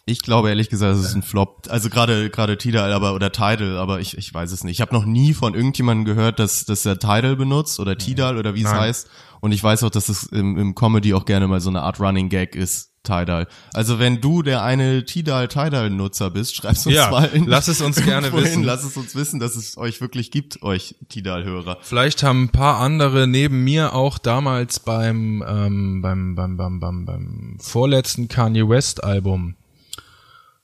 Ich 0.10 0.22
glaube 0.22 0.48
ehrlich 0.48 0.70
gesagt, 0.70 0.96
es 0.98 1.06
ist 1.06 1.16
ein 1.16 1.22
Flop. 1.22 1.68
Also 1.70 1.90
gerade 1.90 2.30
gerade 2.30 2.58
Tidal 2.58 2.94
aber 2.94 3.14
oder 3.14 3.30
Tidal, 3.32 3.78
aber 3.78 4.00
ich, 4.00 4.18
ich 4.18 4.34
weiß 4.34 4.52
es 4.54 4.64
nicht. 4.64 4.78
Ich 4.78 4.82
habe 4.82 4.96
noch 4.96 5.04
nie 5.06 5.34
von 5.34 5.54
irgendjemandem 5.54 6.06
gehört, 6.06 6.40
dass 6.40 6.64
dass 6.66 6.86
er 6.86 6.98
Tidal 6.98 7.36
benutzt 7.36 7.80
oder 7.82 7.98
Tidal 7.98 8.38
oder 8.38 8.56
wie 8.56 8.62
es 8.64 8.72
Nein. 8.72 8.80
heißt. 8.80 9.10
Und 9.42 9.52
ich 9.52 9.62
weiß 9.62 9.84
auch, 9.84 9.90
dass 9.90 10.08
es 10.10 10.24
im, 10.24 10.58
im 10.58 10.76
Comedy 10.76 11.14
auch 11.14 11.26
gerne 11.26 11.48
mal 11.48 11.60
so 11.60 11.70
eine 11.70 11.82
Art 11.82 12.00
Running 12.00 12.30
Gag 12.30 12.56
ist. 12.56 12.94
Tidal. 13.04 13.48
Also 13.74 14.00
wenn 14.00 14.20
du 14.20 14.42
der 14.44 14.64
eine 14.64 15.06
Tidal 15.06 15.48
Tidal 15.48 15.90
Nutzer 15.90 16.30
bist, 16.30 16.56
schreib's 16.56 16.86
uns 16.86 16.94
Ja, 16.96 17.10
mal. 17.10 17.26
in- 17.34 17.46
lass 17.48 17.70
es 17.70 17.80
uns 17.82 18.04
gerne 18.04 18.32
hin. 18.32 18.36
wissen. 18.44 18.64
Lass 18.64 18.84
es 18.84 18.98
uns 18.98 19.16
wissen, 19.16 19.40
dass 19.40 19.56
es 19.56 19.78
euch 19.78 20.02
wirklich 20.02 20.30
gibt, 20.32 20.62
euch 20.62 20.96
Tidal 21.08 21.46
Hörer. 21.46 21.78
Vielleicht 21.82 22.24
haben 22.24 22.44
ein 22.46 22.50
paar 22.50 22.80
andere 22.80 23.26
neben 23.28 23.64
mir 23.64 23.94
auch 23.94 24.18
damals 24.18 24.80
beim 24.82 25.42
ähm, 25.48 26.02
beim, 26.02 26.36
beim, 26.36 26.58
beim, 26.58 26.80
beim, 26.82 27.06
beim 27.06 27.58
vorletzten 27.62 28.28
Kanye 28.28 28.68
West 28.68 29.04
Album 29.06 29.56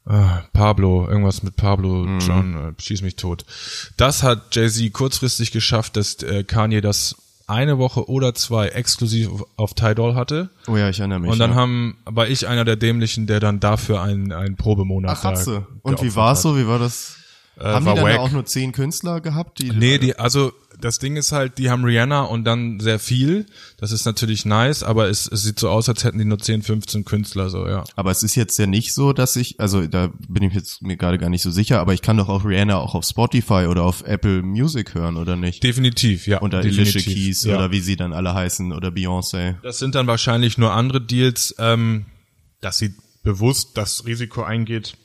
äh, 0.07 0.23
Pablo, 0.51 1.07
irgendwas 1.07 1.43
mit 1.43 1.55
Pablo 1.55 2.05
John, 2.19 2.75
äh, 2.77 2.81
schieß 2.81 3.01
mich 3.01 3.15
tot. 3.15 3.45
Das 3.97 4.23
hat 4.23 4.55
Jay-Z 4.55 4.91
kurzfristig 4.91 5.51
geschafft, 5.51 5.95
dass 5.95 6.21
äh, 6.23 6.43
Kanye 6.43 6.81
das 6.81 7.15
eine 7.47 7.77
Woche 7.77 8.09
oder 8.09 8.33
zwei 8.33 8.69
exklusiv 8.69 9.29
auf, 9.57 9.73
Tidal 9.73 10.15
hatte. 10.15 10.49
Oh 10.67 10.77
ja, 10.77 10.89
ich 10.89 10.99
erinnere 10.99 11.19
mich. 11.19 11.31
Und 11.31 11.39
dann 11.39 11.51
ja. 11.51 11.55
haben, 11.55 11.97
war 12.05 12.27
ich 12.27 12.47
einer 12.47 12.65
der 12.65 12.75
Dämlichen, 12.75 13.27
der 13.27 13.39
dann 13.39 13.59
dafür 13.59 14.01
einen, 14.01 14.31
einen 14.31 14.55
Probemonat 14.55 15.17
Ach, 15.19 15.23
hat's. 15.23 15.47
Und 15.47 16.01
wie 16.01 16.15
war's 16.15 16.39
hat. 16.39 16.43
so? 16.43 16.57
Wie 16.57 16.67
war 16.67 16.79
das? 16.79 17.17
haben 17.59 17.85
war 17.85 17.93
die 17.93 18.01
dann 18.01 18.09
wack. 18.09 18.19
auch 18.19 18.31
nur 18.31 18.45
zehn 18.45 18.71
Künstler 18.71 19.21
gehabt? 19.21 19.59
Die, 19.59 19.69
Nee, 19.71 19.99
die, 19.99 20.17
also 20.17 20.53
das 20.83 20.99
Ding 20.99 21.15
ist 21.15 21.31
halt, 21.31 21.57
die 21.59 21.69
haben 21.69 21.85
Rihanna 21.85 22.23
und 22.23 22.43
dann 22.43 22.81
sehr 22.81 22.99
viel. 22.99 23.45
Das 23.77 23.93
ist 23.93 24.05
natürlich 24.05 24.43
nice, 24.43 24.83
aber 24.83 25.07
es, 25.07 25.27
es 25.27 25.43
sieht 25.43 25.57
so 25.57 25.69
aus, 25.69 25.87
als 25.87 26.03
hätten 26.03 26.17
die 26.17 26.25
nur 26.25 26.39
10, 26.39 26.61
15 26.61 27.05
Künstler, 27.05 27.49
so, 27.49 27.65
ja. 27.67 27.85
Aber 27.95 28.11
es 28.11 28.21
ist 28.21 28.35
jetzt 28.35 28.59
ja 28.59 28.67
nicht 28.67 28.93
so, 28.93 29.13
dass 29.13 29.37
ich, 29.37 29.59
also 29.61 29.87
da 29.87 30.11
bin 30.27 30.43
ich 30.43 30.53
jetzt 30.53 30.81
mir 30.81 30.97
gerade 30.97 31.17
gar 31.17 31.29
nicht 31.29 31.41
so 31.41 31.51
sicher, 31.51 31.79
aber 31.79 31.93
ich 31.93 32.01
kann 32.01 32.17
doch 32.17 32.27
auch 32.27 32.43
Rihanna 32.43 32.75
auch 32.77 32.95
auf 32.95 33.05
Spotify 33.05 33.67
oder 33.69 33.83
auf 33.83 34.03
Apple 34.05 34.41
Music 34.41 34.93
hören, 34.93 35.15
oder 35.15 35.37
nicht? 35.37 35.63
Definitiv, 35.63 36.27
ja. 36.27 36.41
Oder 36.41 36.57
Alicia 36.57 36.99
Keys 36.99 37.45
ja. 37.45 37.55
oder 37.55 37.71
wie 37.71 37.79
sie 37.79 37.95
dann 37.95 38.11
alle 38.11 38.33
heißen 38.33 38.73
oder 38.73 38.89
Beyoncé. 38.89 39.55
Das 39.63 39.79
sind 39.79 39.95
dann 39.95 40.07
wahrscheinlich 40.07 40.57
nur 40.57 40.73
andere 40.73 40.99
Deals, 40.99 41.55
ähm, 41.59 42.07
dass 42.59 42.77
sie 42.77 42.93
bewusst 43.23 43.77
das 43.77 44.05
Risiko 44.05 44.43
eingeht, 44.43 44.97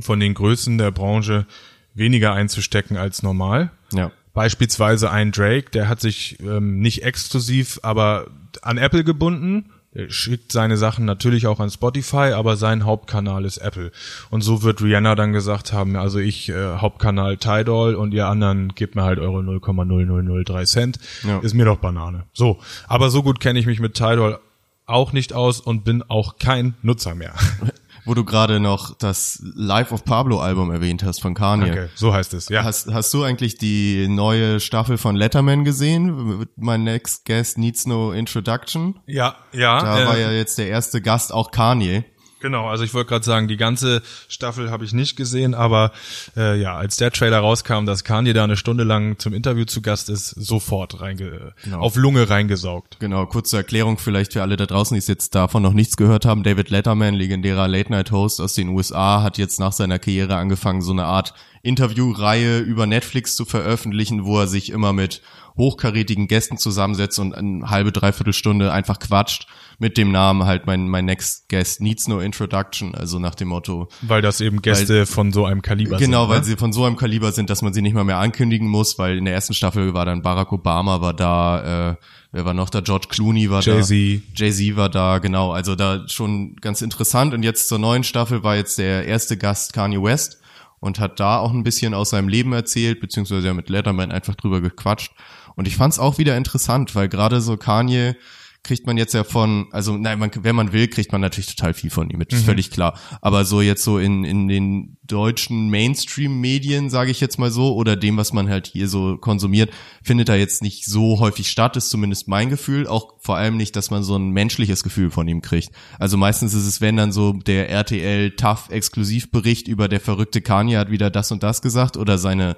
von 0.00 0.18
den 0.18 0.34
Größen 0.34 0.76
der 0.76 0.90
Branche 0.90 1.46
weniger 1.94 2.32
einzustecken 2.32 2.96
als 2.96 3.22
normal. 3.22 3.70
Ja. 3.92 4.10
Beispielsweise 4.38 5.10
ein 5.10 5.32
Drake, 5.32 5.72
der 5.72 5.88
hat 5.88 6.00
sich 6.00 6.38
ähm, 6.38 6.78
nicht 6.78 7.02
exklusiv, 7.02 7.80
aber 7.82 8.28
an 8.62 8.78
Apple 8.78 9.02
gebunden. 9.02 9.70
Er 9.92 10.12
schickt 10.12 10.52
seine 10.52 10.76
Sachen 10.76 11.04
natürlich 11.04 11.48
auch 11.48 11.58
an 11.58 11.70
Spotify, 11.70 12.34
aber 12.36 12.56
sein 12.56 12.84
Hauptkanal 12.84 13.44
ist 13.44 13.58
Apple. 13.58 13.90
Und 14.30 14.42
so 14.42 14.62
wird 14.62 14.80
Rihanna 14.80 15.16
dann 15.16 15.32
gesagt 15.32 15.72
haben, 15.72 15.96
also 15.96 16.20
ich 16.20 16.50
äh, 16.50 16.76
Hauptkanal 16.76 17.36
Tidal 17.38 17.96
und 17.96 18.14
ihr 18.14 18.28
anderen 18.28 18.76
gebt 18.76 18.94
mir 18.94 19.02
halt 19.02 19.18
eure 19.18 19.40
0,0003 19.40 20.66
Cent. 20.66 21.00
Ja. 21.26 21.40
Ist 21.40 21.54
mir 21.54 21.64
doch 21.64 21.78
Banane. 21.78 22.22
So, 22.32 22.60
aber 22.86 23.10
so 23.10 23.24
gut 23.24 23.40
kenne 23.40 23.58
ich 23.58 23.66
mich 23.66 23.80
mit 23.80 23.94
Tidal 23.94 24.38
auch 24.86 25.12
nicht 25.12 25.32
aus 25.32 25.58
und 25.58 25.82
bin 25.82 26.04
auch 26.06 26.38
kein 26.38 26.74
Nutzer 26.82 27.16
mehr. 27.16 27.34
Wo 28.08 28.14
du 28.14 28.24
gerade 28.24 28.58
noch 28.58 28.96
das 28.96 29.38
Life 29.54 29.92
of 29.92 30.02
Pablo 30.02 30.40
Album 30.40 30.70
erwähnt 30.70 31.02
hast 31.02 31.20
von 31.20 31.34
Kanye. 31.34 31.70
Okay, 31.70 31.88
so 31.94 32.14
heißt 32.14 32.32
es, 32.32 32.48
ja. 32.48 32.64
Hast, 32.64 32.90
hast 32.90 33.12
du 33.12 33.22
eigentlich 33.22 33.58
die 33.58 34.08
neue 34.08 34.60
Staffel 34.60 34.96
von 34.96 35.14
Letterman 35.14 35.62
gesehen? 35.64 36.46
My 36.56 36.78
Next 36.78 37.26
Guest 37.26 37.58
Needs 37.58 37.86
No 37.86 38.12
Introduction. 38.12 38.98
Ja, 39.04 39.36
ja. 39.52 39.82
Da 39.82 40.00
äh, 40.00 40.06
war 40.06 40.16
ja 40.16 40.30
jetzt 40.32 40.56
der 40.56 40.68
erste 40.68 41.02
Gast 41.02 41.34
auch 41.34 41.50
Kanye. 41.50 42.04
Genau, 42.40 42.68
also 42.68 42.84
ich 42.84 42.94
wollte 42.94 43.08
gerade 43.08 43.24
sagen, 43.24 43.48
die 43.48 43.56
ganze 43.56 44.02
Staffel 44.28 44.70
habe 44.70 44.84
ich 44.84 44.92
nicht 44.92 45.16
gesehen, 45.16 45.54
aber 45.54 45.92
äh, 46.36 46.60
ja, 46.60 46.76
als 46.76 46.96
der 46.96 47.10
Trailer 47.10 47.40
rauskam, 47.40 47.84
dass 47.84 48.04
Kanye 48.04 48.32
da 48.32 48.44
eine 48.44 48.56
Stunde 48.56 48.84
lang 48.84 49.18
zum 49.18 49.34
Interview 49.34 49.64
zu 49.64 49.82
Gast 49.82 50.08
ist, 50.08 50.30
sofort 50.30 51.00
reinge 51.00 51.52
Genau. 51.64 51.80
auf 51.80 51.96
Lunge 51.96 52.30
reingesaugt. 52.30 53.00
Genau, 53.00 53.26
kurze 53.26 53.56
Erklärung 53.56 53.98
vielleicht 53.98 54.34
für 54.34 54.42
alle 54.42 54.56
da 54.56 54.66
draußen, 54.66 54.94
die 54.94 54.98
es 54.98 55.08
jetzt 55.08 55.34
davon 55.34 55.62
noch 55.62 55.72
nichts 55.72 55.96
gehört 55.96 56.24
haben. 56.24 56.42
David 56.42 56.70
Letterman, 56.70 57.14
legendärer 57.14 57.66
Late-Night-Host 57.68 58.40
aus 58.40 58.54
den 58.54 58.68
USA, 58.68 59.22
hat 59.22 59.38
jetzt 59.38 59.58
nach 59.58 59.72
seiner 59.72 59.98
Karriere 59.98 60.36
angefangen, 60.36 60.82
so 60.82 60.92
eine 60.92 61.04
Art 61.04 61.34
Interviewreihe 61.68 62.58
über 62.58 62.86
Netflix 62.86 63.36
zu 63.36 63.44
veröffentlichen, 63.44 64.24
wo 64.24 64.40
er 64.40 64.46
sich 64.48 64.70
immer 64.70 64.92
mit 64.92 65.22
hochkarätigen 65.56 66.28
Gästen 66.28 66.56
zusammensetzt 66.56 67.18
und 67.18 67.34
eine 67.34 67.68
halbe, 67.68 67.90
dreiviertel 67.90 68.32
Stunde 68.32 68.72
einfach 68.72 69.00
quatscht 69.00 69.48
mit 69.80 69.96
dem 69.98 70.12
Namen 70.12 70.44
halt 70.44 70.66
mein, 70.66 70.88
mein 70.88 71.04
Next 71.04 71.48
Guest 71.48 71.80
Needs 71.80 72.06
No 72.08 72.20
Introduction, 72.20 72.94
also 72.94 73.18
nach 73.18 73.34
dem 73.34 73.48
Motto, 73.48 73.88
Weil 74.02 74.22
das 74.22 74.40
eben 74.40 74.62
Gäste 74.62 75.04
von 75.04 75.32
so 75.32 75.44
einem 75.46 75.60
Kaliber 75.62 75.96
Genau, 75.98 76.22
sind. 76.22 76.30
weil 76.30 76.38
ne? 76.38 76.44
sie 76.44 76.56
von 76.56 76.72
so 76.72 76.84
einem 76.84 76.96
Kaliber 76.96 77.32
sind, 77.32 77.50
dass 77.50 77.60
man 77.62 77.72
sie 77.74 77.82
nicht 77.82 77.94
mal 77.94 78.04
mehr 78.04 78.18
ankündigen 78.18 78.68
muss, 78.68 78.98
weil 78.98 79.18
in 79.18 79.24
der 79.24 79.34
ersten 79.34 79.52
Staffel 79.54 79.94
war 79.94 80.04
dann 80.06 80.22
Barack 80.22 80.52
Obama 80.52 81.00
war 81.00 81.12
da, 81.14 81.90
äh, 81.90 81.96
wer 82.32 82.44
war 82.44 82.54
noch 82.54 82.70
da? 82.70 82.80
George 82.80 83.06
Clooney 83.08 83.50
war 83.50 83.62
Jay-Z. 83.62 84.22
da. 84.36 84.44
Jay-Z 84.44 84.76
war 84.76 84.88
da, 84.88 85.18
genau. 85.18 85.50
Also 85.52 85.74
da 85.74 86.04
schon 86.08 86.54
ganz 86.56 86.82
interessant. 86.82 87.34
Und 87.34 87.42
jetzt 87.42 87.68
zur 87.68 87.78
neuen 87.80 88.04
Staffel 88.04 88.44
war 88.44 88.54
jetzt 88.56 88.78
der 88.78 89.06
erste 89.06 89.36
Gast 89.36 89.72
Kanye 89.72 90.00
West 90.02 90.37
und 90.80 91.00
hat 91.00 91.20
da 91.20 91.38
auch 91.38 91.52
ein 91.52 91.64
bisschen 91.64 91.94
aus 91.94 92.10
seinem 92.10 92.28
Leben 92.28 92.52
erzählt, 92.52 93.00
beziehungsweise 93.00 93.46
ja 93.46 93.54
mit 93.54 93.68
Letterman 93.68 94.12
einfach 94.12 94.34
drüber 94.34 94.60
gequatscht. 94.60 95.12
Und 95.56 95.66
ich 95.66 95.76
fand's 95.76 95.98
auch 95.98 96.18
wieder 96.18 96.36
interessant, 96.36 96.94
weil 96.94 97.08
gerade 97.08 97.40
so 97.40 97.56
Kanye 97.56 98.14
kriegt 98.62 98.86
man 98.86 98.98
jetzt 98.98 99.14
ja 99.14 99.24
von, 99.24 99.66
also 99.72 99.96
nein, 99.96 100.18
man, 100.18 100.30
wenn 100.42 100.56
man 100.56 100.72
will, 100.72 100.88
kriegt 100.88 101.12
man 101.12 101.20
natürlich 101.20 101.54
total 101.54 101.74
viel 101.74 101.90
von 101.90 102.10
ihm 102.10 102.18
mit, 102.18 102.32
ist 102.32 102.44
völlig 102.44 102.70
klar. 102.70 102.98
Aber 103.22 103.44
so 103.44 103.60
jetzt 103.60 103.82
so 103.82 103.98
in, 103.98 104.24
in 104.24 104.48
den 104.48 104.98
deutschen 105.04 105.70
Mainstream-Medien, 105.70 106.90
sage 106.90 107.10
ich 107.10 107.20
jetzt 107.20 107.38
mal 107.38 107.50
so, 107.50 107.74
oder 107.74 107.96
dem, 107.96 108.16
was 108.16 108.32
man 108.32 108.48
halt 108.48 108.66
hier 108.66 108.88
so 108.88 109.16
konsumiert, 109.16 109.70
findet 110.02 110.28
da 110.28 110.34
jetzt 110.34 110.62
nicht 110.62 110.84
so 110.84 111.18
häufig 111.18 111.48
statt, 111.50 111.76
ist 111.76 111.88
zumindest 111.88 112.28
mein 112.28 112.50
Gefühl. 112.50 112.86
Auch 112.86 113.14
vor 113.20 113.36
allem 113.36 113.56
nicht, 113.56 113.74
dass 113.74 113.90
man 113.90 114.02
so 114.02 114.16
ein 114.16 114.30
menschliches 114.30 114.82
Gefühl 114.82 115.10
von 115.10 115.26
ihm 115.28 115.40
kriegt. 115.40 115.70
Also 115.98 116.16
meistens 116.16 116.52
ist 116.52 116.66
es, 116.66 116.80
wenn 116.80 116.96
dann 116.96 117.12
so 117.12 117.32
der 117.32 117.70
RTL 117.70 118.32
Tough 118.32 118.68
Exklusivbericht 118.70 119.66
über 119.66 119.88
der 119.88 120.00
verrückte 120.00 120.42
Kanye 120.42 120.76
hat 120.76 120.90
wieder 120.90 121.10
das 121.10 121.32
und 121.32 121.42
das 121.42 121.62
gesagt 121.62 121.96
oder 121.96 122.18
seine 122.18 122.56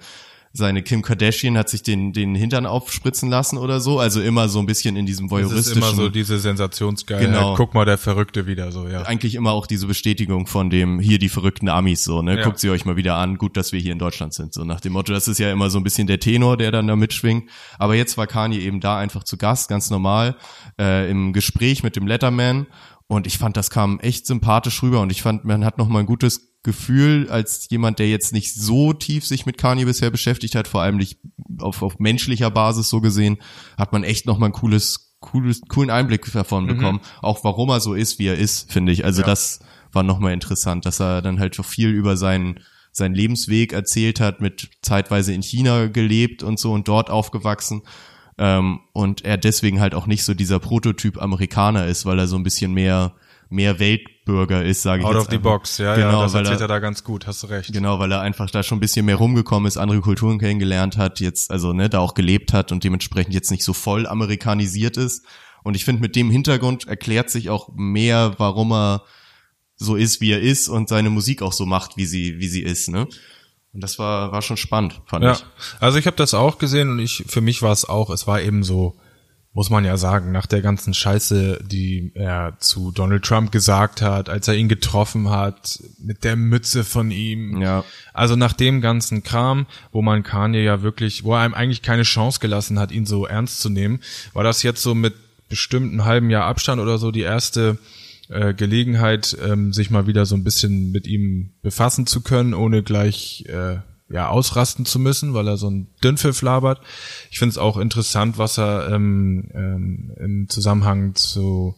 seine 0.52 0.82
Kim 0.82 1.02
Kardashian 1.02 1.56
hat 1.56 1.68
sich 1.68 1.82
den, 1.82 2.12
den 2.12 2.34
Hintern 2.34 2.66
aufspritzen 2.66 3.30
lassen 3.30 3.56
oder 3.56 3.78
so. 3.78 4.00
Also 4.00 4.20
immer 4.20 4.48
so 4.48 4.58
ein 4.58 4.66
bisschen 4.66 4.96
in 4.96 5.06
diesem 5.06 5.28
Das 5.28 5.38
ist 5.38 5.46
voyeuristischen. 5.46 5.82
immer 5.82 5.92
so 5.92 6.08
diese 6.08 6.38
Sensationsgeilheit. 6.40 7.28
Genau. 7.28 7.54
Guck 7.54 7.72
mal, 7.72 7.84
der 7.84 7.98
Verrückte 7.98 8.48
wieder 8.48 8.72
so, 8.72 8.88
ja. 8.88 9.02
eigentlich 9.02 9.36
immer 9.36 9.52
auch 9.52 9.68
diese 9.68 9.86
Bestätigung 9.86 10.48
von 10.48 10.68
dem, 10.68 10.98
hier 10.98 11.20
die 11.20 11.28
verrückten 11.28 11.68
Amis, 11.68 12.02
so, 12.02 12.20
ne? 12.20 12.38
Ja. 12.38 12.44
Guckt 12.44 12.58
sie 12.58 12.68
euch 12.70 12.84
mal 12.84 12.96
wieder 12.96 13.14
an, 13.14 13.38
gut, 13.38 13.56
dass 13.56 13.72
wir 13.72 13.78
hier 13.78 13.92
in 13.92 14.00
Deutschland 14.00 14.34
sind, 14.34 14.52
so 14.52 14.64
nach 14.64 14.80
dem 14.80 14.92
Motto. 14.92 15.12
Das 15.12 15.28
ist 15.28 15.38
ja 15.38 15.52
immer 15.52 15.70
so 15.70 15.78
ein 15.78 15.84
bisschen 15.84 16.08
der 16.08 16.18
Tenor, 16.18 16.56
der 16.56 16.72
dann 16.72 16.88
da 16.88 16.96
mitschwingt. 16.96 17.48
Aber 17.78 17.94
jetzt 17.94 18.18
war 18.18 18.26
Kanye 18.26 18.58
eben 18.58 18.80
da 18.80 18.98
einfach 18.98 19.22
zu 19.22 19.36
Gast, 19.36 19.68
ganz 19.68 19.90
normal, 19.90 20.36
äh, 20.80 21.08
im 21.08 21.32
Gespräch 21.32 21.84
mit 21.84 21.94
dem 21.94 22.08
Letterman. 22.08 22.66
Und 23.10 23.26
ich 23.26 23.38
fand, 23.38 23.56
das 23.56 23.70
kam 23.70 23.98
echt 23.98 24.24
sympathisch 24.24 24.84
rüber 24.84 25.00
und 25.00 25.10
ich 25.10 25.20
fand, 25.22 25.44
man 25.44 25.64
hat 25.64 25.78
nochmal 25.78 26.04
ein 26.04 26.06
gutes 26.06 26.60
Gefühl 26.62 27.28
als 27.28 27.66
jemand, 27.68 27.98
der 27.98 28.08
jetzt 28.08 28.32
nicht 28.32 28.54
so 28.54 28.92
tief 28.92 29.26
sich 29.26 29.46
mit 29.46 29.58
Kanye 29.58 29.84
bisher 29.84 30.12
beschäftigt 30.12 30.54
hat, 30.54 30.68
vor 30.68 30.82
allem 30.82 30.96
nicht 30.96 31.18
auf, 31.58 31.82
auf 31.82 31.98
menschlicher 31.98 32.52
Basis 32.52 32.88
so 32.88 33.00
gesehen, 33.00 33.38
hat 33.76 33.92
man 33.92 34.04
echt 34.04 34.26
nochmal 34.26 34.50
ein 34.50 34.52
cooles 34.52 35.16
cooles, 35.18 35.60
coolen 35.68 35.90
Einblick 35.90 36.30
davon 36.32 36.68
bekommen, 36.68 37.00
auch 37.20 37.42
warum 37.42 37.70
er 37.70 37.80
so 37.80 37.94
ist, 37.94 38.20
wie 38.20 38.28
er 38.28 38.38
ist, 38.38 38.70
finde 38.72 38.92
ich. 38.92 39.04
Also 39.04 39.22
Ja. 39.22 39.26
das 39.26 39.58
war 39.90 40.04
nochmal 40.04 40.32
interessant, 40.32 40.86
dass 40.86 41.00
er 41.00 41.20
dann 41.20 41.40
halt 41.40 41.56
so 41.56 41.64
viel 41.64 41.90
über 41.90 42.16
seinen 42.16 42.60
seinen 42.92 43.14
Lebensweg 43.14 43.72
erzählt 43.72 44.20
hat, 44.20 44.40
mit 44.40 44.70
zeitweise 44.82 45.32
in 45.32 45.42
China 45.42 45.86
gelebt 45.86 46.42
und 46.42 46.58
so 46.58 46.72
und 46.72 46.86
dort 46.86 47.10
aufgewachsen. 47.10 47.82
Ähm, 48.42 48.80
und 48.94 49.22
er 49.22 49.36
deswegen 49.36 49.80
halt 49.80 49.94
auch 49.94 50.06
nicht 50.06 50.24
so 50.24 50.32
dieser 50.32 50.58
Prototyp 50.58 51.20
Amerikaner 51.20 51.86
ist, 51.86 52.06
weil 52.06 52.18
er 52.18 52.26
so 52.26 52.36
ein 52.36 52.42
bisschen 52.42 52.72
mehr 52.72 53.12
mehr 53.50 53.80
Weltbürger 53.80 54.64
ist, 54.64 54.82
sage 54.82 55.02
ich 55.02 55.06
Out 55.06 55.14
jetzt 55.14 55.22
of 55.22 55.30
the 55.30 55.36
einfach. 55.36 55.50
box, 55.50 55.78
ja, 55.78 55.96
genau, 55.96 56.12
ja, 56.12 56.22
das 56.22 56.32
weil 56.32 56.42
erzählt 56.42 56.60
er, 56.60 56.64
er 56.64 56.68
da 56.68 56.78
ganz 56.78 57.02
gut, 57.02 57.26
hast 57.26 57.42
du 57.42 57.48
recht. 57.48 57.72
Genau, 57.72 57.98
weil 57.98 58.12
er 58.12 58.20
einfach 58.20 58.48
da 58.48 58.62
schon 58.62 58.78
ein 58.78 58.80
bisschen 58.80 59.04
mehr 59.06 59.16
rumgekommen 59.16 59.66
ist, 59.66 59.76
andere 59.76 60.00
Kulturen 60.00 60.38
kennengelernt 60.38 60.96
hat, 60.96 61.18
jetzt, 61.18 61.50
also 61.50 61.72
ne, 61.72 61.90
da 61.90 61.98
auch 61.98 62.14
gelebt 62.14 62.52
hat 62.52 62.70
und 62.70 62.84
dementsprechend 62.84 63.34
jetzt 63.34 63.50
nicht 63.50 63.64
so 63.64 63.72
voll 63.72 64.06
amerikanisiert 64.06 64.96
ist. 64.96 65.26
Und 65.64 65.74
ich 65.74 65.84
finde, 65.84 66.00
mit 66.00 66.14
dem 66.14 66.30
Hintergrund 66.30 66.86
erklärt 66.86 67.28
sich 67.28 67.50
auch 67.50 67.70
mehr, 67.74 68.34
warum 68.38 68.72
er 68.72 69.02
so 69.74 69.96
ist, 69.96 70.20
wie 70.20 70.30
er 70.30 70.40
ist 70.40 70.68
und 70.68 70.88
seine 70.88 71.10
Musik 71.10 71.42
auch 71.42 71.52
so 71.52 71.66
macht, 71.66 71.96
wie 71.96 72.06
sie, 72.06 72.38
wie 72.38 72.48
sie 72.48 72.62
ist, 72.62 72.88
ne? 72.88 73.08
Und 73.72 73.82
das 73.82 73.98
war, 73.98 74.32
war 74.32 74.42
schon 74.42 74.56
spannend, 74.56 75.00
fand 75.06 75.24
Ja, 75.24 75.32
ich. 75.32 75.44
also 75.78 75.98
ich 75.98 76.06
habe 76.06 76.16
das 76.16 76.34
auch 76.34 76.58
gesehen 76.58 76.90
und 76.90 76.98
ich 76.98 77.24
für 77.28 77.40
mich 77.40 77.62
war 77.62 77.72
es 77.72 77.88
auch, 77.88 78.10
es 78.10 78.26
war 78.26 78.40
eben 78.40 78.64
so, 78.64 78.96
muss 79.52 79.70
man 79.70 79.84
ja 79.84 79.96
sagen, 79.96 80.32
nach 80.32 80.46
der 80.46 80.60
ganzen 80.60 80.92
Scheiße, 80.94 81.60
die 81.64 82.12
er 82.14 82.56
zu 82.58 82.90
Donald 82.92 83.24
Trump 83.24 83.50
gesagt 83.52 84.02
hat, 84.02 84.28
als 84.28 84.48
er 84.48 84.54
ihn 84.54 84.68
getroffen 84.68 85.30
hat, 85.30 85.80
mit 85.98 86.24
der 86.24 86.36
Mütze 86.36 86.84
von 86.84 87.10
ihm. 87.10 87.60
Ja. 87.60 87.84
Also 88.12 88.36
nach 88.36 88.52
dem 88.52 88.80
ganzen 88.80 89.22
Kram, 89.22 89.66
wo 89.92 90.02
man 90.02 90.22
Kanye 90.22 90.62
ja 90.62 90.82
wirklich, 90.82 91.24
wo 91.24 91.34
er 91.34 91.40
einem 91.40 91.54
eigentlich 91.54 91.82
keine 91.82 92.02
Chance 92.02 92.40
gelassen 92.40 92.78
hat, 92.78 92.92
ihn 92.92 93.06
so 93.06 93.26
ernst 93.26 93.60
zu 93.60 93.70
nehmen, 93.70 94.00
war 94.32 94.44
das 94.44 94.62
jetzt 94.62 94.82
so 94.82 94.94
mit 94.94 95.14
bestimmten 95.48 96.04
halben 96.04 96.30
Jahr 96.30 96.44
Abstand 96.46 96.80
oder 96.80 96.98
so 96.98 97.10
die 97.10 97.22
erste 97.22 97.78
äh, 98.30 98.54
Gelegenheit, 98.54 99.36
ähm, 99.44 99.72
sich 99.72 99.90
mal 99.90 100.06
wieder 100.06 100.24
so 100.24 100.34
ein 100.34 100.44
bisschen 100.44 100.90
mit 100.92 101.06
ihm 101.06 101.50
befassen 101.62 102.06
zu 102.06 102.22
können, 102.22 102.54
ohne 102.54 102.82
gleich 102.82 103.44
äh, 103.48 103.78
ja 104.12 104.28
ausrasten 104.28 104.86
zu 104.86 104.98
müssen, 104.98 105.34
weil 105.34 105.46
er 105.46 105.56
so 105.56 105.70
ein 105.70 105.88
Dünnpfiff 106.02 106.42
labert. 106.42 106.80
Ich 107.30 107.38
finde 107.38 107.50
es 107.50 107.58
auch 107.58 107.76
interessant, 107.76 108.38
was 108.38 108.58
er 108.58 108.88
ähm, 108.90 109.50
ähm, 109.54 110.12
im 110.18 110.48
Zusammenhang 110.48 111.14
zu 111.14 111.76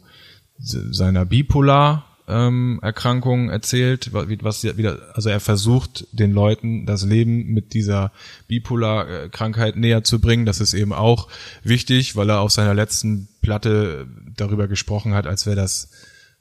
se- 0.58 0.94
seiner 0.94 1.26
Bipolar 1.26 2.06
ähm, 2.28 2.78
Erkrankung 2.82 3.50
erzählt, 3.50 4.12
was 4.12 4.62
wieder, 4.64 4.98
also 5.14 5.28
er 5.28 5.40
versucht 5.40 6.06
den 6.12 6.32
Leuten 6.32 6.86
das 6.86 7.04
Leben 7.04 7.52
mit 7.52 7.74
dieser 7.74 8.12
Bipolar 8.46 9.28
Krankheit 9.28 9.76
näher 9.76 10.04
zu 10.04 10.20
bringen. 10.20 10.46
Das 10.46 10.60
ist 10.60 10.72
eben 10.72 10.92
auch 10.92 11.28
wichtig, 11.64 12.16
weil 12.16 12.30
er 12.30 12.40
auf 12.40 12.52
seiner 12.52 12.74
letzten 12.74 13.28
Platte 13.42 14.06
darüber 14.36 14.68
gesprochen 14.68 15.14
hat, 15.14 15.26
als 15.26 15.44
wäre 15.46 15.56
das 15.56 15.90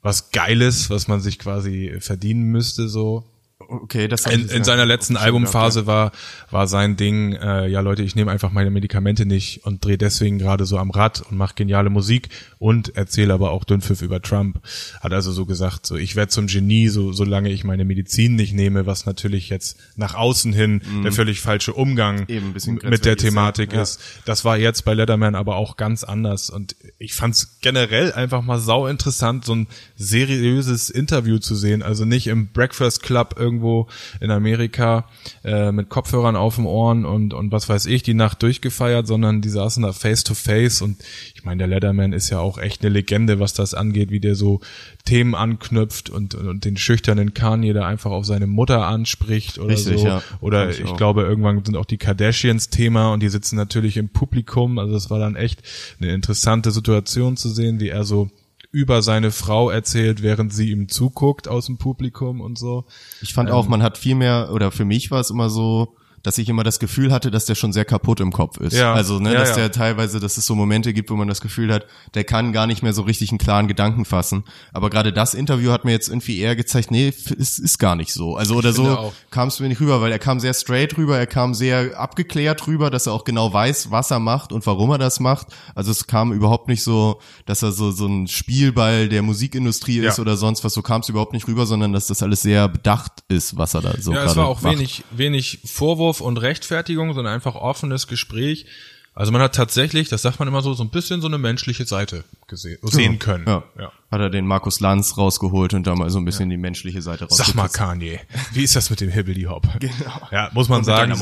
was 0.02 0.30
Geiles, 0.30 0.90
was 0.90 1.08
man 1.08 1.20
sich 1.20 1.38
quasi 1.38 1.96
verdienen 2.00 2.44
müsste, 2.44 2.88
so. 2.88 3.24
Okay, 3.68 4.08
das 4.08 4.26
In, 4.26 4.48
in 4.48 4.64
seiner 4.64 4.86
letzten 4.86 5.16
Albumphase 5.16 5.86
war 5.86 6.12
war 6.50 6.66
sein 6.66 6.96
Ding, 6.96 7.32
äh, 7.32 7.66
ja 7.68 7.80
Leute, 7.80 8.02
ich 8.02 8.14
nehme 8.14 8.30
einfach 8.30 8.52
meine 8.52 8.70
Medikamente 8.70 9.26
nicht 9.26 9.64
und 9.64 9.84
drehe 9.84 9.98
deswegen 9.98 10.38
gerade 10.38 10.64
so 10.64 10.78
am 10.78 10.90
Rad 10.90 11.22
und 11.22 11.36
mache 11.36 11.54
geniale 11.54 11.90
Musik 11.90 12.28
und 12.58 12.96
erzähle 12.96 13.34
aber 13.34 13.50
auch 13.50 13.64
Dünnpfiff 13.64 14.02
über 14.02 14.22
Trump. 14.22 14.60
Hat 15.00 15.12
also 15.12 15.32
so 15.32 15.46
gesagt, 15.46 15.86
so 15.86 15.96
ich 15.96 16.16
werde 16.16 16.30
zum 16.30 16.46
Genie, 16.46 16.88
so 16.88 17.12
solange 17.12 17.50
ich 17.50 17.64
meine 17.64 17.84
Medizin 17.84 18.36
nicht 18.36 18.54
nehme, 18.54 18.86
was 18.86 19.06
natürlich 19.06 19.48
jetzt 19.48 19.78
nach 19.96 20.14
außen 20.14 20.52
hin 20.52 20.82
der 21.04 21.12
völlig 21.12 21.40
falsche 21.40 21.72
Umgang 21.72 22.22
Mhm. 22.22 22.24
Eben 22.28 22.54
mit 22.82 23.04
der 23.04 23.16
Thematik 23.16 23.72
ja. 23.72 23.82
ist. 23.82 24.00
Das 24.24 24.44
war 24.44 24.56
jetzt 24.56 24.84
bei 24.84 24.94
Letterman 24.94 25.34
aber 25.34 25.56
auch 25.56 25.76
ganz 25.76 26.04
anders 26.04 26.50
und 26.50 26.76
ich 26.98 27.14
fand's 27.14 27.58
generell 27.60 28.12
einfach 28.12 28.42
mal 28.42 28.58
sau 28.58 28.86
interessant, 28.86 29.44
so 29.44 29.54
ein 29.54 29.66
seriöses 29.96 30.90
Interview 30.90 31.38
zu 31.38 31.54
sehen. 31.54 31.82
Also 31.82 32.04
nicht 32.04 32.26
im 32.26 32.48
Breakfast 32.48 33.02
Club 33.02 33.36
irgendwo 33.52 33.88
in 34.20 34.30
Amerika 34.30 35.06
äh, 35.44 35.72
mit 35.72 35.88
Kopfhörern 35.88 36.36
auf 36.36 36.56
den 36.56 36.66
Ohren 36.66 37.04
und, 37.04 37.34
und 37.34 37.52
was 37.52 37.68
weiß 37.68 37.86
ich, 37.86 38.02
die 38.02 38.14
Nacht 38.14 38.42
durchgefeiert, 38.42 39.06
sondern 39.06 39.40
die 39.40 39.48
saßen 39.48 39.82
da 39.82 39.92
face 39.92 40.24
to 40.24 40.34
face 40.34 40.82
und 40.82 41.02
ich 41.34 41.44
meine, 41.44 41.58
der 41.58 41.66
Letterman 41.68 42.12
ist 42.12 42.30
ja 42.30 42.38
auch 42.38 42.58
echt 42.58 42.82
eine 42.82 42.90
Legende, 42.90 43.40
was 43.40 43.54
das 43.54 43.74
angeht, 43.74 44.10
wie 44.10 44.20
der 44.20 44.34
so 44.34 44.60
Themen 45.04 45.34
anknüpft 45.34 46.10
und, 46.10 46.34
und 46.34 46.64
den 46.64 46.76
schüchternen 46.76 47.34
Kanye 47.34 47.72
da 47.72 47.86
einfach 47.86 48.10
auf 48.10 48.24
seine 48.24 48.46
Mutter 48.46 48.86
anspricht 48.86 49.58
oder 49.58 49.74
Richtig, 49.74 50.00
so. 50.00 50.06
ja. 50.06 50.22
Oder 50.40 50.70
ich 50.70 50.80
ich 50.80 50.96
glaube, 50.96 51.22
irgendwann 51.22 51.64
sind 51.64 51.76
auch 51.76 51.84
die 51.84 51.98
Kardashians 51.98 52.68
Thema 52.68 53.12
und 53.12 53.20
die 53.20 53.28
sitzen 53.28 53.56
natürlich 53.56 53.96
im 53.96 54.08
Publikum. 54.08 54.78
Also 54.78 54.94
es 54.94 55.10
war 55.10 55.18
dann 55.18 55.36
echt 55.36 55.62
eine 56.00 56.12
interessante 56.12 56.70
Situation 56.70 57.36
zu 57.36 57.48
sehen, 57.48 57.80
wie 57.80 57.88
er 57.88 58.04
so 58.04 58.30
über 58.72 59.02
seine 59.02 59.30
Frau 59.30 59.70
erzählt, 59.70 60.22
während 60.22 60.52
sie 60.52 60.70
ihm 60.70 60.88
zuguckt 60.88 61.46
aus 61.46 61.66
dem 61.66 61.76
Publikum 61.76 62.40
und 62.40 62.58
so. 62.58 62.86
Ich 63.20 63.34
fand 63.34 63.50
auch, 63.50 63.68
man 63.68 63.82
hat 63.82 63.98
viel 63.98 64.14
mehr, 64.14 64.50
oder 64.52 64.70
für 64.72 64.86
mich 64.86 65.10
war 65.10 65.20
es 65.20 65.30
immer 65.30 65.50
so, 65.50 65.94
dass 66.22 66.38
ich 66.38 66.48
immer 66.48 66.62
das 66.64 66.78
Gefühl 66.78 67.12
hatte, 67.12 67.30
dass 67.30 67.46
der 67.46 67.54
schon 67.54 67.72
sehr 67.72 67.84
kaputt 67.84 68.20
im 68.20 68.32
Kopf 68.32 68.58
ist. 68.58 68.74
Ja. 68.76 68.92
Also, 68.94 69.18
ne, 69.18 69.32
Ja, 69.32 69.40
dass 69.40 69.50
ja. 69.50 69.56
der 69.56 69.72
teilweise, 69.72 70.20
dass 70.20 70.36
es 70.36 70.46
so 70.46 70.54
Momente 70.54 70.92
gibt, 70.92 71.10
wo 71.10 71.16
man 71.16 71.28
das 71.28 71.40
Gefühl 71.40 71.72
hat, 71.72 71.86
der 72.14 72.24
kann 72.24 72.52
gar 72.52 72.66
nicht 72.66 72.82
mehr 72.82 72.92
so 72.92 73.02
richtig 73.02 73.30
einen 73.30 73.38
klaren 73.38 73.68
Gedanken 73.68 74.04
fassen. 74.04 74.44
Aber 74.72 74.90
gerade 74.90 75.12
das 75.12 75.34
Interview 75.34 75.72
hat 75.72 75.84
mir 75.84 75.92
jetzt 75.92 76.08
irgendwie 76.08 76.38
eher 76.38 76.54
gezeigt, 76.56 76.90
nee, 76.90 77.08
es 77.38 77.58
ist 77.58 77.78
gar 77.78 77.96
nicht 77.96 78.12
so. 78.12 78.36
Also, 78.36 78.54
oder 78.56 78.72
so 78.72 79.12
kam 79.30 79.48
es 79.48 79.58
mir 79.60 79.68
nicht 79.68 79.80
rüber, 79.80 80.00
weil 80.00 80.12
er 80.12 80.18
kam 80.18 80.38
sehr 80.40 80.54
straight 80.54 80.96
rüber, 80.96 81.18
er 81.18 81.26
kam 81.26 81.54
sehr 81.54 81.98
abgeklärt 81.98 82.66
rüber, 82.66 82.90
dass 82.90 83.06
er 83.06 83.12
auch 83.14 83.24
genau 83.24 83.52
weiß, 83.52 83.90
was 83.90 84.10
er 84.10 84.18
macht 84.20 84.52
und 84.52 84.66
warum 84.66 84.90
er 84.90 84.98
das 84.98 85.20
macht. 85.20 85.48
Also 85.74 85.90
es 85.90 86.06
kam 86.06 86.32
überhaupt 86.32 86.68
nicht 86.68 86.82
so, 86.82 87.20
dass 87.46 87.62
er 87.62 87.72
so, 87.72 87.90
so 87.90 88.06
ein 88.06 88.28
Spielball 88.28 89.08
der 89.08 89.22
Musikindustrie 89.22 89.98
ist 89.98 90.18
Ja. 90.18 90.22
oder 90.22 90.36
sonst 90.36 90.62
was, 90.64 90.74
so 90.74 90.82
kam 90.82 91.00
es 91.00 91.08
überhaupt 91.08 91.32
nicht 91.32 91.48
rüber, 91.48 91.66
sondern 91.66 91.92
dass 91.92 92.06
das 92.06 92.22
alles 92.22 92.42
sehr 92.42 92.68
bedacht 92.68 93.12
ist, 93.28 93.56
was 93.56 93.74
er 93.74 93.80
da 93.82 93.94
so 94.00 94.12
ja, 94.12 94.24
es 94.24 94.36
war 94.36 94.46
auch 94.46 94.60
macht. 94.62 94.74
wenig, 94.76 95.04
wenig 95.10 95.60
Vorwurf 95.64 96.11
und 96.20 96.36
Rechtfertigung, 96.38 97.14
sondern 97.14 97.34
einfach 97.34 97.54
offenes 97.54 98.06
Gespräch. 98.06 98.66
Also 99.14 99.30
man 99.30 99.42
hat 99.42 99.54
tatsächlich, 99.54 100.08
das 100.08 100.22
sagt 100.22 100.38
man 100.38 100.48
immer 100.48 100.62
so, 100.62 100.72
so 100.72 100.82
ein 100.82 100.88
bisschen 100.88 101.20
so 101.20 101.26
eine 101.26 101.36
menschliche 101.36 101.84
Seite 101.84 102.24
gesehen, 102.46 102.78
sehen 102.82 103.18
können. 103.18 103.44
Ja. 103.46 103.62
ja. 103.78 103.92
Hat 104.10 104.20
er 104.20 104.30
den 104.30 104.46
Markus 104.46 104.80
Lanz 104.80 105.18
rausgeholt 105.18 105.74
und 105.74 105.86
da 105.86 105.94
mal 105.94 106.08
so 106.08 106.18
ein 106.18 106.24
bisschen 106.24 106.48
die 106.48 106.56
menschliche 106.56 107.02
Seite 107.02 107.26
Sag 107.28 107.54
mal. 107.54 107.68
Kanye, 107.68 108.20
wie 108.52 108.62
ist 108.62 108.74
das 108.74 108.88
mit 108.88 109.00
dem 109.02 109.10
Hibbly 109.10 109.42
Hop? 109.42 109.68
Genau. 109.80 110.28
Ja, 110.30 110.48
muss 110.54 110.70
man 110.70 110.78
Und 110.78 110.84
sagen, 110.84 111.14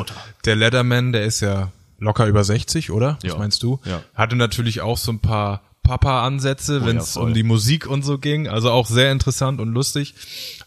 der 0.44 0.55
Letterman, 0.57 1.11
der 1.12 1.24
ist 1.24 1.40
ja 1.40 1.72
locker 1.98 2.26
über 2.26 2.44
60, 2.44 2.92
oder? 2.92 3.18
Was 3.22 3.33
Ja. 3.33 3.38
meinst 3.38 3.62
du? 3.64 3.81
Ja. 3.85 4.03
Hatte 4.14 4.37
natürlich 4.37 4.83
auch 4.83 4.96
so 4.96 5.11
ein 5.11 5.18
paar 5.18 5.62
Papa-Ansätze, 5.83 6.81
Oh 6.83 6.87
wenn 6.87 6.96
ja, 6.96 7.03
es 7.03 7.14
voll. 7.14 7.24
um 7.24 7.35
die 7.35 7.42
Musik 7.42 7.87
und 7.88 8.05
so 8.05 8.18
ging. 8.18 8.46
Also 8.46 8.70
auch 8.70 8.87
sehr 8.87 9.11
interessant 9.11 9.61
und 9.61 9.72
lustig. 9.72 10.14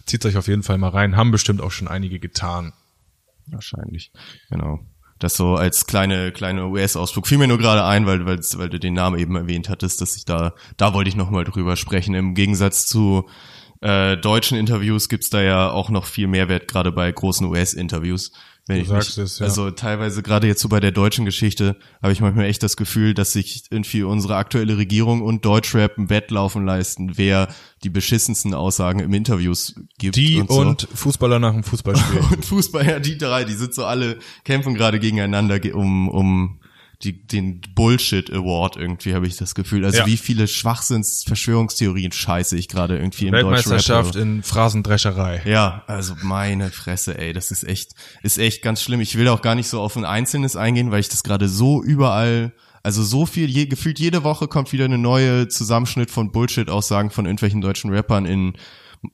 Zieht 0.06 0.26
euch 0.26 0.36
auf 0.36 0.48
jeden 0.50 0.64
Fall 0.64 0.78
mal 0.78 0.90
rein. 0.90 1.16
Haben 1.16 1.32
bestimmt 1.32 1.62
auch 1.62 1.72
schon 1.72 1.88
einige 1.88 2.20
getan. 2.20 2.74
Wahrscheinlich. 3.48 4.12
Genau. 4.50 4.80
Das 5.20 5.36
so 5.36 5.56
als 5.56 5.86
kleine 5.86 6.32
kleine 6.32 6.68
US-Ausflug 6.68 7.28
fiel 7.28 7.38
mir 7.38 7.48
nur 7.48 7.58
gerade 7.58 7.86
ein, 7.86 8.06
weil 8.06 8.26
weil 8.26 8.40
weil 8.40 8.70
du 8.70 8.80
den 8.80 8.94
Namen 8.94 9.18
eben 9.18 9.36
erwähnt 9.36 9.70
hattest, 9.70 10.02
dass 10.02 10.18
ich 10.18 10.26
da 10.26 10.54
da 10.76 10.94
wollte 10.94 11.10
ich 11.10 11.16
noch 11.16 11.30
mal 11.30 11.46
drüber 11.46 11.78
sprechen. 11.78 12.14
Im 12.14 12.34
Gegensatz 12.34 12.88
zu 12.88 13.30
äh, 13.80 14.18
deutschen 14.18 14.58
Interviews 14.58 15.10
gibt's 15.10 15.30
da 15.30 15.42
ja 15.42 15.70
auch 15.70 15.90
noch 15.90 16.06
viel 16.06 16.28
Mehrwert 16.28 16.68
gerade 16.68 16.92
bei 16.92 17.12
großen 17.12 17.46
US-Interviews. 17.48 18.32
Wenn 18.66 18.78
Du 18.78 18.82
ich 18.84 18.88
sagst 18.88 19.18
mich, 19.18 19.26
es, 19.26 19.40
ja. 19.40 19.46
Also 19.46 19.72
teilweise 19.72 20.24
gerade 20.24 20.48
jetzt 20.48 20.62
so 20.62 20.70
bei 20.70 20.80
der 20.80 20.92
deutschen 20.92 21.26
Geschichte 21.26 21.76
habe 22.02 22.14
ich 22.14 22.22
manchmal 22.22 22.46
echt 22.46 22.64
das 22.64 22.78
Gefühl, 22.78 23.14
dass 23.14 23.34
sich 23.34 23.66
irgendwie 23.70 24.04
unsere 24.04 24.38
aktuelle 24.38 24.78
Regierung 24.78 25.22
und 25.22 25.44
Deutschrap 25.44 25.98
ein 25.98 26.10
Wettlaufen 26.10 26.66
leisten, 26.66 27.18
wer 27.18 27.50
die 27.84 27.90
beschissensten 27.90 28.54
Aussagen 28.54 29.00
im 29.00 29.14
Interviews 29.14 29.76
gibt. 29.98 30.16
Die 30.16 30.40
und, 30.40 30.50
und, 30.50 30.82
so. 30.82 30.88
Fußballer 30.96 31.40
nach 31.40 31.52
dem 31.52 31.64
Fußballspiel. 31.64 32.22
Und 32.32 32.46
Fußball, 32.46 32.88
ja, 32.88 33.00
die 33.00 33.18
drei, 33.18 33.44
die 33.44 33.54
sind 33.54 33.74
so 33.74 33.84
alle, 33.84 34.18
kämpfen 34.46 34.76
gerade 34.76 35.00
gegeneinander 35.00 35.60
ge- 35.60 35.74
um, 35.74 36.08
um 36.08 36.60
die, 37.04 37.22
den 37.28 37.62
Bullshit 37.76 38.32
Award 38.32 38.78
irgendwie, 38.78 39.14
habe 39.14 39.28
ich 39.28 39.36
das 39.38 39.56
Gefühl. 39.56 39.84
Also 39.86 40.00
Ja. 40.00 40.06
wie 40.06 40.18
viele 40.18 40.48
Schwachsinns-Verschwörungstheorien 40.48 42.12
scheiße 42.12 42.58
ich 42.58 42.68
gerade 42.70 42.98
irgendwie 42.98 43.28
im 43.28 43.32
deutschen 43.34 43.52
Weltmeisterschaft 43.52 44.16
in 44.16 44.44
Phrasendrescherei. 44.44 45.42
Ja, 45.46 45.84
also 45.88 46.16
meine 46.22 46.70
Fresse, 46.72 47.18
ey, 47.18 47.34
das 47.34 47.52
ist 47.52 47.64
echt, 47.64 47.92
ist 48.22 48.38
echt 48.38 48.62
ganz 48.62 48.82
schlimm. 48.82 49.02
Ich 49.02 49.18
will 49.18 49.28
auch 49.28 49.42
gar 49.42 49.56
nicht 49.56 49.68
so 49.68 49.82
auf 49.82 49.96
ein 49.96 50.06
Einzelnes 50.06 50.56
eingehen, 50.56 50.92
weil 50.92 51.00
ich 51.02 51.10
das 51.10 51.24
gerade 51.24 51.48
so 51.50 51.84
überall, 51.84 52.54
also 52.84 53.04
so 53.04 53.26
viel, 53.26 53.50
je, 53.50 53.66
gefühlt 53.66 54.00
jede 54.00 54.24
Woche 54.24 54.48
kommt 54.48 54.72
wieder 54.74 54.86
eine 54.86 54.98
neue 54.98 55.48
Zusammenschnitt 55.48 56.12
von 56.12 56.32
Bullshit-Aussagen 56.32 57.10
von 57.12 57.26
irgendwelchen 57.26 57.62
deutschen 57.62 57.94
Rappern 57.94 58.26
in, 58.26 58.54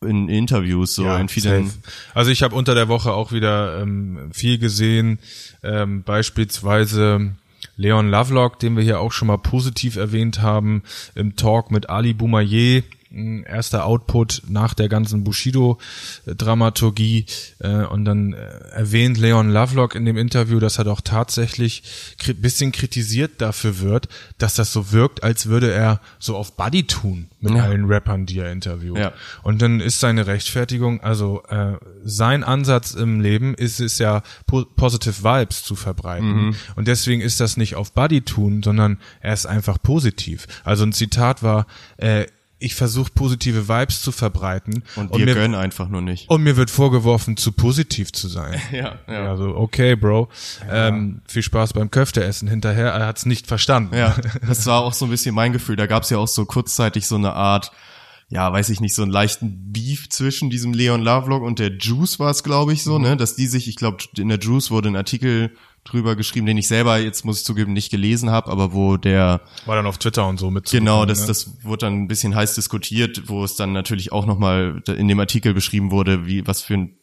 in 0.01 0.29
Interviews, 0.29 0.95
so 0.95 1.11
in 1.15 1.29
vielen, 1.29 1.67
safe. 1.67 1.79
Also 2.13 2.31
ich 2.31 2.43
habe 2.43 2.55
unter 2.55 2.75
der 2.75 2.87
Woche 2.87 3.11
auch 3.11 3.31
wieder 3.31 3.81
ähm, 3.81 4.29
viel 4.33 4.57
gesehen, 4.59 5.19
ähm, 5.63 6.03
beispielsweise 6.03 7.35
Leon 7.79 8.11
Lovelock, 8.11 8.59
den 8.59 8.75
wir 8.75 8.83
hier 8.83 8.99
auch 8.99 9.13
schon 9.13 9.29
mal 9.29 9.37
positiv 9.37 9.95
erwähnt 9.95 10.41
haben, 10.41 10.83
im 11.15 11.37
Talk 11.37 11.71
mit 11.71 11.89
Ali 11.89 12.13
Boumaier, 12.13 12.83
ein 13.11 13.43
erster 13.43 13.85
Output 13.85 14.43
nach 14.47 14.73
der 14.73 14.89
ganzen 14.89 15.23
Bushido-Dramaturgie. 15.23 17.25
Äh, 17.59 17.85
und 17.85 18.05
dann 18.05 18.33
äh, 18.33 18.37
erwähnt 18.71 19.17
Leon 19.17 19.49
Lovelock 19.49 19.95
in 19.95 20.05
dem 20.05 20.17
Interview, 20.17 20.59
dass 20.59 20.77
er 20.77 20.83
doch 20.83 21.01
tatsächlich 21.01 21.83
kri 22.17 22.33
bisschen 22.33 22.71
kritisiert 22.71 23.41
dafür 23.41 23.79
wird, 23.79 24.07
dass 24.37 24.55
das 24.55 24.71
so 24.71 24.91
wirkt, 24.91 25.23
als 25.23 25.47
würde 25.47 25.71
er 25.71 25.99
so 26.19 26.37
auf 26.37 26.55
Buddy 26.55 26.83
tun 26.83 27.27
mit 27.39 27.53
Ja. 27.53 27.63
allen 27.63 27.85
Rappern, 27.85 28.25
die 28.25 28.39
er 28.39 28.51
interviewt. 28.51 28.97
Ja. 28.97 29.13
Und 29.43 29.61
dann 29.61 29.79
ist 29.79 29.99
seine 29.99 30.27
Rechtfertigung, 30.27 31.01
also 31.01 31.43
äh, 31.49 31.73
sein 32.03 32.43
Ansatz 32.43 32.93
im 32.93 33.21
Leben 33.21 33.55
ist 33.55 33.79
es 33.79 33.97
ja, 33.97 34.21
po 34.45 34.65
positive 34.65 35.23
Vibes 35.23 35.63
zu 35.63 35.75
verbreiten. 35.75 36.55
Und 36.75 36.87
deswegen 36.87 37.21
ist 37.21 37.39
das 37.39 37.57
nicht 37.57 37.75
auf 37.75 37.93
Buddy 37.93 38.21
tun, 38.21 38.61
sondern 38.63 38.97
er 39.21 39.33
ist 39.33 39.45
einfach 39.45 39.81
positiv. 39.81 40.47
Also 40.63 40.83
ein 40.83 40.93
Zitat 40.93 41.43
war, 41.43 41.65
äh, 41.97 42.25
ich 42.59 42.75
versuche 42.75 43.11
positive 43.15 43.67
Vibes 43.69 44.01
zu 44.01 44.11
verbreiten 44.11 44.83
Und 44.95 45.15
wir 45.17 45.25
gönnen 45.33 45.55
einfach 45.55 45.87
nur 45.89 46.01
nicht. 46.01 46.29
und 46.29 46.43
mir 46.43 46.57
wird 46.57 46.69
vorgeworfen, 46.69 47.37
zu 47.37 47.51
positiv 47.53 48.11
zu 48.11 48.27
sein. 48.27 48.59
Ja, 48.71 48.99
ja. 49.07 49.29
Also 49.29 49.55
okay, 49.55 49.95
Bro. 49.95 50.29
Ähm, 50.69 51.21
viel 51.27 51.41
Spaß 51.41 51.73
beim 51.73 51.89
Köfteessen 51.89 52.47
hinterher. 52.47 52.89
Er 52.91 53.07
hat's 53.07 53.25
nicht 53.25 53.47
verstanden. 53.47 53.95
Ja, 53.95 54.15
das 54.47 54.65
war 54.65 54.81
auch 54.81 54.93
so 54.93 55.05
ein 55.05 55.11
bisschen 55.11 55.33
mein 55.33 55.53
Gefühl. 55.53 55.75
Da 55.75 55.87
gab 55.87 56.03
es 56.03 56.09
ja 56.09 56.17
auch 56.17 56.27
so 56.27 56.45
kurzzeitig 56.45 57.07
so 57.07 57.15
eine 57.15 57.33
Art, 57.33 57.71
ja, 58.29 58.51
weiß 58.51 58.69
ich 58.69 58.79
nicht, 58.79 58.93
so 58.93 59.01
einen 59.01 59.11
leichten 59.11 59.71
Beef 59.71 60.09
zwischen 60.09 60.49
diesem 60.49 60.73
Leon 60.73 61.01
Lovelock 61.01 61.41
und 61.41 61.59
der 61.59 61.71
Juice 61.77 62.19
war 62.19 62.29
es, 62.29 62.43
glaube 62.43 62.73
ich, 62.73 62.83
so, 62.83 62.99
ne, 62.99 63.17
dass 63.17 63.35
die 63.35 63.47
sich, 63.47 63.67
ich 63.67 63.75
glaube, 63.75 63.97
in 64.17 64.29
der 64.29 64.37
Juice 64.39 64.69
wurde 64.69 64.89
ein 64.89 64.95
Artikel 64.95 65.51
drüber 65.91 66.15
geschrieben, 66.15 66.45
den 66.45 66.57
ich 66.57 66.67
selber 66.67 66.97
jetzt 66.99 67.25
muss 67.25 67.39
ich 67.39 67.45
zugeben 67.45 67.73
nicht 67.73 67.91
gelesen 67.91 68.29
habe, 68.29 68.51
aber 68.51 68.73
wo 68.73 68.97
der 68.97 69.41
War 69.65 69.75
dann 69.75 69.85
auf 69.85 69.97
Twitter 69.97 70.27
und 70.27 70.39
so 70.39 70.51
mit. 70.51 70.69
Genau, 70.69 71.05
das, 71.05 71.21
ne? 71.21 71.27
das 71.27 71.63
wurde 71.63 71.85
dann 71.85 72.03
ein 72.03 72.07
bisschen 72.07 72.35
heiß 72.35 72.55
diskutiert, 72.55 73.23
wo 73.27 73.43
es 73.43 73.55
dann 73.55 73.73
natürlich 73.73 74.11
auch 74.11 74.25
nochmal 74.25 74.81
in 74.87 75.07
dem 75.07 75.19
Artikel 75.19 75.53
beschrieben 75.53 75.91
wurde, 75.91 76.25
wie 76.25 76.45
was 76.45 76.61
für 76.61 76.75
ein 76.75 76.95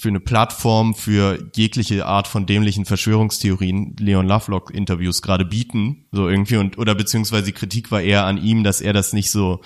für 0.00 0.08
eine 0.08 0.20
Plattform 0.20 0.94
für 0.94 1.50
jegliche 1.56 2.06
Art 2.06 2.28
von 2.28 2.46
dämlichen 2.46 2.84
Verschwörungstheorien 2.84 3.96
Leon 3.98 4.28
Lovelock 4.28 4.70
Interviews 4.70 5.22
gerade 5.22 5.44
bieten, 5.44 6.06
so 6.12 6.28
irgendwie 6.28 6.56
und 6.56 6.78
oder 6.78 6.94
beziehungsweise 6.94 7.46
die 7.46 7.52
Kritik 7.52 7.90
war 7.90 8.00
eher 8.00 8.24
an 8.24 8.38
ihm, 8.38 8.64
dass 8.64 8.80
er 8.80 8.92
das 8.92 9.12
nicht 9.12 9.30
so 9.30 9.60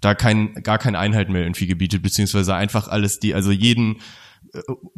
da 0.00 0.14
kein 0.14 0.54
gar 0.62 0.78
kein 0.78 0.94
Einhalt 0.94 1.28
mehr 1.28 1.42
irgendwie 1.42 1.66
gebietet, 1.66 2.02
beziehungsweise 2.02 2.54
einfach 2.54 2.88
alles 2.88 3.18
die 3.18 3.34
also 3.34 3.50
jeden 3.50 3.96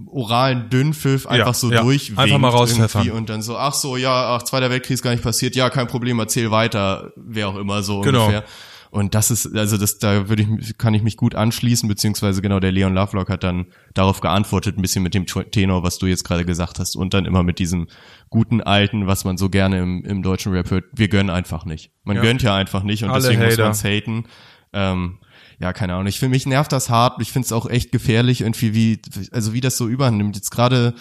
oralen 0.07 0.69
Dünnpfiff 0.71 1.27
einfach 1.27 1.47
Ja, 1.49 1.53
so 1.55 1.71
ja. 1.73 1.83
durchwinkt 1.83 2.21
Einfach 2.21 2.39
mal 2.39 2.49
rauspfeffern. 2.49 3.03
irgendwie 3.03 3.19
und 3.19 3.29
dann 3.31 3.43
so 3.43 3.57
ach 3.57 3.75
so 3.75 3.97
ja 3.97 4.37
ach 4.37 4.43
Zweiter 4.43 4.71
Weltkrieg 4.71 4.95
ist 4.95 5.03
gar 5.03 5.11
nicht 5.13 5.23
passiert 5.23 5.55
ja 5.57 5.71
kein 5.71 5.87
Problem 5.87 6.19
erzähl 6.19 6.51
weiter 6.51 7.13
wer 7.17 7.49
auch 7.49 7.57
immer 7.57 7.83
so 7.83 8.01
Genau. 8.01 8.23
ungefähr 8.27 8.45
und 8.93 9.15
das 9.15 9.31
ist, 9.31 9.57
also 9.57 9.77
das, 9.77 9.99
da 10.01 10.29
würde 10.29 10.43
ich, 10.59 10.77
kann 10.77 10.95
ich 10.95 11.05
mich 11.05 11.17
gut 11.17 11.37
anschließen, 11.37 11.89
beziehungsweise 11.89 12.43
genau 12.43 12.59
der 12.59 12.73
Leon 12.73 12.93
Lovelock 12.93 13.29
hat 13.29 13.45
dann 13.45 13.67
darauf 13.95 14.21
geantwortet, 14.21 14.77
ein 14.77 14.83
bisschen 14.83 15.05
mit 15.05 15.15
dem 15.15 15.27
Tenor, 15.27 15.85
was 15.85 15.99
du 15.99 16.07
jetzt 16.07 16.25
gerade 16.25 16.45
gesagt 16.45 16.81
hast, 16.81 16.97
und 16.97 17.15
dann 17.15 17.25
immer 17.25 17.45
mit 17.45 17.61
diesem 17.61 17.87
guten 18.31 18.61
alten, 18.61 19.07
was 19.07 19.25
man 19.25 19.37
so 19.37 19.49
gerne 19.49 19.79
im, 19.79 20.05
im 20.05 20.25
deutschen 20.25 20.51
Rap 20.53 20.73
hört, 20.73 20.87
wir 20.93 21.07
gönnen 21.07 21.31
einfach 21.31 21.65
nicht. 21.67 21.93
Man 22.03 22.17
Ja. 22.17 22.23
gönnt 22.23 22.43
ja 22.43 22.57
einfach 22.57 22.83
nicht 22.83 23.05
und 23.05 23.11
Alle 23.11 23.23
deswegen 23.23 23.43
muss 23.45 23.53
Hater. 23.53 23.63
man 23.63 23.71
es 23.71 23.85
haten. 23.85 24.25
Ähm, 24.73 25.19
ja, 25.61 25.75
keine 25.75 25.93
Ahnung. 25.95 26.07
Ich 26.07 26.19
finde, 26.19 26.35
mich 26.35 26.47
nervt 26.47 26.73
das 26.73 26.89
hart. 26.89 27.21
Ich 27.21 27.33
finde 27.33 27.45
es 27.45 27.53
auch 27.53 27.69
echt 27.69 27.93
gefährlich, 27.93 28.41
irgendwie, 28.41 28.75
wie, 28.75 29.01
also 29.31 29.53
wie 29.53 29.61
das 29.61 29.77
so 29.77 29.89
übernimmt. 29.89 30.35
Jetzt 30.35 30.51
gerade, 30.51 30.95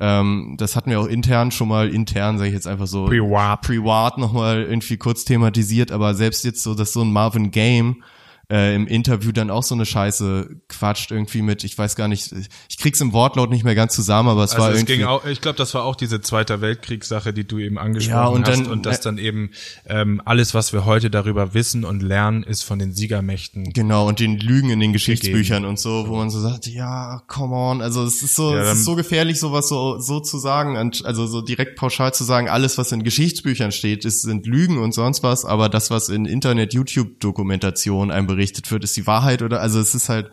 ähm, 0.00 0.56
das 0.58 0.74
hatten 0.74 0.90
wir 0.90 1.00
auch 1.00 1.06
intern 1.06 1.52
schon 1.52 1.68
mal, 1.68 1.88
intern, 1.88 2.36
sage 2.36 2.48
ich 2.48 2.54
jetzt 2.54 2.66
einfach 2.66 2.88
so, 2.88 3.06
Privat. 3.06 3.62
privat 3.62 4.18
nochmal 4.18 4.64
irgendwie 4.64 4.96
kurz 4.96 5.24
thematisiert, 5.24 5.92
aber 5.92 6.14
selbst 6.14 6.44
jetzt 6.44 6.64
so, 6.64 6.74
dass 6.74 6.92
so 6.92 7.02
ein 7.02 7.12
Marvin 7.12 7.52
Game 7.52 8.02
äh, 8.50 8.74
im 8.74 8.86
Interview 8.88 9.30
dann 9.30 9.48
auch 9.48 9.62
so 9.62 9.74
eine 9.76 9.86
Scheiße 9.86 10.48
quatscht 10.68 11.12
irgendwie 11.12 11.40
mit, 11.42 11.62
ich 11.62 11.78
weiß 11.78 11.94
gar 11.94 12.08
nicht, 12.08 12.34
ich 12.68 12.78
krieg's 12.78 13.00
im 13.00 13.12
Wortlaut 13.12 13.50
nicht 13.50 13.64
mehr 13.64 13.76
ganz 13.76 13.94
zusammen, 13.94 14.28
aber 14.28 14.42
es 14.42 14.50
Also 14.52 14.62
war 14.64 14.70
es 14.72 14.78
irgendwie 14.78 14.96
ging 14.98 15.06
auch, 15.06 15.24
ich 15.24 15.40
glaube, 15.40 15.56
das 15.56 15.72
war 15.74 15.84
auch 15.84 15.94
diese 15.94 16.20
Zweiter 16.20 16.60
Weltkriegssache, 16.60 17.32
die 17.32 17.46
du 17.46 17.58
eben 17.58 17.78
angesprochen 17.78 18.16
Ja, 18.16 18.26
und 18.26 18.48
hast 18.48 18.58
dann- 18.58 18.66
und 18.66 18.86
dass 18.86 19.00
dann 19.00 19.18
eben 19.18 19.50
ähm, 19.86 20.20
alles, 20.24 20.52
was 20.52 20.72
wir 20.72 20.84
heute 20.84 21.10
darüber 21.10 21.54
wissen 21.54 21.84
und 21.84 22.02
lernen, 22.02 22.42
ist 22.42 22.64
von 22.64 22.80
den 22.80 22.92
Siegermächten. 22.92 23.72
Genau, 23.72 24.08
und 24.08 24.18
den 24.18 24.36
Lügen 24.38 24.70
in 24.70 24.80
den 24.80 24.92
Geschichtsbüchern 24.92 25.64
und 25.64 25.78
so, 25.78 26.08
wo 26.08 26.16
man 26.16 26.30
so 26.30 26.40
sagt, 26.40 26.66
ja, 26.66 27.22
come 27.28 27.54
on, 27.54 27.82
also 27.82 28.02
es 28.04 28.20
ist 28.22 28.34
so, 28.34 28.52
Ja, 28.52 28.62
es 28.72 28.78
ist 28.78 28.84
so 28.84 28.96
gefährlich, 28.96 29.38
sowas 29.38 29.68
so, 29.68 30.00
so 30.00 30.18
zu 30.18 30.38
sagen, 30.38 30.76
also 31.04 31.26
so 31.28 31.40
direkt 31.40 31.76
pauschal 31.76 32.12
zu 32.12 32.24
sagen, 32.24 32.48
alles, 32.48 32.78
was 32.78 32.90
in 32.90 33.04
Geschichtsbüchern 33.04 33.70
steht, 33.70 34.04
ist, 34.04 34.22
sind 34.22 34.44
Lügen 34.46 34.78
und 34.78 34.92
sonst 34.92 35.22
was, 35.22 35.44
aber 35.44 35.68
das, 35.68 35.90
was 35.92 36.08
in 36.08 36.24
Internet-YouTube-Dokumentationen 36.26 38.10
einem 38.10 38.26
berichtet 38.26 38.39
wird, 38.70 38.84
ist 38.84 38.96
die 38.96 39.06
Wahrheit 39.06 39.42
oder, 39.42 39.60
also 39.60 39.78
es 39.80 39.94
ist 39.94 40.08
halt, 40.08 40.30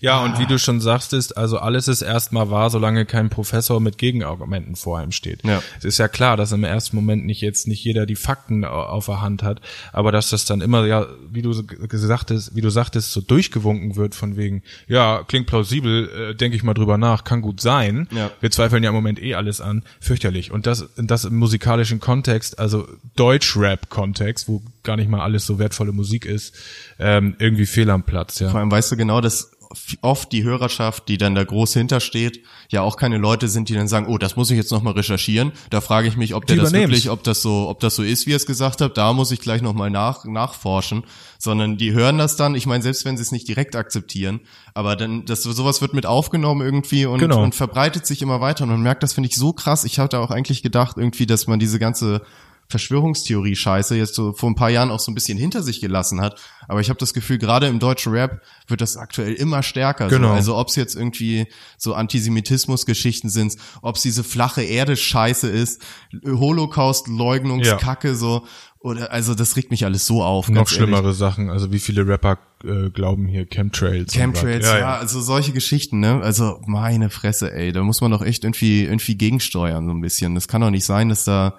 Ja, 0.00 0.22
und 0.24 0.38
wie 0.38 0.46
du 0.46 0.58
schon 0.58 0.80
sagtest, 0.80 1.36
also 1.38 1.58
alles 1.58 1.88
ist 1.88 2.02
erstmal 2.02 2.50
wahr, 2.50 2.68
solange 2.70 3.06
kein 3.06 3.30
Professor 3.30 3.80
mit 3.80 3.96
Gegenargumenten 3.98 4.74
vor 4.76 4.98
einem 4.98 5.12
steht. 5.12 5.42
Ja. 5.44 5.62
Es 5.78 5.84
ist 5.84 5.98
ja 5.98 6.08
klar, 6.08 6.36
dass 6.36 6.52
im 6.52 6.64
ersten 6.64 6.96
Moment 6.96 7.24
nicht 7.24 7.40
jetzt 7.40 7.66
nicht 7.68 7.82
jeder 7.84 8.04
die 8.04 8.16
Fakten 8.16 8.64
au- 8.64 8.68
auf 8.96 9.06
der 9.06 9.22
Hand 9.22 9.42
hat, 9.42 9.60
aber 9.92 10.10
dass 10.12 10.28
das 10.30 10.44
dann 10.44 10.60
immer 10.60 10.84
ja, 10.86 11.06
wie 11.30 11.40
du 11.40 11.64
gesagt 11.64 12.30
hast, 12.30 12.54
wie 12.56 12.60
du 12.60 12.68
sagtest, 12.68 13.12
so 13.12 13.20
durchgewunken 13.22 13.96
wird 13.96 14.14
von 14.14 14.36
wegen, 14.36 14.62
ja, 14.88 15.22
klingt 15.26 15.46
plausibel, 15.46 16.08
äh, 16.32 16.34
denke 16.34 16.56
ich 16.56 16.62
mal 16.64 16.74
drüber 16.74 16.98
nach, 16.98 17.22
kann 17.24 17.40
gut 17.40 17.60
sein. 17.60 18.06
Ja. 18.10 18.30
Wir 18.40 18.50
zweifeln 18.50 18.82
ja 18.82 18.90
im 18.90 18.96
Moment 18.96 19.22
eh 19.22 19.34
alles 19.36 19.60
an, 19.62 19.84
fürchterlich. 20.00 20.50
Und 20.50 20.66
das 20.66 20.88
das 20.96 21.24
im 21.24 21.36
musikalischen 21.36 22.00
Kontext, 22.00 22.58
also 22.58 22.86
Deutschrap-Kontext, 23.16 24.48
wo 24.48 24.62
gar 24.82 24.96
nicht 24.96 25.08
mal 25.08 25.20
alles 25.20 25.46
so 25.46 25.58
wertvolle 25.58 25.92
Musik 25.92 26.24
ist, 26.24 26.54
ähm, 26.98 27.36
irgendwie 27.38 27.66
fehl 27.66 27.90
am 27.90 28.04
Platz, 28.04 28.38
ja. 28.40 28.50
Vor 28.50 28.60
allem 28.60 28.70
weißt 28.70 28.92
du 28.92 28.96
genau, 28.96 29.20
dass 29.20 29.52
oft 30.00 30.32
die 30.32 30.42
Hörerschaft, 30.42 31.06
die 31.08 31.16
dann 31.16 31.36
da 31.36 31.44
groß 31.44 31.74
hintersteht, 31.74 32.40
ja 32.70 32.82
auch 32.82 32.96
keine 32.96 33.18
Leute 33.18 33.46
sind, 33.48 33.68
die 33.68 33.74
dann 33.74 33.86
sagen, 33.86 34.06
oh, 34.08 34.18
das 34.18 34.34
muss 34.34 34.50
ich 34.50 34.56
jetzt 34.56 34.72
nochmal 34.72 34.94
recherchieren. 34.94 35.52
Da 35.70 35.80
frage 35.80 36.08
ich 36.08 36.16
mich, 36.16 36.34
ob 36.34 36.44
der 36.46 36.56
das 36.56 36.72
wirklich, 36.72 37.08
ob 37.08 37.22
das 37.22 37.40
so, 37.40 37.68
ob 37.68 37.78
das 37.78 37.94
so 37.94 38.02
ist, 38.02 38.26
wie 38.26 38.32
er 38.32 38.36
es 38.36 38.46
gesagt 38.46 38.80
hat, 38.80 38.96
da 38.96 39.12
muss 39.12 39.30
ich 39.30 39.40
gleich 39.40 39.62
nochmal 39.62 39.90
nach, 39.90 40.24
nachforschen. 40.24 41.04
Sondern 41.38 41.76
die 41.76 41.92
hören 41.92 42.18
das 42.18 42.34
dann, 42.34 42.56
ich 42.56 42.66
meine, 42.66 42.82
selbst 42.82 43.04
wenn 43.04 43.16
sie 43.16 43.22
es 43.22 43.30
nicht 43.32 43.46
direkt 43.46 43.76
akzeptieren, 43.76 44.40
aber 44.74 44.96
dann, 44.96 45.24
das, 45.24 45.44
sowas 45.44 45.80
wird 45.80 45.94
mit 45.94 46.04
aufgenommen 46.04 46.62
irgendwie 46.62 47.06
und, 47.06 47.20
Genau. 47.20 47.42
und 47.42 47.54
verbreitet 47.54 48.06
sich 48.06 48.22
immer 48.22 48.40
weiter. 48.40 48.64
Und 48.64 48.70
man 48.70 48.82
merkt, 48.82 49.04
das 49.04 49.12
finde 49.12 49.28
ich 49.28 49.36
so 49.36 49.52
krass. 49.52 49.84
Ich 49.84 50.00
hatte 50.00 50.18
auch 50.18 50.32
eigentlich 50.32 50.62
gedacht, 50.62 50.96
irgendwie, 50.96 51.26
dass 51.26 51.46
man 51.46 51.60
diese 51.60 51.78
ganze 51.78 52.22
Verschwörungstheorie-Scheiße 52.70 53.96
jetzt 53.96 54.14
so 54.14 54.32
vor 54.32 54.48
ein 54.48 54.54
paar 54.54 54.70
Jahren 54.70 54.90
auch 54.90 55.00
so 55.00 55.10
ein 55.10 55.14
bisschen 55.14 55.36
hinter 55.36 55.62
sich 55.62 55.80
gelassen 55.80 56.20
hat. 56.20 56.40
Aber 56.68 56.80
ich 56.80 56.88
habe 56.88 56.98
das 56.98 57.12
Gefühl, 57.12 57.38
gerade 57.38 57.66
im 57.66 57.80
deutschen 57.80 58.12
Rap 58.12 58.42
wird 58.68 58.80
das 58.80 58.96
aktuell 58.96 59.34
immer 59.34 59.62
stärker. 59.62 60.08
Genau. 60.08 60.28
So. 60.28 60.34
Also 60.34 60.56
ob 60.56 60.68
es 60.68 60.76
jetzt 60.76 60.94
irgendwie 60.94 61.46
so 61.76 61.94
Antisemitismus-Geschichten 61.94 63.28
sind, 63.28 63.56
ob 63.82 63.96
es 63.96 64.02
diese 64.02 64.24
flache 64.24 64.62
Erde-Scheiße 64.62 65.48
ist, 65.48 65.82
Holocaust-Leugnungskacke 66.24 68.14
so. 68.14 68.46
Oder 68.82 69.12
also 69.12 69.34
das 69.34 69.56
regt 69.56 69.70
mich 69.70 69.84
alles 69.84 70.06
so 70.06 70.22
auf. 70.22 70.48
Noch 70.48 70.54
ganz 70.56 70.72
ehrlich. 70.72 70.88
schlimmere 70.88 71.12
Sachen, 71.12 71.50
also 71.50 71.70
wie 71.70 71.80
viele 71.80 72.06
Rapper 72.06 72.38
äh, 72.64 72.88
glauben 72.88 73.26
hier 73.26 73.44
Chemtrails. 73.44 74.14
Chemtrails, 74.14 74.66
was. 74.66 74.78
ja, 74.78 74.96
also 74.96 75.20
solche 75.20 75.52
Geschichten, 75.52 76.00
ne? 76.00 76.22
Also 76.22 76.62
meine 76.66 77.10
Fresse, 77.10 77.52
ey, 77.52 77.72
da 77.72 77.82
muss 77.82 78.00
man 78.00 78.10
doch 78.10 78.22
echt 78.22 78.42
irgendwie 78.42 78.84
irgendwie 78.84 79.16
gegensteuern 79.16 79.84
so 79.84 79.92
ein 79.92 80.00
bisschen. 80.00 80.34
Das 80.34 80.48
kann 80.48 80.62
doch 80.62 80.70
nicht 80.70 80.86
sein, 80.86 81.10
dass 81.10 81.24
da 81.24 81.58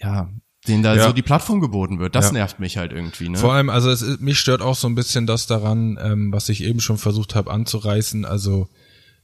ja 0.00 0.28
denen 0.68 0.82
da 0.82 0.94
Ja. 0.96 1.06
so 1.06 1.12
die 1.12 1.22
Plattform 1.22 1.60
geboten 1.60 2.00
wird. 2.00 2.14
Das 2.16 2.26
Ja. 2.26 2.32
nervt 2.32 2.58
mich 2.58 2.76
halt 2.76 2.92
irgendwie, 2.92 3.28
ne? 3.28 3.38
Vor 3.38 3.52
allem, 3.52 3.70
also 3.70 3.88
es, 3.90 4.18
mich 4.20 4.38
stört 4.40 4.62
auch 4.62 4.74
so 4.74 4.88
ein 4.88 4.96
bisschen 4.96 5.26
das 5.26 5.46
daran, 5.46 5.96
ähm, 6.02 6.32
was 6.32 6.48
ich 6.48 6.64
eben 6.64 6.80
schon 6.80 6.98
versucht 6.98 7.34
habe 7.36 7.52
anzureißen. 7.52 8.24
Also 8.24 8.68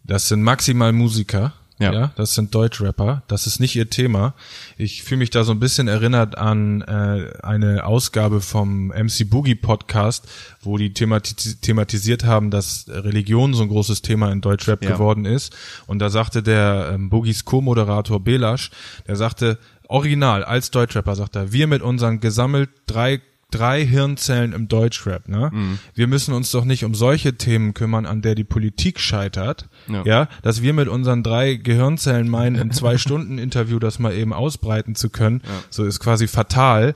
das 0.05 0.29
sind 0.29 0.43
maximal 0.43 0.93
Musiker. 0.93 1.53
Ja. 1.79 1.93
Ja. 1.93 2.13
das 2.15 2.35
sind 2.37 2.55
Deutschrapper. 2.55 3.25
Das 3.27 3.49
ist 3.49 3.59
nicht 3.59 3.75
ihr 3.75 3.91
Thema. 3.91 4.35
Ich 4.77 5.03
fühle 5.03 5.19
mich 5.19 5.31
da 5.31 5.43
so 5.43 5.51
ein 5.51 5.59
bisschen 5.59 5.89
erinnert 5.89 6.39
an 6.39 6.81
äh, 6.83 7.33
eine 7.43 7.85
Ausgabe 7.87 8.41
vom 8.41 8.89
MC 8.93 9.25
Boogie 9.29 9.57
Podcast, 9.57 10.29
wo 10.61 10.77
die 10.79 10.93
thematis 10.95 11.61
thematisiert 11.61 12.25
haben, 12.25 12.53
dass 12.53 12.85
Religion 12.89 13.53
so 13.55 13.65
ein 13.65 13.69
großes 13.69 14.03
Thema 14.03 14.31
in 14.31 14.41
Deutschrap 14.43 14.85
Ja. 14.85 14.93
geworden 14.93 15.25
ist. 15.25 15.57
Und 15.89 15.99
da 15.99 16.09
sagte 16.09 16.45
der 16.45 16.93
ähm, 16.95 17.11
Boogies 17.11 17.45
Co-Moderator 17.45 18.23
Belasch, 18.23 18.71
der 19.09 19.17
sagte, 19.17 19.59
original, 19.93 20.45
als 20.45 20.71
Deutschrapper, 20.71 21.15
sagt 21.15 21.37
er, 21.37 21.53
wir 21.53 21.67
mit 21.67 21.83
unseren 21.83 22.21
gesammelt 22.21 22.71
drei 22.87 23.21
drei 23.53 23.85
Hirnzellen 23.85 24.53
im 24.55 24.67
Deutschrap, 24.67 25.29
ne? 25.29 25.51
Mhm. 25.53 25.79
Wir 25.95 26.07
müssen 26.07 26.33
uns 26.33 26.51
doch 26.51 26.65
nicht 26.65 26.85
um 26.85 26.95
solche 26.95 27.35
Themen 27.35 27.75
kümmern, 27.75 28.07
an 28.07 28.23
der 28.23 28.35
die 28.35 28.45
Politik 28.45 28.99
scheitert, 28.99 29.69
Ja. 29.89 30.03
ja, 30.05 30.29
dass 30.43 30.63
wir 30.63 30.73
mit 30.73 30.89
unseren 30.89 31.23
drei 31.23 31.55
Gehirnzellen 31.57 32.29
meinen, 32.29 32.57
im 32.57 32.73
zwei 32.73 32.97
Stunden 32.99 33.37
Interview 33.39 33.79
das 33.79 33.99
mal 33.99 34.15
eben 34.15 34.33
ausbreiten 34.33 34.95
zu 34.95 35.11
können, 35.11 35.43
so 35.69 35.85
ist 35.85 36.01
quasi 36.01 36.29
fatal. 36.29 36.95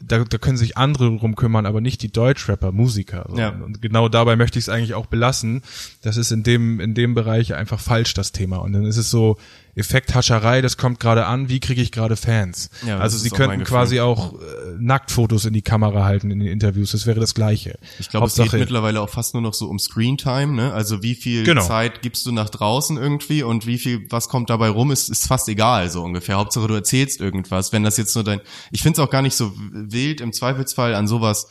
Da, 0.00 0.24
da 0.24 0.38
können 0.38 0.56
sich 0.56 0.78
andere 0.78 1.14
drum 1.14 1.36
kümmern, 1.36 1.66
aber 1.66 1.82
nicht 1.82 2.02
die 2.02 2.10
Deutschrapper, 2.10 2.72
Musiker. 2.72 3.26
So. 3.28 3.36
Ja. 3.36 3.50
Und 3.50 3.82
genau 3.82 4.08
dabei 4.08 4.36
möchte 4.36 4.58
ich 4.58 4.64
es 4.64 4.68
eigentlich 4.70 4.94
auch 4.94 5.06
belassen. 5.06 5.60
Das 6.00 6.16
ist 6.16 6.30
in 6.32 6.42
dem 6.42 6.80
in 6.80 6.94
dem 6.94 7.12
Bereich 7.14 7.54
einfach 7.54 7.80
falsch 7.80 8.14
das 8.14 8.32
Thema. 8.32 8.56
Und 8.58 8.72
dann 8.72 8.86
ist 8.86 8.96
es 8.96 9.10
so 9.10 9.36
Effekthascherei, 9.78 10.60
das 10.60 10.76
kommt 10.76 11.00
gerade 11.00 11.26
an, 11.26 11.48
wie 11.48 11.60
kriege 11.60 11.80
ich 11.80 11.92
gerade 11.92 12.16
Fans? 12.16 12.70
Ja, 12.86 12.98
also 12.98 13.16
sie 13.16 13.30
auch 13.32 13.36
könnten 13.36 13.60
Gefühl. 13.60 13.66
quasi 13.76 14.00
auch 14.00 14.34
äh, 14.34 14.36
Nacktfotos 14.78 15.44
in 15.44 15.52
die 15.54 15.62
Kamera 15.62 16.04
halten 16.04 16.30
in 16.30 16.40
den 16.40 16.48
Interviews, 16.48 16.92
das 16.92 17.06
wäre 17.06 17.20
das 17.20 17.34
Gleiche. 17.34 17.78
Ich 17.98 18.08
glaube, 18.10 18.26
es 18.26 18.34
geht 18.34 18.52
mittlerweile 18.52 19.00
auch 19.00 19.08
fast 19.08 19.34
nur 19.34 19.42
noch 19.42 19.54
so 19.54 19.68
um 19.68 19.78
Screentime, 19.78 20.52
ne? 20.54 20.72
Also 20.72 21.02
wie 21.02 21.14
viel 21.14 21.44
Genau. 21.44 21.66
Zeit 21.66 22.02
gibst 22.02 22.26
du 22.26 22.32
nach 22.32 22.50
draußen 22.50 22.96
irgendwie 22.96 23.42
und 23.42 23.66
wie 23.66 23.78
viel, 23.78 24.06
was 24.10 24.28
kommt 24.28 24.50
dabei 24.50 24.68
rum, 24.68 24.90
ist, 24.90 25.08
ist 25.08 25.26
fast 25.26 25.48
egal, 25.48 25.88
so 25.90 26.02
ungefähr. 26.02 26.36
Hauptsache 26.36 26.66
du 26.66 26.74
erzählst 26.74 27.20
irgendwas. 27.20 27.72
Wenn 27.72 27.82
das 27.84 27.96
jetzt 27.96 28.14
nur 28.14 28.24
dein, 28.24 28.40
ich 28.70 28.82
finde 28.82 29.00
es 29.00 29.06
auch 29.06 29.10
gar 29.10 29.22
nicht 29.22 29.36
so 29.36 29.52
wild 29.72 30.20
im 30.20 30.32
Zweifelsfall 30.32 30.94
an 30.94 31.06
sowas 31.08 31.48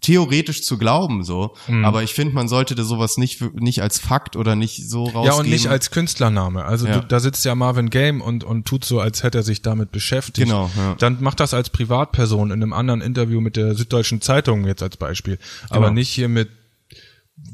theoretisch 0.00 0.62
zu 0.64 0.78
glauben, 0.78 1.24
so. 1.24 1.54
Mhm. 1.68 1.84
Aber 1.84 2.02
ich 2.02 2.14
finde, 2.14 2.34
man 2.34 2.48
sollte 2.48 2.74
da 2.74 2.82
sowas 2.84 3.16
nicht, 3.18 3.40
nicht 3.60 3.82
als 3.82 3.98
Fakt 3.98 4.36
oder 4.36 4.56
nicht 4.56 4.88
so 4.88 5.04
rausgeben. 5.04 5.24
Ja, 5.24 5.34
und 5.34 5.48
nicht 5.48 5.66
als 5.68 5.90
Künstlername. 5.90 6.64
Also 6.64 6.86
Ja. 6.86 7.00
du, 7.00 7.06
da 7.06 7.20
sitzt 7.20 7.44
ja 7.44 7.54
Marvin 7.54 7.90
Game 7.90 8.20
und, 8.20 8.44
und 8.44 8.66
tut 8.66 8.84
so, 8.84 9.00
als 9.00 9.22
hätte 9.22 9.38
er 9.38 9.44
sich 9.44 9.62
damit 9.62 9.92
beschäftigt. 9.92 10.48
Genau, 10.48 10.70
ja. 10.76 10.94
Dann 10.98 11.18
macht 11.22 11.40
das 11.40 11.54
als 11.54 11.70
Privatperson 11.70 12.50
in 12.50 12.62
einem 12.62 12.72
anderen 12.72 13.00
Interview 13.00 13.40
mit 13.40 13.56
der 13.56 13.74
Süddeutschen 13.74 14.20
Zeitung 14.20 14.66
jetzt 14.66 14.82
als 14.82 14.96
Beispiel. 14.96 15.38
Aber 15.68 15.86
Genau. 15.86 15.94
nicht 15.94 16.08
hier 16.10 16.28
mit 16.28 16.48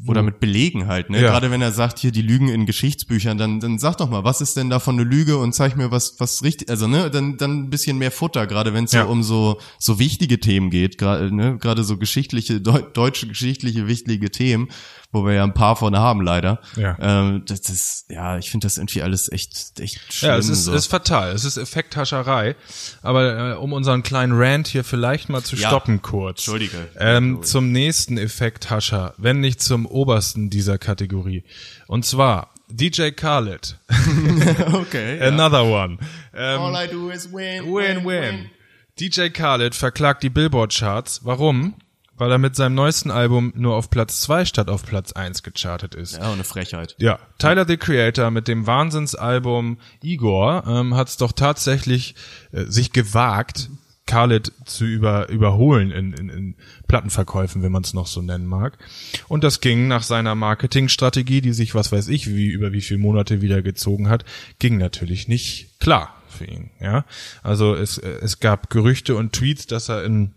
Oder 0.09 0.22
mit 0.22 0.38
Belegen 0.38 0.87
halt, 0.87 1.11
ne? 1.11 1.20
Ja. 1.20 1.31
Gerade 1.31 1.51
wenn 1.51 1.61
er 1.62 1.72
sagt, 1.72 1.99
hier 1.99 2.12
die 2.12 2.22
Lügen 2.22 2.49
in 2.49 2.64
Geschichtsbüchern, 2.64 3.38
dann, 3.38 3.59
dann 3.59 3.79
sag 3.79 3.96
doch 3.96 4.09
mal, 4.09 4.22
was 4.22 4.40
ist 4.40 4.57
denn 4.57 4.70
davon 4.70 4.94
eine 5.01 5.09
Lüge 5.09 5.37
und 5.37 5.53
zeig 5.53 5.77
mir 5.77 5.90
was, 5.90 6.14
was 6.18 6.44
richtig, 6.44 6.70
also 6.70 6.87
ne, 6.87 7.11
dann, 7.11 7.37
dann 7.38 7.64
ein 7.64 7.70
bisschen 7.70 7.99
mehr 7.99 8.12
Futter, 8.12 8.46
gerade 8.46 8.72
wenn 8.72 8.85
es 8.85 8.92
Ja. 8.92 9.05
so 9.05 9.11
um 9.11 9.22
so, 9.25 9.59
so 9.81 9.99
wichtige 9.99 10.38
Themen 10.38 10.70
geht, 10.70 10.96
gerade, 10.99 11.35
ne, 11.35 11.59
gerade 11.59 11.83
so 11.83 11.96
geschichtliche, 11.96 12.61
deu 12.61 12.83
deutsche 12.83 13.27
geschichtliche 13.27 13.88
wichtige 13.88 14.31
Themen, 14.31 14.68
wo 15.17 15.27
wir 15.27 15.35
ja 15.35 15.43
ein 15.45 15.55
paar 15.55 15.77
von 15.77 15.97
haben 15.97 16.21
leider. 16.21 16.61
Ja. 16.77 16.97
Ähm, 17.01 17.43
das 17.47 17.61
ist, 17.71 18.05
ja, 18.11 18.39
ich 18.39 18.51
finde 18.51 18.67
das 18.67 18.77
irgendwie 18.77 19.03
alles 19.03 19.31
echt, 19.33 19.81
echt 19.81 20.13
schlimm. 20.13 20.31
Ja, 20.31 20.37
es 20.37 20.49
ist, 20.49 20.65
so. 20.65 20.73
ist 20.75 20.87
fatal. 20.87 21.33
Es 21.33 21.45
ist 21.45 21.57
Effekthascherei. 21.57 22.55
Aber 23.03 23.53
äh, 23.53 23.55
um 23.55 23.73
unseren 23.73 24.03
kleinen 24.03 24.33
Rant 24.37 24.69
hier 24.69 24.85
vielleicht 24.85 25.29
mal 25.29 25.43
zu 25.43 25.57
Ja. 25.57 25.69
stoppen 25.69 26.03
kurz. 26.03 26.39
Entschuldige. 26.41 26.89
Ähm, 26.99 27.43
zum 27.43 27.73
nächsten 27.73 28.19
Effekthascher, 28.19 29.15
wenn 29.17 29.41
nicht 29.41 29.61
zum 29.61 29.87
obersten 29.87 30.51
dieser 30.51 30.79
Kategorie. 30.79 31.45
Und 31.87 32.05
zwar 32.05 32.51
DJ 32.69 33.11
Khaled. 33.11 33.79
okay. 34.73 35.19
ja. 35.19 35.29
Another 35.29 35.65
one. 35.65 35.99
Ähm, 36.35 36.61
All 36.61 36.85
I 36.85 36.89
do 36.91 37.11
is 37.11 37.33
win, 37.33 37.65
Win, 37.65 38.05
win. 38.05 38.51
DJ 38.99 39.29
Khaled 39.29 39.75
verklagt 39.75 40.23
die 40.23 40.31
Billboard-Charts. 40.31 41.21
Warum? 41.25 41.75
Weil 42.17 42.31
er 42.31 42.39
mit 42.39 42.57
seinem 42.57 42.75
neuesten 42.75 43.11
Album 43.11 43.53
nur 43.57 43.75
auf 43.77 43.91
Platz 43.91 44.21
2 44.23 44.45
statt 44.47 44.69
auf 44.69 44.85
Platz 44.85 45.13
1 45.13 45.43
gechartet 45.43 45.95
ist. 45.95 46.17
Ja, 46.17 46.33
eine 46.33 46.45
Frechheit. 46.45 46.97
Ja, 46.99 47.19
Tyler 47.39 47.67
the 47.67 47.77
Creator 47.77 48.31
mit 48.31 48.49
dem 48.49 48.67
Wahnsinnsalbum 48.67 49.79
Igor 50.03 50.65
ähm, 50.67 50.95
hat 50.95 51.09
es 51.09 51.17
doch 51.17 51.33
tatsächlich 51.33 52.15
äh, 52.53 52.65
sich 52.65 52.93
gewagt, 52.93 53.71
Khaled 54.07 54.53
zu 54.65 54.85
über, 54.85 55.29
überholen 55.29 55.91
in, 55.91 56.13
in, 56.13 56.29
in 56.29 56.55
Plattenverkäufen, 56.87 57.63
wenn 57.63 57.73
man 57.73 57.83
es 57.83 57.93
noch 57.93 58.07
so 58.07 58.23
nennen 58.23 58.47
mag. 58.47 58.79
Und 59.27 59.43
das 59.43 59.61
ging 59.61 59.89
nach 59.89 60.05
seiner 60.05 60.37
Marketingstrategie, 60.37 61.41
die 61.41 61.53
sich, 61.53 61.75
was 61.75 61.91
weiß 61.91 62.09
ich, 62.09 62.29
wie 62.29 62.47
über 62.47 62.73
wie 62.73 62.81
viele 62.81 63.01
Monate 63.01 63.43
wieder 63.43 63.63
gezogen 63.63 64.09
hat, 64.09 64.25
ging 64.61 64.79
natürlich 64.79 65.27
nicht 65.27 65.81
klar 65.81 66.15
für 66.29 66.45
ihn. 66.45 66.71
Ja, 66.81 67.05
also 67.43 67.75
es, 67.75 67.99
äh, 67.99 68.09
es 68.23 68.39
gab 68.39 68.71
Gerüchte 68.71 69.17
und 69.17 69.33
Tweets, 69.33 69.67
dass 69.67 69.89
er 69.89 70.05
in 70.05 70.36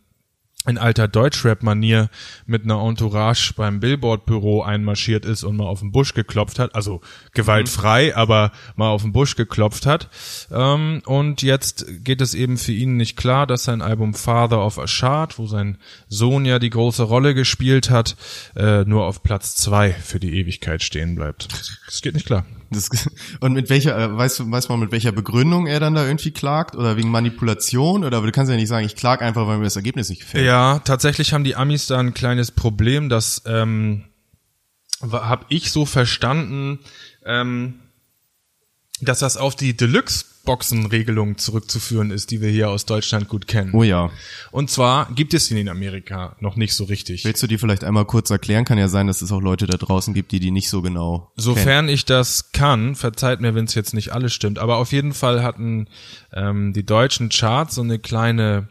in 0.69 0.77
alter 0.77 1.07
Deutschrap-Manier 1.07 2.09
mit 2.45 2.63
einer 2.63 2.81
Entourage 2.81 3.53
beim 3.55 3.79
Billboard-Büro 3.79 4.61
einmarschiert 4.61 5.25
ist 5.25 5.43
und 5.43 5.57
mal 5.57 5.65
auf 5.65 5.79
den 5.79 5.91
Busch 5.91 6.13
geklopft 6.13 6.59
hat, 6.59 6.75
also 6.75 7.01
gewaltfrei, 7.33 8.15
aber 8.15 8.51
mal 8.75 8.89
auf 8.89 9.01
den 9.01 9.11
Busch 9.11 9.35
geklopft 9.35 9.85
hat. 9.85 10.09
Ähm, 10.51 11.01
und 11.05 11.41
jetzt 11.41 11.85
geht 12.03 12.21
es 12.21 12.33
eben 12.33 12.57
für 12.57 12.71
ihn 12.71 12.97
nicht 12.97 13.17
klar, 13.17 13.47
dass 13.47 13.63
sein 13.63 13.81
Album 13.81 14.13
Father 14.13 14.63
of 14.65 14.79
a 14.79 14.87
Shard, 14.87 15.39
wo 15.39 15.47
sein 15.47 15.77
Sohn 16.07 16.45
ja 16.45 16.59
die 16.59 16.69
große 16.69 17.03
Rolle 17.03 17.33
gespielt 17.33 17.89
hat, 17.89 18.15
äh, 18.55 18.83
nur 18.85 19.05
auf 19.05 19.23
Platz 19.23 19.55
zwei 19.55 19.91
für 19.91 20.19
die 20.19 20.39
Ewigkeit 20.39 20.83
stehen 20.83 21.15
bleibt. 21.15 21.47
Das 21.87 22.01
geht 22.01 22.13
nicht 22.13 22.27
klar. 22.27 22.45
Das, 22.71 22.89
und 23.39 23.53
mit 23.53 23.69
welcher, 23.69 23.97
äh, 23.97 24.17
weißt 24.17 24.39
du, 24.39 24.51
weiß 24.51 24.69
man 24.69 24.79
mit 24.79 24.91
welcher 24.91 25.11
Begründung 25.11 25.67
er 25.67 25.79
dann 25.79 25.95
da 25.95 26.05
irgendwie 26.05 26.31
klagt? 26.31 26.75
Oder 26.75 26.97
wegen 26.97 27.09
Manipulation? 27.09 28.03
Oder 28.03 28.21
du 28.21 28.31
kannst 28.31 28.49
ja 28.49 28.55
nicht 28.55 28.67
sagen, 28.67 28.85
ich 28.85 28.95
klag 28.95 29.21
einfach, 29.21 29.47
weil 29.47 29.57
mir 29.57 29.63
das 29.63 29.75
Ergebnis 29.75 30.09
nicht 30.09 30.21
gefällt. 30.21 30.45
Ja, 30.45 30.79
tatsächlich 30.79 31.33
haben 31.33 31.43
die 31.43 31.55
Amis 31.55 31.87
da 31.87 31.99
ein 31.99 32.13
kleines 32.13 32.51
Problem, 32.51 33.09
das 33.09 33.43
ähm, 33.45 34.05
habe 35.01 35.45
ich 35.49 35.71
so 35.71 35.85
verstanden, 35.85 36.79
ähm, 37.25 37.79
dass 39.01 39.19
das 39.19 39.37
auf 39.37 39.55
die 39.55 39.75
Deluxe-Boxen-Regelung 39.75 41.37
zurückzuführen 41.37 42.11
ist, 42.11 42.31
die 42.31 42.41
wir 42.41 42.49
hier 42.49 42.69
aus 42.69 42.85
Deutschland 42.85 43.29
gut 43.29 43.47
kennen. 43.47 43.71
Oh 43.73 43.83
ja. 43.83 44.09
Und 44.51 44.69
zwar 44.69 45.11
gibt 45.13 45.33
es 45.33 45.47
die 45.47 45.59
in 45.59 45.69
Amerika 45.69 46.35
noch 46.39 46.55
nicht 46.55 46.73
so 46.73 46.83
richtig. 46.85 47.23
Willst 47.25 47.41
du 47.41 47.47
die 47.47 47.57
vielleicht 47.57 47.83
einmal 47.83 48.05
kurz 48.05 48.29
erklären? 48.29 48.65
Kann 48.65 48.77
ja 48.77 48.87
sein, 48.87 49.07
dass 49.07 49.21
es 49.21 49.31
auch 49.31 49.41
Leute 49.41 49.67
da 49.67 49.77
draußen 49.77 50.13
gibt, 50.13 50.31
die 50.31 50.39
die 50.39 50.51
nicht 50.51 50.69
so 50.69 50.81
genau 50.81 51.19
kennen. 51.19 51.31
Sofern 51.37 51.89
ich 51.89 52.05
das 52.05 52.51
kann, 52.51 52.95
verzeiht 52.95 53.41
mir, 53.41 53.55
wenn 53.55 53.65
es 53.65 53.75
jetzt 53.75 53.93
nicht 53.93 54.11
alles 54.11 54.33
stimmt, 54.33 54.59
aber 54.59 54.77
auf 54.77 54.91
jeden 54.91 55.13
Fall 55.13 55.43
hatten 55.43 55.87
ähm, 56.33 56.73
die 56.73 56.85
deutschen 56.85 57.29
Charts 57.29 57.75
so 57.75 57.81
eine 57.81 57.99
kleine 57.99 58.67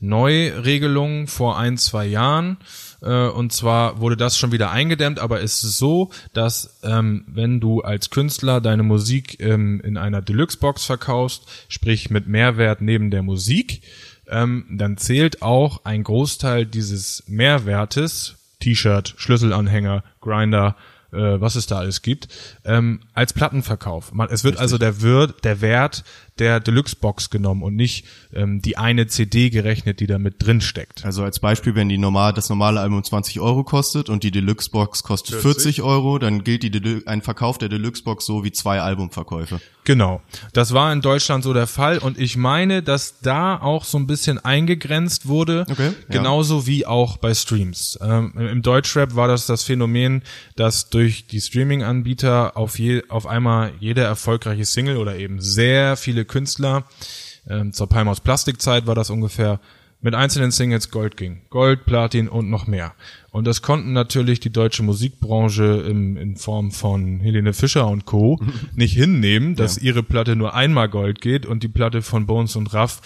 Neuregelung 0.00 1.26
vor 1.26 1.58
ein, 1.58 1.78
zwei 1.78 2.06
Jahren. 2.06 2.58
Äh, 3.02 3.28
und 3.28 3.52
zwar 3.52 4.00
wurde 4.00 4.16
das 4.16 4.38
schon 4.38 4.52
wieder 4.52 4.70
eingedämmt, 4.70 5.18
aber 5.18 5.42
es 5.42 5.62
ist 5.64 5.78
so, 5.78 6.10
dass 6.32 6.80
ähm, 6.82 7.24
wenn 7.26 7.60
du 7.60 7.80
als 7.80 8.10
Künstler 8.10 8.60
deine 8.60 8.82
Musik 8.82 9.40
ähm, 9.40 9.80
in 9.84 9.96
einer 9.96 10.22
Deluxe-Box 10.22 10.84
verkaufst, 10.86 11.44
sprich 11.68 12.10
mit 12.10 12.26
Mehrwert 12.26 12.80
neben 12.80 13.10
der 13.10 13.22
Musik, 13.22 13.82
ähm, 14.28 14.66
dann 14.70 14.96
zählt 14.96 15.42
auch 15.42 15.84
ein 15.84 16.04
Großteil 16.04 16.64
dieses 16.64 17.24
Mehrwertes, 17.26 18.36
T-Shirt, 18.60 19.14
Schlüsselanhänger, 19.16 20.04
Grinder, 20.20 20.76
äh, 21.12 21.40
was 21.40 21.56
es 21.56 21.66
da 21.66 21.78
alles 21.78 22.02
gibt, 22.02 22.28
ähm, 22.64 23.00
als 23.12 23.32
Plattenverkauf. 23.32 24.12
Man, 24.12 24.28
es 24.30 24.44
wird 24.44 24.56
also 24.56 24.78
der, 24.78 25.02
Wirt, 25.02 25.44
der 25.44 25.60
Wert 25.60 26.04
der 26.42 26.58
Deluxe-Box 26.58 27.30
genommen 27.30 27.62
und 27.62 27.76
nicht 27.76 28.04
ähm, 28.34 28.60
die 28.60 28.76
eine 28.76 29.06
CD 29.06 29.48
gerechnet, 29.48 30.00
die 30.00 30.08
da 30.08 30.18
mit 30.18 30.44
drin 30.44 30.60
steckt. 30.60 31.04
Also 31.04 31.22
als 31.22 31.38
Beispiel, 31.38 31.76
wenn 31.76 31.88
die 31.88 31.98
normal, 31.98 32.32
das 32.32 32.48
normale 32.48 32.80
Album 32.80 33.02
20 33.04 33.38
Euro 33.38 33.62
kostet 33.62 34.08
und 34.08 34.24
die 34.24 34.32
Deluxe-Box 34.32 35.04
kostet 35.04 35.40
40. 35.40 35.82
Euro, 35.82 36.18
dann 36.18 36.42
gilt 36.42 36.64
die 36.64 36.70
Delu 36.72 37.00
ein 37.06 37.22
Verkauf 37.22 37.58
der 37.58 37.68
Deluxe-Box 37.68 38.26
so 38.26 38.42
wie 38.42 38.50
zwei 38.50 38.80
Albumverkäufe. 38.80 39.60
Genau. 39.84 40.20
Das 40.52 40.72
war 40.72 40.92
in 40.92 41.00
Deutschland 41.00 41.42
so 41.42 41.52
der 41.52 41.66
Fall 41.66 41.98
und 41.98 42.18
ich 42.18 42.36
meine, 42.36 42.82
dass 42.82 43.20
da 43.20 43.60
auch 43.60 43.84
so 43.84 43.98
ein 43.98 44.06
bisschen 44.06 44.38
eingegrenzt 44.38 45.26
wurde. 45.26 45.66
Okay, 45.68 45.92
ja. 46.08 46.18
Genauso 46.18 46.66
wie 46.66 46.86
auch 46.86 47.16
bei 47.16 47.34
Streams. 47.34 47.98
Ähm, 48.00 48.32
Im 48.36 48.62
Deutschrap 48.62 49.16
war 49.16 49.26
das 49.26 49.46
das 49.46 49.64
Phänomen, 49.64 50.22
dass 50.56 50.90
durch 50.90 51.26
die 51.26 51.40
Streaming-Anbieter 51.40 52.56
auf, 52.56 52.78
je, 52.78 53.02
auf 53.08 53.26
einmal 53.26 53.72
jede 53.80 54.02
erfolgreiche 54.02 54.64
Single 54.64 54.96
oder 54.98 55.16
eben 55.16 55.40
sehr 55.40 55.96
viele 55.96 56.24
Künstler, 56.32 56.84
ähm, 57.46 57.72
zur 57.72 57.88
Palm 57.88 58.08
aus 58.08 58.20
Plastikzeit 58.20 58.86
war 58.86 58.94
das 58.94 59.10
ungefähr, 59.10 59.60
mit 60.00 60.16
einzelnen 60.16 60.50
Singles 60.50 60.90
Gold 60.90 61.16
ging. 61.16 61.42
Gold, 61.48 61.84
Platin 61.84 62.28
und 62.28 62.50
noch 62.50 62.66
mehr. 62.66 62.94
Und 63.30 63.46
das 63.46 63.62
konnten 63.62 63.92
natürlich 63.92 64.40
die 64.40 64.50
deutsche 64.50 64.82
Musikbranche 64.82 65.84
im, 65.88 66.16
in 66.16 66.36
Form 66.36 66.72
von 66.72 67.20
Helene 67.20 67.52
Fischer 67.52 67.86
und 67.86 68.04
Co. 68.04 68.40
nicht 68.74 68.94
hinnehmen, 68.94 69.54
dass 69.54 69.78
ihre 69.78 70.02
Platte 70.02 70.34
nur 70.34 70.54
einmal 70.54 70.88
Gold 70.88 71.20
geht 71.20 71.46
und 71.46 71.62
die 71.62 71.68
Platte 71.68 72.02
von 72.02 72.26
Bones 72.26 72.56
und 72.56 72.74
Raff 72.74 73.00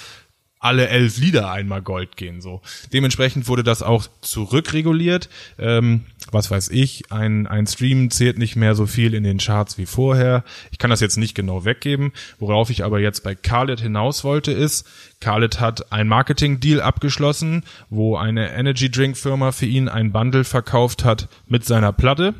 alle 0.67 0.89
elf 0.89 1.19
Lieder 1.19 1.51
einmal 1.53 1.81
Gold 1.81 2.17
gehen 2.17 2.41
so. 2.41 2.61
Dementsprechend 2.93 3.47
wurde 3.47 3.63
das 3.63 3.85
auch 3.85 4.09
zurückreguliert. 4.21 5.29
Ähm, 5.59 6.07
was 6.33 6.51
weiß 6.51 6.71
ich, 6.71 7.13
ein, 7.13 7.47
ein 7.47 7.69
Stream 7.69 8.11
zählt 8.11 8.37
nicht 8.37 8.57
mehr 8.57 8.75
so 8.75 8.87
viel 8.87 9.15
in 9.15 9.23
den 9.23 9.39
Charts 9.39 9.79
wie 9.79 9.87
vorher. 9.87 10.43
Ich 10.73 10.79
kann 10.79 10.91
das 10.91 11.01
jetzt 11.01 11.19
nicht 11.19 11.37
genau 11.37 11.65
weggeben. 11.65 12.13
Worauf 12.41 12.71
ich 12.71 12.83
aber 12.83 12.99
jetzt 12.99 13.23
bei 13.23 13.37
Khaled 13.37 13.81
hinaus 13.81 14.25
wollte 14.25 14.51
ist, 14.51 14.89
Khaled 15.21 15.61
hat 15.61 15.93
ein 15.93 16.09
Marketing-Deal 16.09 16.81
abgeschlossen, 16.81 17.63
wo 17.89 18.17
eine 18.17 18.53
Energy 18.53 18.91
Drink 18.91 19.17
Firma 19.17 19.53
für 19.53 19.67
ihn 19.67 19.89
ein 19.89 20.11
Bundle 20.11 20.43
verkauft 20.43 21.05
hat 21.05 21.29
mit 21.47 21.65
seiner 21.65 21.93
Platte. 21.93 22.35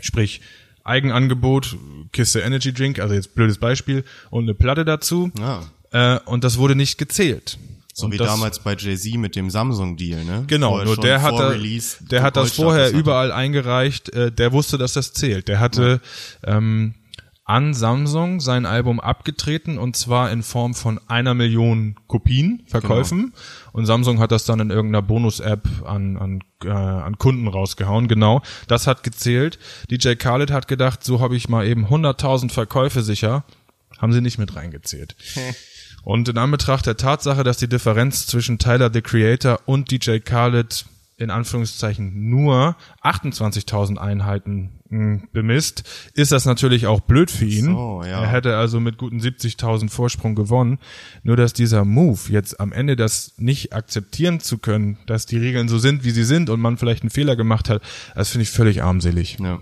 Sprich, 0.00 0.40
Eigenangebot, 0.82 1.76
Kiste 2.12 2.40
Energy 2.40 2.72
Drink, 2.72 3.00
also 3.00 3.14
jetzt 3.14 3.34
blödes 3.34 3.58
Beispiel, 3.58 4.02
und 4.30 4.44
eine 4.44 4.54
Platte 4.54 4.86
dazu. 4.86 5.30
Ja. 5.38 5.62
Äh, 5.94 6.18
und 6.26 6.42
das 6.44 6.58
wurde 6.58 6.74
nicht 6.74 6.98
gezählt. 6.98 7.56
So 7.96 8.10
wie 8.10 8.16
das, 8.16 8.26
damals 8.26 8.58
bei 8.58 8.74
Jay-Z 8.74 9.14
mit 9.18 9.36
dem 9.36 9.48
Samsung-Deal, 9.50 10.24
ne? 10.24 10.44
Genau, 10.48 10.82
nur 10.82 10.96
der 10.96 11.22
hat, 11.22 11.38
da, 11.38 11.54
der 12.10 12.22
hat 12.22 12.36
das 12.36 12.50
vorher 12.52 12.86
hatte. 12.86 12.96
überall 12.96 13.30
eingereicht, 13.30 14.08
äh, 14.08 14.32
der 14.32 14.50
wusste, 14.52 14.76
dass 14.78 14.94
das 14.94 15.12
zählt. 15.12 15.46
Der 15.46 15.60
hatte 15.60 16.00
ähm, 16.42 16.94
an 17.44 17.72
Samsung 17.72 18.40
sein 18.40 18.66
Album 18.66 18.98
abgetreten 18.98 19.78
und 19.78 19.94
zwar 19.94 20.32
in 20.32 20.42
Form 20.42 20.74
von 20.74 20.98
einer 21.06 21.34
Million 21.34 21.94
Kopien 22.08 22.64
Verkäufen 22.66 23.26
Genau. 23.26 23.36
und 23.74 23.86
Samsung 23.86 24.18
hat 24.18 24.32
das 24.32 24.44
dann 24.44 24.58
in 24.58 24.70
irgendeiner 24.70 25.02
Bonus-App 25.02 25.68
an, 25.86 26.16
an, 26.16 26.40
äh, 26.64 26.70
an 26.70 27.16
Kunden 27.18 27.46
rausgehauen, 27.46 28.08
genau. 28.08 28.42
Das 28.66 28.88
hat 28.88 29.04
gezählt. 29.04 29.60
DJ 29.88 30.14
Khaled 30.14 30.50
hat 30.50 30.66
gedacht, 30.66 31.04
so 31.04 31.20
habe 31.20 31.36
ich 31.36 31.48
mal 31.48 31.64
eben 31.64 31.86
100.000 31.86 32.50
Verkäufe 32.50 33.02
sicher, 33.02 33.44
haben 33.98 34.12
sie 34.12 34.20
nicht 34.20 34.38
mit 34.38 34.56
reingezählt. 34.56 35.14
Und 36.04 36.28
in 36.28 36.38
Anbetracht 36.38 36.86
der 36.86 36.96
Tatsache, 36.96 37.44
dass 37.44 37.56
die 37.56 37.68
Differenz 37.68 38.26
zwischen 38.26 38.58
Tyler 38.58 38.90
the 38.92 39.00
Creator 39.00 39.60
und 39.66 39.90
DJ 39.90 40.18
Khaled 40.18 40.84
in 41.16 41.30
Anführungszeichen 41.30 42.28
nur 42.28 42.76
28.000 43.02 43.98
Einheiten 43.98 44.80
mh, 44.88 45.22
bemisst, 45.32 45.84
ist 46.14 46.32
das 46.32 46.44
natürlich 46.44 46.86
auch 46.86 47.00
blöd 47.00 47.30
für 47.30 47.44
ihn. 47.44 47.66
So, 47.66 48.02
ja. 48.04 48.22
Er 48.22 48.28
hätte 48.28 48.56
also 48.56 48.80
mit 48.80 48.98
guten 48.98 49.20
70.000 49.20 49.90
Vorsprung 49.90 50.34
gewonnen. 50.34 50.78
Nur 51.22 51.36
dass 51.36 51.52
dieser 51.52 51.84
Move 51.84 52.18
jetzt 52.30 52.58
am 52.58 52.72
Ende 52.72 52.96
das 52.96 53.34
nicht 53.36 53.72
akzeptieren 53.72 54.40
zu 54.40 54.58
können, 54.58 54.98
dass 55.06 55.26
die 55.26 55.38
Regeln 55.38 55.68
so 55.68 55.78
sind, 55.78 56.04
wie 56.04 56.10
sie 56.10 56.24
sind 56.24 56.50
und 56.50 56.60
man 56.60 56.78
vielleicht 56.78 57.02
einen 57.02 57.10
Fehler 57.10 57.36
gemacht 57.36 57.68
hat, 57.68 57.80
das 58.14 58.30
finde 58.30 58.42
ich 58.42 58.50
völlig 58.50 58.82
armselig. 58.82 59.38
Ja. 59.40 59.60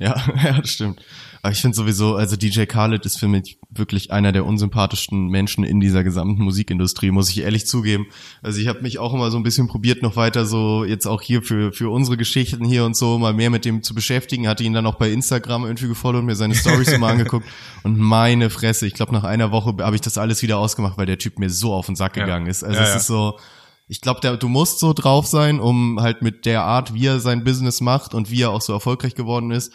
Ja, 0.00 0.16
ja, 0.44 0.60
das 0.60 0.70
stimmt. 0.70 1.00
Aber 1.42 1.52
ich 1.52 1.60
finde 1.60 1.76
sowieso, 1.76 2.16
also 2.16 2.36
DJ 2.36 2.64
Khaled 2.64 3.06
ist 3.06 3.18
für 3.18 3.28
mich 3.28 3.58
wirklich 3.70 4.10
einer 4.10 4.32
der 4.32 4.44
unsympathischsten 4.44 5.28
Menschen 5.28 5.62
in 5.64 5.78
dieser 5.80 6.02
gesamten 6.02 6.42
Musikindustrie, 6.42 7.10
muss 7.10 7.30
ich 7.30 7.40
ehrlich 7.40 7.66
zugeben. 7.66 8.06
Also 8.42 8.60
ich 8.60 8.66
habe 8.66 8.80
mich 8.82 8.98
auch 8.98 9.14
immer 9.14 9.30
so 9.30 9.36
ein 9.36 9.42
bisschen 9.42 9.68
probiert, 9.68 10.02
noch 10.02 10.16
weiter 10.16 10.44
so 10.46 10.84
jetzt 10.84 11.06
auch 11.06 11.22
hier 11.22 11.42
für 11.42 11.72
für 11.72 11.90
unsere 11.90 12.16
Geschichten 12.16 12.64
hier 12.64 12.84
und 12.84 12.96
so 12.96 13.18
mal 13.18 13.32
mehr 13.34 13.50
mit 13.50 13.64
dem 13.64 13.82
zu 13.82 13.94
beschäftigen. 13.94 14.48
Hatte 14.48 14.64
ihn 14.64 14.72
dann 14.72 14.86
auch 14.86 14.96
bei 14.96 15.10
Instagram 15.10 15.64
irgendwie 15.64 15.88
gefollowt 15.88 16.20
und 16.20 16.26
mir 16.26 16.36
seine 16.36 16.54
Stories 16.54 16.88
immer 16.88 17.08
angeguckt. 17.08 17.46
Und 17.82 17.98
meine 17.98 18.50
Fresse, 18.50 18.86
ich 18.86 18.94
glaube 18.94 19.12
nach 19.12 19.24
einer 19.24 19.52
Woche 19.52 19.74
habe 19.82 19.94
ich 19.94 20.02
das 20.02 20.18
alles 20.18 20.42
wieder 20.42 20.58
ausgemacht, 20.58 20.98
weil 20.98 21.06
der 21.06 21.18
Typ 21.18 21.38
mir 21.38 21.50
so 21.50 21.72
auf 21.72 21.86
den 21.86 21.96
Sack 21.96 22.16
Ja. 22.16 22.24
gegangen 22.24 22.46
ist. 22.46 22.64
Also 22.64 22.76
Ja, 22.76 22.82
es 22.82 22.90
ja. 22.90 22.96
ist 22.96 23.06
so, 23.06 23.38
ich 23.86 24.00
glaube, 24.00 24.36
du 24.36 24.48
musst 24.48 24.80
so 24.80 24.92
drauf 24.92 25.26
sein, 25.26 25.60
um 25.60 26.00
halt 26.00 26.20
mit 26.22 26.46
der 26.46 26.64
Art, 26.64 26.94
wie 26.94 27.06
er 27.06 27.20
sein 27.20 27.44
Business 27.44 27.80
macht 27.80 28.12
und 28.14 28.30
wie 28.30 28.42
er 28.42 28.50
auch 28.50 28.60
so 28.60 28.72
erfolgreich 28.72 29.14
geworden 29.14 29.50
ist. 29.50 29.72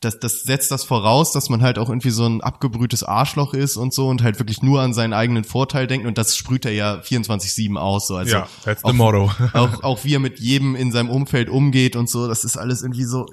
Das, 0.00 0.18
das 0.20 0.42
setzt 0.42 0.70
das 0.70 0.84
voraus, 0.84 1.32
dass 1.32 1.48
man 1.48 1.62
halt 1.62 1.78
auch 1.78 1.88
irgendwie 1.88 2.10
so 2.10 2.26
ein 2.26 2.42
abgebrühtes 2.42 3.02
Arschloch 3.02 3.54
ist 3.54 3.76
und 3.78 3.94
so 3.94 4.08
und 4.08 4.22
halt 4.22 4.38
wirklich 4.38 4.62
nur 4.62 4.82
an 4.82 4.92
seinen 4.92 5.14
eigenen 5.14 5.42
Vorteil 5.44 5.86
denkt 5.86 6.06
und 6.06 6.18
das 6.18 6.36
sprüht 6.36 6.66
er 6.66 6.72
ja 6.72 6.96
24-7 7.00 7.76
aus. 7.76 8.06
So. 8.08 8.16
Also 8.16 8.32
Ja, 8.36 8.48
that's 8.64 8.82
the 8.82 8.88
auch, 8.88 8.92
motto. 8.92 9.30
auch, 9.54 9.82
auch 9.82 10.04
wie 10.04 10.14
er 10.14 10.20
mit 10.20 10.38
jedem 10.38 10.76
in 10.76 10.92
seinem 10.92 11.08
Umfeld 11.08 11.48
umgeht 11.48 11.96
und 11.96 12.10
so, 12.10 12.28
das 12.28 12.44
ist 12.44 12.58
alles 12.58 12.82
irgendwie 12.82 13.04
so 13.04 13.26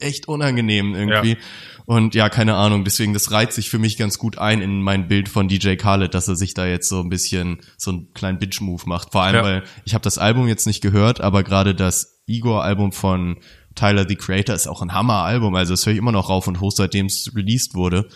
echt 0.00 0.28
unangenehm 0.28 0.94
irgendwie. 0.94 1.30
Ja. 1.30 1.36
Und 1.86 2.14
ja, 2.14 2.28
keine 2.28 2.56
Ahnung, 2.56 2.84
deswegen, 2.84 3.14
das 3.14 3.30
reiht 3.30 3.52
sich 3.52 3.70
für 3.70 3.78
mich 3.78 3.96
ganz 3.96 4.18
gut 4.18 4.38
ein 4.38 4.60
in 4.60 4.82
mein 4.82 5.08
Bild 5.08 5.28
von 5.28 5.48
DJ 5.48 5.76
Khaled, 5.76 6.12
dass 6.14 6.28
er 6.28 6.36
sich 6.36 6.52
da 6.52 6.66
jetzt 6.66 6.88
so 6.88 7.00
ein 7.00 7.08
bisschen 7.08 7.60
so 7.78 7.92
einen 7.92 8.12
kleinen 8.12 8.38
Bitch-Move 8.38 8.82
macht. 8.86 9.12
Vor 9.12 9.22
allem, 9.22 9.36
Ja. 9.36 9.42
weil 9.44 9.62
ich 9.84 9.94
habe 9.94 10.02
das 10.02 10.18
Album 10.18 10.48
jetzt 10.48 10.66
nicht 10.66 10.82
gehört, 10.82 11.20
aber 11.20 11.42
gerade 11.44 11.74
das 11.74 12.22
Igor-Album 12.26 12.90
von 12.92 13.38
Tyler, 13.76 14.06
the 14.08 14.16
Creator, 14.16 14.54
ist 14.54 14.66
auch 14.66 14.82
ein 14.82 14.92
Hammer-Album. 14.92 15.54
Also 15.54 15.74
das 15.74 15.86
höre 15.86 15.92
ich 15.92 15.98
immer 15.98 16.12
noch 16.12 16.28
rauf 16.28 16.48
und 16.48 16.60
hoch, 16.60 16.72
seitdem 16.72 17.06
es 17.06 17.30
released 17.36 17.74
wurde. 17.74 18.08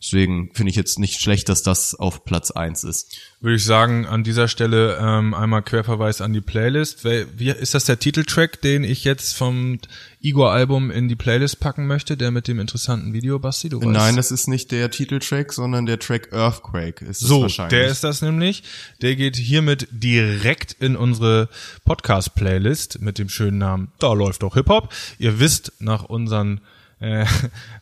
Deswegen 0.00 0.50
finde 0.54 0.70
ich 0.70 0.76
jetzt 0.76 1.00
nicht 1.00 1.20
schlecht, 1.20 1.48
dass 1.48 1.64
das 1.64 1.96
auf 1.96 2.24
Platz 2.24 2.52
eins 2.52 2.84
ist. 2.84 3.18
Würde 3.40 3.56
ich 3.56 3.64
sagen, 3.64 4.06
an 4.06 4.22
dieser 4.22 4.46
Stelle 4.46 4.96
ähm, 5.00 5.34
einmal 5.34 5.62
Querverweis 5.62 6.20
an 6.20 6.32
die 6.32 6.40
Playlist. 6.40 7.04
Wie, 7.04 7.50
ist 7.50 7.74
das 7.74 7.84
der 7.84 7.98
Titeltrack, 7.98 8.60
den 8.60 8.84
ich 8.84 9.02
jetzt 9.02 9.36
vom 9.36 9.80
Igor-Album 10.20 10.92
in 10.92 11.08
die 11.08 11.16
Playlist 11.16 11.58
packen 11.58 11.88
möchte, 11.88 12.16
der 12.16 12.30
mit 12.30 12.46
dem 12.46 12.60
interessanten 12.60 13.12
Video, 13.12 13.40
Basti? 13.40 13.68
Du 13.70 13.78
weißt. 13.80 13.88
Nein, 13.88 14.14
das 14.16 14.30
ist 14.30 14.46
nicht 14.46 14.70
der 14.70 14.90
Titeltrack, 14.92 15.52
sondern 15.52 15.84
der 15.84 15.98
Track 15.98 16.32
Earthquake 16.32 17.04
ist 17.04 17.22
es 17.22 17.28
So, 17.28 17.42
wahrscheinlich. 17.42 17.70
der 17.80 17.88
ist 17.88 18.04
das 18.04 18.22
nämlich. 18.22 18.62
Der 19.02 19.16
geht 19.16 19.34
hiermit 19.34 19.88
direkt 19.90 20.76
in 20.78 20.94
unsere 20.94 21.48
Podcast-Playlist 21.84 23.00
mit 23.00 23.18
dem 23.18 23.28
schönen 23.28 23.58
Namen 23.58 23.90
Da 23.98 24.12
läuft 24.12 24.42
doch 24.44 24.54
Hip-Hop. 24.54 24.92
Ihr 25.18 25.40
wisst 25.40 25.72
nach 25.80 26.04
unseren 26.04 26.60
äh, 27.00 27.24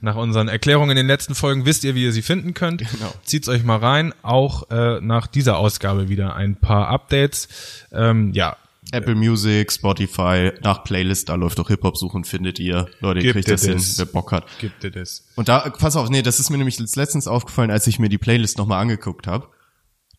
nach 0.00 0.16
unseren 0.16 0.48
Erklärungen 0.48 0.90
in 0.90 0.96
den 0.96 1.06
letzten 1.06 1.34
Folgen 1.34 1.64
wisst 1.64 1.84
ihr, 1.84 1.94
wie 1.94 2.04
ihr 2.04 2.12
sie 2.12 2.22
finden 2.22 2.54
könnt. 2.54 2.80
Genau. 2.90 3.12
Zieht's 3.22 3.48
euch 3.48 3.64
mal 3.64 3.78
rein. 3.78 4.12
Auch 4.22 4.70
äh, 4.70 5.00
nach 5.00 5.26
dieser 5.26 5.58
Ausgabe 5.58 6.08
wieder 6.08 6.36
ein 6.36 6.56
paar 6.56 6.88
Updates. 6.88 7.48
Ähm, 7.92 8.32
ja, 8.32 8.56
Apple 8.92 9.14
Music, 9.14 9.72
Spotify, 9.72 10.52
nach 10.62 10.84
Playlist, 10.84 11.28
da 11.28 11.34
läuft 11.34 11.58
doch 11.58 11.68
Hip-Hop 11.68 11.96
suchen, 11.96 12.24
findet 12.24 12.58
ihr. 12.58 12.86
Leute, 13.00 13.20
ihr 13.20 13.32
kriegt 13.32 13.50
das 13.50 13.64
hin, 13.64 13.82
wer 13.96 14.06
Bock 14.06 14.32
hat. 14.32 14.46
gibt 14.60 14.84
ihr 14.84 14.90
das. 14.90 15.26
Und 15.34 15.48
da, 15.48 15.68
pass 15.70 15.96
auf, 15.96 16.08
nee, 16.08 16.22
das 16.22 16.38
ist 16.38 16.50
mir 16.50 16.58
nämlich 16.58 16.78
letztens 16.78 17.26
aufgefallen, 17.26 17.70
als 17.70 17.86
ich 17.86 17.98
mir 17.98 18.08
die 18.08 18.18
Playlist 18.18 18.58
nochmal 18.58 18.80
angeguckt 18.80 19.26
habe, 19.26 19.48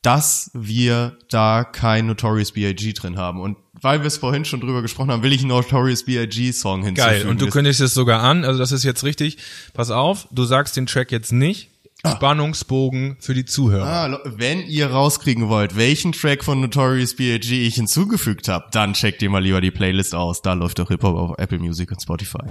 dass 0.02 0.52
wir 0.54 1.18
da 1.30 1.64
kein 1.64 2.08
Notorious 2.08 2.52
B.I.G. 2.52 2.94
drin 2.94 3.18
haben. 3.18 3.40
Und 3.40 3.58
weil 3.82 4.02
wir 4.02 4.08
es 4.08 4.18
vorhin 4.18 4.46
schon 4.46 4.60
drüber 4.60 4.82
gesprochen 4.82 5.12
haben, 5.12 5.24
will 5.24 5.34
ich 5.34 5.42
einen 5.42 5.50
Notorious 5.50 6.04
B.I.G. 6.04 6.52
Song 6.52 6.84
hinzufügen. 6.84 7.20
Geil. 7.20 7.28
Und 7.28 7.42
du 7.42 7.48
kündigst 7.50 7.82
es 7.82 7.94
sogar 7.94 8.22
an. 8.22 8.44
Also 8.46 8.60
das 8.60 8.72
ist 8.72 8.84
jetzt 8.84 9.04
richtig. 9.04 9.38
Pass 9.74 9.92
auf, 9.92 10.28
du 10.32 10.46
sagst 10.46 10.78
den 10.78 10.86
Track 10.86 11.12
jetzt 11.12 11.32
nicht. 11.32 11.70
Spannungsbogen 12.06 13.18
für 13.20 13.34
die 13.34 13.46
Zuhörer. 13.46 13.86
Ah, 13.86 14.20
wenn 14.24 14.62
ihr 14.62 14.92
rauskriegen 14.92 15.50
wollt, 15.50 15.76
welchen 15.76 16.12
Track 16.12 16.44
von 16.44 16.62
Notorious 16.62 17.16
B.I.G. 17.16 17.68
ich 17.68 17.76
hinzugefügt 17.76 18.48
habe, 18.48 18.68
dann 18.72 18.94
checkt 18.94 19.22
ihr 19.22 19.30
mal 19.30 19.42
lieber 19.44 19.62
die 19.62 19.72
Playlist 19.72 20.14
aus. 20.16 20.42
Da 20.42 20.54
läuft 20.54 20.80
doch 20.80 20.90
Hip-Hop 20.90 21.18
auf 21.18 21.38
Apple 21.38 21.60
Music 21.60 21.92
und 21.92 22.02
Spotify. 22.02 22.44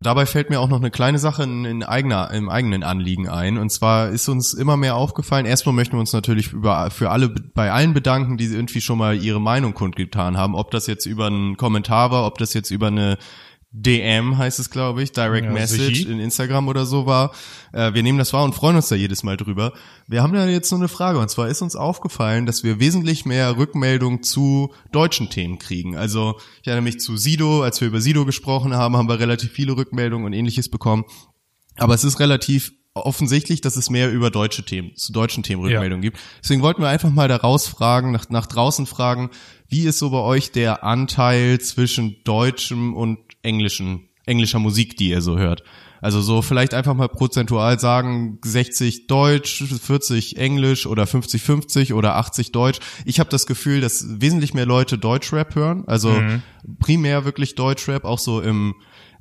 Dabei 0.00 0.26
fällt 0.26 0.50
mir 0.50 0.60
auch 0.60 0.68
noch 0.68 0.80
eine 0.80 0.90
kleine 0.90 1.18
Sache 1.18 1.44
in, 1.44 1.64
in 1.64 1.82
eigener, 1.82 2.30
im 2.30 2.48
eigenen 2.48 2.82
Anliegen 2.82 3.28
ein. 3.28 3.56
Und 3.58 3.70
zwar 3.70 4.10
ist 4.10 4.28
uns 4.28 4.52
immer 4.52 4.76
mehr 4.76 4.96
aufgefallen, 4.96 5.46
erstmal 5.46 5.74
möchten 5.74 5.94
wir 5.94 6.00
uns 6.00 6.12
natürlich 6.12 6.52
über, 6.52 6.90
für 6.90 7.10
alle, 7.10 7.28
bei 7.28 7.72
allen 7.72 7.94
bedanken, 7.94 8.36
die 8.36 8.46
irgendwie 8.46 8.80
schon 8.80 8.98
mal 8.98 9.16
ihre 9.16 9.40
Meinung 9.40 9.74
kundgetan 9.74 10.36
haben. 10.36 10.54
Ob 10.54 10.70
das 10.70 10.86
jetzt 10.86 11.06
über 11.06 11.26
einen 11.26 11.56
Kommentar 11.56 12.10
war, 12.10 12.26
ob 12.26 12.38
das 12.38 12.52
jetzt 12.54 12.70
über 12.70 12.88
eine 12.88 13.16
DM 13.78 14.38
heißt 14.38 14.58
es, 14.58 14.70
glaube 14.70 15.02
ich, 15.02 15.12
Direct 15.12 15.44
Ja, 15.46 15.52
Message 15.52 15.98
sicher. 15.98 16.10
in 16.10 16.18
Instagram 16.18 16.68
oder 16.68 16.86
so 16.86 17.04
war. 17.04 17.32
Äh, 17.72 17.92
wir 17.92 18.02
nehmen 18.02 18.18
das 18.18 18.32
wahr 18.32 18.44
und 18.44 18.54
freuen 18.54 18.76
uns 18.76 18.88
da 18.88 18.94
jedes 18.96 19.22
Mal 19.22 19.36
drüber. 19.36 19.72
Wir 20.06 20.22
haben 20.22 20.32
da 20.32 20.46
jetzt 20.46 20.68
so 20.70 20.76
eine 20.76 20.88
Frage 20.88 21.18
und 21.18 21.28
zwar 21.30 21.48
ist 21.48 21.60
uns 21.60 21.76
aufgefallen, 21.76 22.46
dass 22.46 22.64
wir 22.64 22.80
wesentlich 22.80 23.26
mehr 23.26 23.58
Rückmeldung 23.58 24.22
zu 24.22 24.72
deutschen 24.92 25.28
Themen 25.28 25.58
kriegen. 25.58 25.96
Also 25.96 26.36
ich 26.62 26.68
erinnere 26.68 26.84
mich 26.84 27.00
zu 27.00 27.16
Sido, 27.18 27.62
als 27.62 27.80
wir 27.80 27.88
über 27.88 28.00
Sido 28.00 28.24
gesprochen 28.24 28.74
haben, 28.74 28.96
haben 28.96 29.08
wir 29.08 29.18
relativ 29.20 29.52
viele 29.52 29.76
Rückmeldungen 29.76 30.24
und 30.26 30.32
ähnliches 30.32 30.70
bekommen. 30.70 31.04
Aber 31.76 31.94
es 31.94 32.04
ist 32.04 32.18
relativ 32.18 32.72
offensichtlich, 32.94 33.60
dass 33.60 33.76
es 33.76 33.90
mehr 33.90 34.10
über 34.10 34.30
deutsche 34.30 34.64
Themen, 34.64 34.96
zu 34.96 35.12
deutschen 35.12 35.42
Themen 35.42 35.60
Rückmeldungen 35.62 36.00
gibt. 36.00 36.18
Deswegen 36.42 36.62
wollten 36.62 36.80
wir 36.80 36.88
einfach 36.88 37.10
mal 37.10 37.28
da 37.28 37.36
raus 37.36 37.68
fragen, 37.68 38.10
nach, 38.10 38.30
nach 38.30 38.46
draußen 38.46 38.86
fragen, 38.86 39.28
wie 39.68 39.84
ist 39.84 39.98
so 39.98 40.08
bei 40.10 40.20
euch 40.20 40.50
der 40.52 40.82
Anteil 40.82 41.60
zwischen 41.60 42.16
deutschem 42.24 42.94
und 42.94 43.18
englischen, 43.46 44.08
englischer 44.26 44.58
Musik, 44.58 44.96
die 44.96 45.10
ihr 45.10 45.22
so 45.22 45.38
hört? 45.38 45.62
Also 46.02 46.20
so 46.20 46.42
vielleicht 46.42 46.74
einfach 46.74 46.94
mal 46.94 47.08
prozentual 47.08 47.80
sagen, 47.80 48.38
60 48.44 49.06
Deutsch, 49.06 49.64
40 49.64 50.36
Englisch 50.36 50.86
oder 50.86 51.04
50-50 51.04 51.94
oder 51.94 52.16
80 52.16 52.52
Deutsch. 52.52 52.80
Ich 53.06 53.18
habe 53.18 53.30
das 53.30 53.46
Gefühl, 53.46 53.80
dass 53.80 54.20
wesentlich 54.20 54.52
mehr 54.52 54.66
Leute 54.66 54.98
Deutschrap 54.98 55.54
hören, 55.54 55.84
also 55.86 56.20
primär 56.80 57.24
wirklich 57.24 57.54
Deutschrap, 57.54 58.04
auch 58.04 58.18
so 58.18 58.40
im 58.40 58.74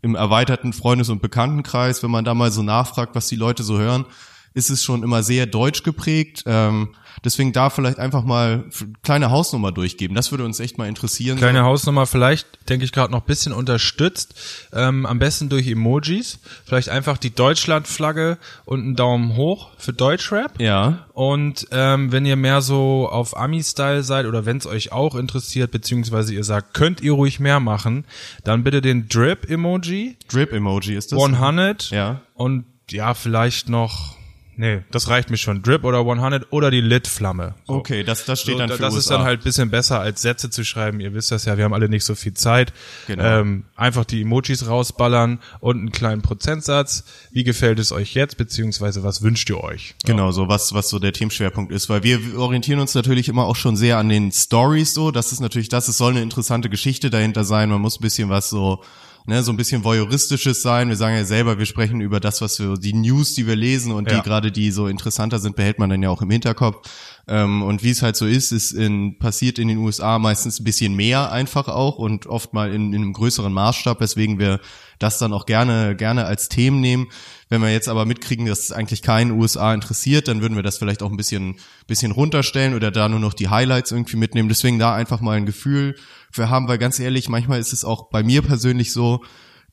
im 0.05 0.13
erweiterten 0.13 0.71
Freundes- 0.71 1.09
und 1.09 1.19
Bekanntenkreis, 1.19 2.03
wenn 2.03 2.11
man 2.11 2.23
da 2.23 2.35
mal 2.35 2.51
so 2.51 2.61
nachfragt, 2.61 3.15
was 3.15 3.27
die 3.27 3.35
Leute 3.35 3.63
so 3.63 3.79
hören, 3.79 4.05
ist 4.53 4.69
es 4.69 4.83
schon 4.83 5.01
immer 5.01 5.23
sehr 5.23 5.47
deutsch 5.47 5.81
geprägt. 5.81 6.43
Ähm, 6.45 6.89
deswegen 7.23 7.53
da 7.53 7.69
vielleicht 7.69 7.99
einfach 7.99 8.23
mal 8.23 8.65
kleine 9.03 9.31
Hausnummer 9.31 9.71
durchgeben. 9.71 10.15
Das 10.15 10.31
würde 10.31 10.43
uns 10.45 10.59
echt 10.59 10.77
mal 10.77 10.87
interessieren. 10.87 11.37
Kleine 11.37 11.63
Hausnummer, 11.63 12.05
vielleicht, 12.05 12.47
denke 12.69 12.85
ich 12.85 12.91
gerade 12.91 13.11
noch 13.11 13.21
ein 13.21 13.27
bisschen 13.27 13.53
unterstützt. 13.53 14.35
Ähm, 14.73 15.05
am 15.05 15.19
besten 15.19 15.49
durch 15.49 15.67
Emojis. 15.67 16.39
Vielleicht 16.65 16.89
einfach 16.89 17.17
die 17.17 17.33
Deutschlandflagge 17.33 18.37
und 18.65 18.81
einen 18.81 18.95
Daumen 18.95 19.35
hoch 19.35 19.69
für 19.77 19.93
Deutschrap. 19.93 20.59
Ja. 20.59 21.05
Und 21.13 21.67
ähm, 21.71 22.11
wenn 22.11 22.25
ihr 22.25 22.35
mehr 22.35 22.61
so 22.61 23.07
auf 23.09 23.37
Ami-Style 23.37 24.03
seid 24.03 24.25
oder 24.25 24.45
wenn 24.45 24.57
es 24.57 24.67
euch 24.67 24.91
auch 24.91 25.15
interessiert, 25.15 25.71
beziehungsweise 25.71 26.33
ihr 26.33 26.43
sagt, 26.43 26.73
könnt 26.73 27.01
ihr 27.01 27.13
ruhig 27.13 27.39
mehr 27.39 27.59
machen, 27.59 28.05
dann 28.43 28.63
bitte 28.63 28.81
den 28.81 29.07
Drip-Emoji, 29.07 30.17
Drip-Emoji 30.27 30.95
ist 30.95 31.11
das. 31.11 31.21
100 31.23 31.89
Ja. 31.91 32.21
und 32.33 32.65
ja, 32.91 33.13
vielleicht 33.13 33.69
noch, 33.69 34.14
nee, 34.57 34.81
das 34.91 35.07
reicht 35.09 35.29
mir 35.29 35.37
schon, 35.37 35.61
Drip 35.61 35.83
oder 35.83 35.99
100 35.99 36.51
oder 36.51 36.71
die 36.71 36.81
Lit-Flamme. 36.81 37.55
So. 37.67 37.73
Okay, 37.75 38.03
das, 38.03 38.25
das 38.25 38.41
steht 38.41 38.53
So, 38.53 38.59
dann 38.59 38.69
da- 38.69 38.75
für 38.75 38.81
das 38.81 38.93
ist 38.93 39.05
USA. 39.05 39.17
dann 39.17 39.23
halt 39.25 39.43
bisschen 39.43 39.69
besser 39.69 39.99
als 39.99 40.21
Sätze 40.21 40.49
zu 40.49 40.63
schreiben. 40.63 40.99
Ihr 40.99 41.13
wisst 41.13 41.31
das 41.31 41.45
ja, 41.45 41.57
wir 41.57 41.63
haben 41.63 41.73
alle 41.73 41.89
nicht 41.89 42.03
so 42.05 42.15
viel 42.15 42.33
Zeit. 42.33 42.73
Genau. 43.07 43.23
Ähm, 43.23 43.63
einfach 43.75 44.05
die 44.05 44.21
Emojis 44.21 44.67
rausballern 44.67 45.39
und 45.59 45.77
einen 45.77 45.91
kleinen 45.91 46.21
Prozentsatz. 46.21 47.03
Wie 47.31 47.43
gefällt 47.43 47.79
es 47.79 47.91
euch 47.91 48.13
jetzt, 48.13 48.37
beziehungsweise 48.37 49.03
was 49.03 49.21
wünscht 49.21 49.49
ihr 49.49 49.63
euch? 49.63 49.95
Genau, 50.05 50.31
so 50.31 50.47
was, 50.47 50.73
was 50.73 50.89
so 50.89 50.99
der 50.99 51.13
Themenschwerpunkt 51.13 51.71
ist, 51.71 51.89
weil 51.89 52.03
wir 52.03 52.19
orientieren 52.37 52.79
uns 52.79 52.95
natürlich 52.95 53.29
immer 53.29 53.45
auch 53.45 53.55
schon 53.55 53.75
sehr 53.75 53.97
an 53.97 54.09
den 54.09 54.31
Stories 54.31 54.93
so. 54.93 55.11
Das 55.11 55.31
ist 55.31 55.39
natürlich 55.39 55.69
das, 55.69 55.87
es 55.87 55.97
soll 55.97 56.11
eine 56.11 56.21
interessante 56.21 56.69
Geschichte 56.69 57.09
dahinter 57.09 57.43
sein. 57.43 57.69
Man 57.69 57.81
muss 57.81 57.99
ein 57.99 58.01
bisschen 58.01 58.29
was 58.29 58.49
so, 58.49 58.83
ne, 59.25 59.43
so 59.43 59.51
ein 59.51 59.57
bisschen 59.57 59.83
voyeuristisches 59.83 60.61
sein. 60.61 60.89
Wir 60.89 60.95
sagen 60.95 61.15
ja 61.15 61.25
selber, 61.25 61.57
wir 61.57 61.65
sprechen 61.65 62.01
über 62.01 62.19
das, 62.19 62.41
was 62.41 62.59
wir, 62.59 62.75
die 62.77 62.93
News, 62.93 63.33
die 63.33 63.47
wir 63.47 63.55
lesen 63.55 63.91
und 63.91 64.09
Ja. 64.09 64.17
die 64.17 64.23
gerade, 64.23 64.51
die 64.51 64.71
so 64.71 64.87
interessanter 64.87 65.39
sind, 65.39 65.55
behält 65.55 65.79
man 65.79 65.89
dann 65.89 66.01
ja 66.03 66.09
auch 66.09 66.21
im 66.21 66.29
Hinterkopf. 66.29 66.87
Ähm, 67.27 67.63
und 67.63 67.81
wie 67.83 67.89
es 67.89 68.03
halt 68.03 68.15
so 68.15 68.27
ist, 68.27 68.51
ist 68.51 68.71
in, 68.71 69.17
passiert 69.17 69.57
in 69.57 69.67
den 69.67 69.79
USA 69.79 70.19
meistens 70.19 70.59
ein 70.59 70.63
bisschen 70.63 70.93
mehr 70.95 71.31
einfach 71.31 71.67
auch 71.67 71.97
und 71.97 72.27
oft 72.27 72.53
mal 72.53 72.71
in, 72.71 72.93
in 72.93 73.01
einem 73.01 73.13
größeren 73.13 73.51
Maßstab, 73.51 73.99
weswegen 73.99 74.37
wir 74.37 74.59
das 74.99 75.17
dann 75.17 75.33
auch 75.33 75.45
gerne, 75.47 75.95
gerne 75.95 76.25
als 76.25 76.49
Themen 76.49 76.79
nehmen. 76.81 77.07
Wenn 77.49 77.61
wir 77.61 77.71
jetzt 77.71 77.89
aber 77.89 78.05
mitkriegen, 78.05 78.45
dass 78.45 78.59
es 78.59 78.71
eigentlich 78.71 79.01
keinen 79.01 79.31
USA 79.31 79.73
interessiert, 79.73 80.27
dann 80.27 80.41
würden 80.41 80.55
wir 80.55 80.63
das 80.63 80.77
vielleicht 80.77 81.01
auch 81.03 81.09
ein 81.11 81.17
bisschen, 81.17 81.55
bisschen 81.87 82.11
runterstellen 82.11 82.75
oder 82.75 82.91
da 82.91 83.09
nur 83.09 83.19
noch 83.19 83.33
die 83.33 83.49
Highlights 83.49 83.91
irgendwie 83.91 84.17
mitnehmen. 84.17 84.47
Deswegen 84.47 84.79
da 84.79 84.93
einfach 84.95 85.19
mal 85.19 85.35
ein 85.37 85.45
Gefühl 85.45 85.95
für 86.35 86.49
haben, 86.49 86.67
weil 86.67 86.77
ganz 86.77 86.99
ehrlich, 86.99 87.29
manchmal 87.29 87.59
ist 87.59 87.73
es 87.73 87.85
auch 87.85 88.09
bei 88.09 88.21
mir 88.21 88.41
persönlich 88.41 88.91
so, 88.91 89.23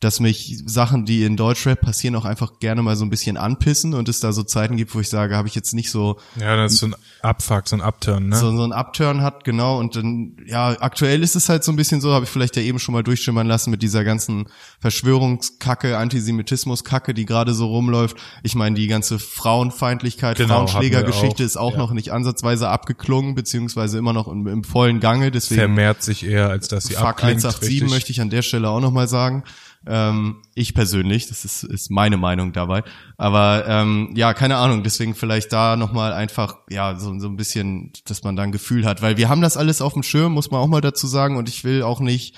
dass 0.02 0.18
mich 0.18 0.60
Sachen, 0.66 1.04
die 1.04 1.22
in 1.22 1.36
Deutschrap 1.36 1.80
passieren, 1.80 2.16
auch 2.16 2.24
einfach 2.24 2.58
gerne 2.58 2.82
mal 2.82 2.96
so 2.96 3.04
ein 3.04 3.10
bisschen 3.10 3.36
anpissen 3.36 3.94
und 3.94 4.08
es 4.08 4.18
da 4.18 4.32
so 4.32 4.42
Zeiten 4.42 4.76
gibt, 4.76 4.92
wo 4.96 5.00
ich 5.00 5.08
sage, 5.08 5.36
habe 5.36 5.46
ich 5.46 5.54
jetzt 5.54 5.74
nicht 5.74 5.92
so 5.92 6.18
Ja, 6.40 6.56
das 6.56 6.72
ist 6.72 6.80
so 6.80 6.86
ein 6.86 6.96
Abfuck, 7.20 7.68
so 7.68 7.76
ein 7.76 7.82
Upturn, 7.82 8.28
ne? 8.28 8.36
so, 8.36 8.54
so 8.56 8.64
ein 8.64 8.72
Upturn 8.72 9.22
hat, 9.22 9.44
genau. 9.44 9.78
Und 9.78 9.94
dann, 9.94 10.38
ja, 10.44 10.76
aktuell 10.80 11.22
ist 11.22 11.36
es 11.36 11.48
halt 11.48 11.62
so 11.62 11.70
ein 11.70 11.76
bisschen 11.76 12.00
so, 12.00 12.12
habe 12.12 12.24
ich 12.24 12.30
vielleicht 12.32 12.56
ja 12.56 12.62
eben 12.62 12.80
schon 12.80 12.94
mal 12.94 13.04
durchschimmern 13.04 13.46
lassen 13.46 13.70
mit 13.70 13.80
dieser 13.80 14.02
ganzen 14.02 14.48
Verschwörungskacke, 14.80 15.96
Antisemitismuskacke, 15.96 17.14
die 17.14 17.24
gerade 17.24 17.54
so 17.54 17.68
rumläuft. 17.68 18.16
Ich 18.42 18.56
meine, 18.56 18.74
die 18.74 18.88
ganze 18.88 19.20
Frauenfeindlichkeit, 19.20 20.36
Genau, 20.36 20.66
Frauenschlägergeschichte 20.66 21.44
auch, 21.44 21.46
ist 21.46 21.56
auch 21.56 21.72
ja. 21.72 21.78
noch 21.78 21.92
nicht 21.92 22.10
ansatzweise 22.10 22.68
abgeklungen, 22.70 23.36
beziehungsweise 23.36 23.98
immer 23.98 24.12
noch 24.12 24.26
im, 24.26 24.48
im 24.48 24.64
vollen 24.64 24.98
Gange. 24.98 25.30
Deswegen 25.30 25.60
Vermehrt 25.60 26.02
sich 26.02 26.26
eher, 26.26 26.48
als 26.48 26.66
dass 26.66 26.86
sie 26.86 26.94
Fuck 26.94 27.06
abklingt. 27.06 27.44
187 27.44 27.70
richtig. 27.70 27.90
möchte 27.90 28.10
ich 28.10 28.20
an 28.20 28.30
der 28.30 28.42
Stelle 28.42 28.68
auch 28.68 28.80
nochmal 28.80 29.06
sagen. 29.06 29.44
Ähm, 29.86 30.42
ich 30.54 30.74
persönlich, 30.74 31.28
das 31.28 31.44
ist, 31.44 31.64
ist 31.64 31.90
meine 31.90 32.16
Meinung 32.16 32.52
dabei. 32.52 32.82
Aber 33.16 33.64
ähm, 33.66 34.12
ja, 34.14 34.34
keine 34.34 34.56
Ahnung, 34.56 34.82
deswegen 34.82 35.14
vielleicht 35.14 35.52
da 35.52 35.76
nochmal 35.76 36.12
einfach, 36.12 36.56
ja, 36.70 36.98
so, 36.98 37.18
so 37.18 37.28
ein 37.28 37.36
bisschen, 37.36 37.92
dass 38.06 38.22
man 38.22 38.36
da 38.36 38.42
ein 38.44 38.52
Gefühl 38.52 38.84
hat. 38.84 39.02
Weil 39.02 39.16
wir 39.16 39.28
haben 39.28 39.42
das 39.42 39.56
alles 39.56 39.82
auf 39.82 39.94
dem 39.94 40.02
Schirm, 40.02 40.32
muss 40.32 40.50
man 40.50 40.60
auch 40.60 40.68
mal 40.68 40.80
dazu 40.80 41.06
sagen. 41.06 41.36
Und 41.36 41.48
ich 41.48 41.64
will 41.64 41.82
auch 41.82 42.00
nicht 42.00 42.36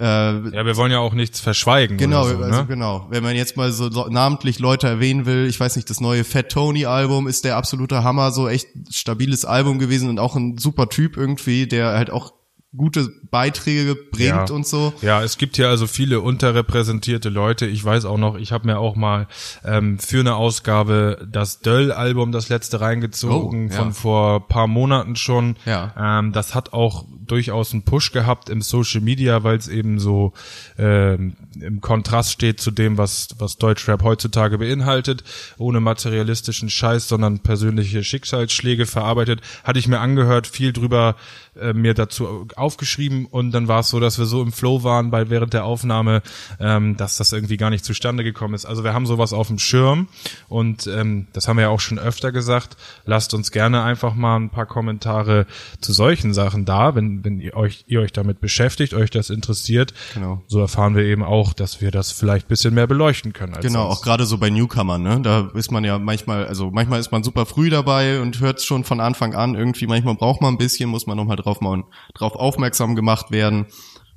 äh, 0.00 0.04
Ja, 0.04 0.66
wir 0.66 0.76
wollen 0.76 0.92
ja 0.92 0.98
auch 0.98 1.14
nichts 1.14 1.40
verschweigen. 1.40 1.96
Genau, 1.96 2.24
so, 2.24 2.36
also 2.36 2.60
ne? 2.62 2.66
genau. 2.66 3.06
Wenn 3.10 3.22
man 3.22 3.36
jetzt 3.36 3.56
mal 3.56 3.70
so, 3.70 3.90
so 3.90 4.08
namentlich 4.08 4.58
Leute 4.58 4.88
erwähnen 4.88 5.24
will, 5.24 5.46
ich 5.46 5.58
weiß 5.58 5.76
nicht, 5.76 5.88
das 5.88 6.00
neue 6.00 6.24
Fat 6.24 6.50
Tony 6.50 6.84
Album 6.86 7.28
ist 7.28 7.44
der 7.44 7.56
absolute 7.56 8.02
Hammer, 8.02 8.32
so 8.32 8.48
echt 8.48 8.68
stabiles 8.90 9.44
Album 9.44 9.78
gewesen 9.78 10.08
und 10.08 10.18
auch 10.18 10.36
ein 10.36 10.58
super 10.58 10.88
Typ 10.88 11.16
irgendwie, 11.16 11.66
der 11.66 11.92
halt 11.92 12.10
auch 12.10 12.32
gute 12.76 13.08
Beiträge 13.30 13.94
bringt 13.94 14.48
Ja. 14.48 14.54
und 14.54 14.66
so. 14.66 14.92
Ja, 15.02 15.22
es 15.22 15.38
gibt 15.38 15.56
hier 15.56 15.68
also 15.68 15.86
viele 15.86 16.20
unterrepräsentierte 16.20 17.28
Leute. 17.28 17.66
Ich 17.66 17.84
weiß 17.84 18.04
auch 18.04 18.18
noch, 18.18 18.36
ich 18.36 18.52
habe 18.52 18.66
mir 18.66 18.78
auch 18.78 18.96
mal 18.96 19.26
ähm, 19.64 19.98
für 19.98 20.20
eine 20.20 20.34
Ausgabe 20.36 21.26
das 21.30 21.60
Döll-Album, 21.60 22.32
das 22.32 22.48
letzte 22.48 22.80
reingezogen, 22.80 23.68
Oh, 23.68 23.72
ja. 23.72 23.78
von 23.78 23.92
vor 23.92 24.48
paar 24.48 24.66
Monaten 24.66 25.16
schon. 25.16 25.56
Ja. 25.66 25.94
Ähm, 26.20 26.32
das 26.32 26.54
hat 26.54 26.72
auch 26.72 27.04
durchaus 27.26 27.72
einen 27.72 27.82
Push 27.84 28.12
gehabt 28.12 28.50
im 28.50 28.60
Social 28.60 29.00
Media, 29.00 29.42
weil 29.44 29.56
es 29.56 29.68
eben 29.68 29.98
so 29.98 30.32
ähm, 30.78 31.36
im 31.60 31.80
Kontrast 31.80 32.32
steht 32.32 32.60
zu 32.60 32.70
dem, 32.70 32.98
was, 32.98 33.28
was 33.38 33.56
Deutschrap 33.56 34.02
heutzutage 34.02 34.58
beinhaltet, 34.58 35.24
ohne 35.56 35.80
materialistischen 35.80 36.68
Scheiß, 36.70 37.08
sondern 37.08 37.38
persönliche 37.38 38.04
Schicksalsschläge 38.04 38.86
verarbeitet. 38.86 39.40
Hatte 39.64 39.78
ich 39.78 39.88
mir 39.88 40.00
angehört, 40.00 40.46
viel 40.46 40.72
drüber 40.72 41.16
äh, 41.58 41.72
mir 41.72 41.94
dazu 41.94 42.46
aufgeschrieben 42.64 43.26
und 43.26 43.52
dann 43.52 43.68
war 43.68 43.80
es 43.80 43.90
so, 43.90 44.00
dass 44.00 44.18
wir 44.18 44.24
so 44.24 44.42
im 44.42 44.52
Flow 44.52 44.82
waren 44.84 45.10
bei 45.10 45.28
während 45.28 45.52
der 45.52 45.64
Aufnahme, 45.64 46.22
ähm, 46.58 46.96
dass 46.96 47.18
das 47.18 47.32
irgendwie 47.32 47.58
gar 47.58 47.68
nicht 47.68 47.84
zustande 47.84 48.24
gekommen 48.24 48.54
ist. 48.54 48.64
Also 48.64 48.84
wir 48.84 48.94
haben 48.94 49.06
sowas 49.06 49.32
auf 49.34 49.48
dem 49.48 49.58
Schirm 49.58 50.08
und 50.48 50.86
ähm, 50.86 51.26
das 51.34 51.46
haben 51.46 51.58
wir 51.58 51.62
ja 51.62 51.68
auch 51.68 51.80
schon 51.80 51.98
öfter 51.98 52.32
gesagt. 52.32 52.76
Lasst 53.04 53.34
uns 53.34 53.50
gerne 53.50 53.82
einfach 53.82 54.14
mal 54.14 54.36
ein 54.36 54.50
paar 54.50 54.66
Kommentare 54.66 55.46
zu 55.80 55.92
solchen 55.92 56.32
Sachen 56.32 56.64
da, 56.64 56.94
wenn, 56.94 57.24
wenn 57.24 57.40
ihr 57.40 57.54
euch, 57.54 57.84
ihr 57.86 58.00
euch 58.00 58.12
damit 58.12 58.40
beschäftigt, 58.40 58.94
euch 58.94 59.10
das 59.10 59.28
interessiert. 59.28 59.92
Genau. 60.14 60.42
So 60.46 60.60
erfahren 60.60 60.96
wir 60.96 61.04
eben 61.04 61.22
auch, 61.22 61.52
dass 61.52 61.82
wir 61.82 61.90
das 61.90 62.12
vielleicht 62.12 62.48
bisschen 62.48 62.74
mehr 62.74 62.86
beleuchten 62.86 63.32
können. 63.32 63.54
Genau, 63.60 63.88
sonst. 63.88 63.98
auch 63.98 64.02
gerade 64.02 64.24
so 64.24 64.38
bei 64.38 64.48
Newcomern, 64.48 65.02
ne? 65.02 65.20
Da 65.20 65.50
ist 65.54 65.70
man 65.70 65.84
ja 65.84 65.98
manchmal, 65.98 66.46
also 66.46 66.70
manchmal 66.70 67.00
ist 67.00 67.12
man 67.12 67.22
super 67.22 67.44
früh 67.46 67.68
dabei 67.68 68.20
und 68.20 68.40
hört 68.40 68.62
schon 68.62 68.84
von 68.84 69.00
Anfang 69.00 69.34
an 69.34 69.54
irgendwie, 69.54 69.86
manchmal 69.86 70.14
braucht 70.14 70.40
man 70.40 70.54
ein 70.54 70.58
bisschen, 70.58 70.88
muss 70.88 71.06
man 71.06 71.16
nochmal 71.16 71.36
drauf 71.36 71.58
drauf 72.14 72.36
aufmerksam 72.54 72.94
gemacht 72.94 73.30
werden. 73.30 73.66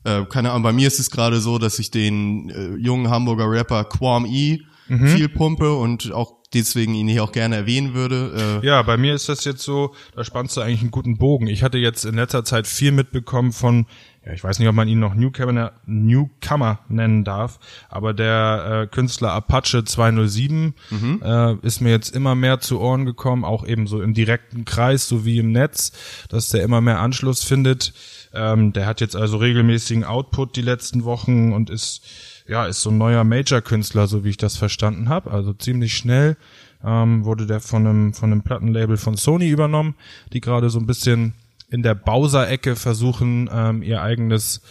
Äh, 0.04 0.26
keine 0.26 0.52
Ahnung, 0.52 0.64
bei 0.64 0.74
mir 0.74 0.88
ist 0.88 1.00
es 1.00 1.10
gerade 1.10 1.40
so, 1.42 1.58
dass 1.58 1.80
ich 1.80 1.92
den 1.92 2.50
äh, 2.50 2.76
jungen 2.78 3.10
Hamburger 3.10 3.50
Rapper 3.50 3.84
Quam 3.86 4.26
E 4.26 4.60
Mhm. 4.90 5.08
viel 5.10 5.28
pumpe 5.28 5.74
und 5.76 6.14
auch 6.14 6.36
deswegen 6.54 6.94
ihn 6.94 7.10
hier 7.10 7.22
auch 7.22 7.34
gerne 7.34 7.58
erwähnen 7.58 7.94
würde. 7.94 8.62
Äh, 8.64 8.66
Ja, 8.66 8.82
bei 8.84 8.96
mir 8.96 9.14
ist 9.14 9.28
das 9.28 9.44
jetzt 9.44 9.62
so, 9.64 9.94
da 10.16 10.24
spannst 10.24 10.56
du 10.56 10.62
eigentlich 10.62 10.80
einen 10.80 10.92
guten 10.92 11.18
Bogen. 11.18 11.48
Ich 11.48 11.62
hatte 11.62 11.78
jetzt 11.78 12.06
in 12.06 12.16
letzter 12.16 12.46
Zeit 12.46 12.68
viel 12.68 12.94
mitbekommen 12.94 13.52
von, 13.52 13.86
ja, 14.26 14.32
ich 14.32 14.46
weiß 14.46 14.60
nicht, 14.60 14.68
ob 14.70 14.76
man 14.76 14.88
ihn 14.88 15.00
noch 15.02 15.14
Newcomer, 15.14 15.74
Newcomer 15.86 16.80
nennen 16.88 17.26
darf, 17.26 17.60
aber 17.90 18.14
der 18.14 18.84
äh, 18.84 18.88
Künstler 18.88 19.34
Apache 19.34 19.84
207 19.84 20.74
äh, 21.22 21.56
ist 21.68 21.82
mir 21.82 21.90
jetzt 21.92 22.16
immer 22.16 22.34
mehr 22.36 22.62
zu 22.62 22.80
Ohren 22.80 23.06
gekommen, 23.06 23.44
auch 23.44 23.68
eben 23.68 23.88
so 23.88 24.02
im 24.02 24.14
direkten 24.14 24.64
Kreis 24.64 25.10
sowie 25.10 25.40
im 25.40 25.52
Netz, 25.52 25.92
dass 26.30 26.48
der 26.48 26.64
immer 26.64 26.80
mehr 26.80 27.00
Anschluss 27.02 27.44
findet. 27.44 27.94
Ähm, 28.34 28.74
der 28.74 28.86
hat 28.86 29.02
jetzt 29.02 29.16
also 29.16 29.38
regelmäßigen 29.38 30.04
Output 30.04 30.56
die 30.56 30.62
letzten 30.62 31.04
Wochen 31.04 31.54
und 31.54 31.70
ist 31.70 32.02
ja, 32.48 32.66
ist 32.66 32.82
so 32.82 32.90
ein 32.90 32.98
neuer 32.98 33.24
Major-Künstler, 33.24 34.08
so 34.08 34.24
wie 34.24 34.30
ich 34.30 34.38
das 34.38 34.58
verstanden 34.58 35.10
habe. 35.10 35.32
Also 35.32 35.54
ziemlich 35.54 35.96
schnell 35.96 36.38
ähm, 36.84 37.26
wurde 37.26 37.46
der 37.46 37.60
von 37.60 37.86
einem, 37.86 38.14
von 38.14 38.32
einem 38.32 38.42
Plattenlabel 38.42 38.98
von 38.98 39.18
Sony 39.18 39.50
übernommen, 39.50 39.96
die 40.34 40.42
gerade 40.42 40.70
so 40.70 40.80
ein 40.80 40.88
bisschen 40.88 41.34
in 41.70 41.84
der 41.84 41.96
Bowser-Ecke 41.96 42.76
versuchen, 42.76 43.50
ähm, 43.52 43.84
ihr 43.84 44.02
eigenes 44.02 44.62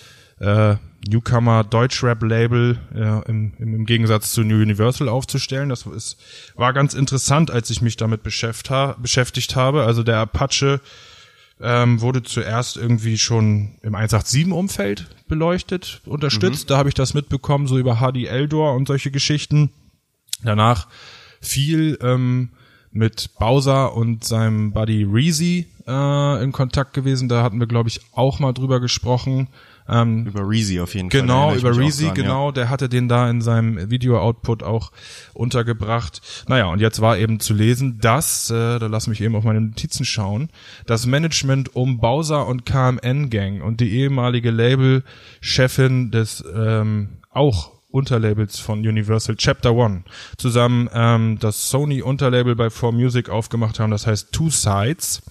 äh, 0.40 0.76
Newcomer 1.07 1.64
Deutschrap-Label 1.64 2.78
äh, 2.94 3.30
im, 3.30 3.52
im, 3.59 3.86
Gegensatz 3.86 4.32
zu 4.32 4.42
New 4.42 4.57
Universal 4.57 5.09
aufzustellen. 5.09 5.68
Das 5.68 5.86
ist, 5.86 6.16
war 6.57 6.72
ganz 6.72 6.94
interessant, 6.94 7.50
als 7.50 7.70
ich 7.70 7.82
mich 7.82 7.96
damit 7.96 8.22
beschäftigt 8.22 9.57
habe. 9.57 9.84
Also 9.84 10.02
der 10.02 10.18
Apache 10.18 10.80
ähm, 11.61 12.00
wurde 12.00 12.22
zuerst 12.22 12.76
irgendwie 12.76 13.18
schon 13.18 13.78
im 13.82 13.94
187-Umfeld 13.94 15.07
beleuchtet, 15.28 16.02
unterstützt. 16.04 16.70
Da 16.70 16.76
habe 16.76 16.88
ich 16.88 16.94
das 16.94 17.14
mitbekommen, 17.14 17.66
so 17.66 17.78
über 17.78 18.00
Hardy 18.00 18.26
Eldor 18.26 18.74
und 18.74 18.86
solche 18.86 19.11
Geschichten. 19.11 19.70
Danach 20.42 20.88
viel 21.40 21.98
ähm, 22.02 22.50
mit 22.90 23.30
Bowser 23.38 23.94
und 23.94 24.24
seinem 24.24 24.72
Buddy 24.72 25.04
Reezy 25.04 25.66
äh, 25.86 26.42
in 26.42 26.52
Kontakt 26.52 26.92
gewesen. 26.94 27.28
Da 27.28 27.42
hatten 27.42 27.59
wir, 27.61 27.66
glaube 27.66 27.88
ich, 27.88 28.00
auch 28.12 28.38
mal 28.38 28.52
drüber 28.52 28.80
gesprochen. 28.80 29.48
Ähm, 29.89 30.26
über 30.26 30.49
Reezy 30.49 30.80
auf 30.80 30.95
jeden 30.95 31.11
Fall. 31.11 31.20
Genau, 31.20 31.55
ich 31.55 31.61
über 31.61 31.76
Reezy, 31.76 32.07
dran, 32.07 32.14
genau, 32.14 32.53
der 32.53 32.68
hatte 32.70 32.89
den 32.89 33.09
da 33.09 33.30
in 33.30 33.41
seinem 33.41 33.91
Video-Output 33.91 34.62
auch 34.62 34.91
untergebracht. 35.34 36.20
Naja, 36.49 36.66
und 36.66 36.80
jetzt 36.80 37.01
war 37.01 37.18
eben 37.18 37.41
zu 37.41 37.55
lesen, 37.55 37.99
dass, 38.01 38.51
äh, 38.51 38.78
da 38.78 38.87
lass 38.87 39.07
mich 39.07 39.20
eben 39.20 39.37
auf 39.37 39.45
meine 39.45 39.61
Notizen 39.61 40.05
schauen, 40.05 40.49
das 40.87 41.07
Management 41.07 41.76
um 41.76 41.99
Bowser 41.99 42.47
und 42.47 42.66
KMN 42.66 43.30
Gang 43.30 43.62
und 43.62 43.80
die 43.80 43.93
ehemalige 43.93 44.51
Label-Chefin 44.51 46.11
des 46.11 46.45
ähm, 46.55 47.18
auch 47.30 47.72
Unterlabels 47.91 48.59
von 48.59 48.80
Universal 48.80 49.37
Chapter 49.37 49.74
One 49.74 50.03
zusammen 50.37 50.91
ähm, 50.93 51.39
das 51.41 51.70
Sony 51.70 52.03
Unterlabel 52.03 52.57
bei 52.57 52.66
4Music 52.66 53.30
aufgemacht 53.30 53.78
haben, 53.80 53.91
das 53.91 54.07
heißt 54.07 54.32
Two 54.32 54.51
Sides 54.51 55.22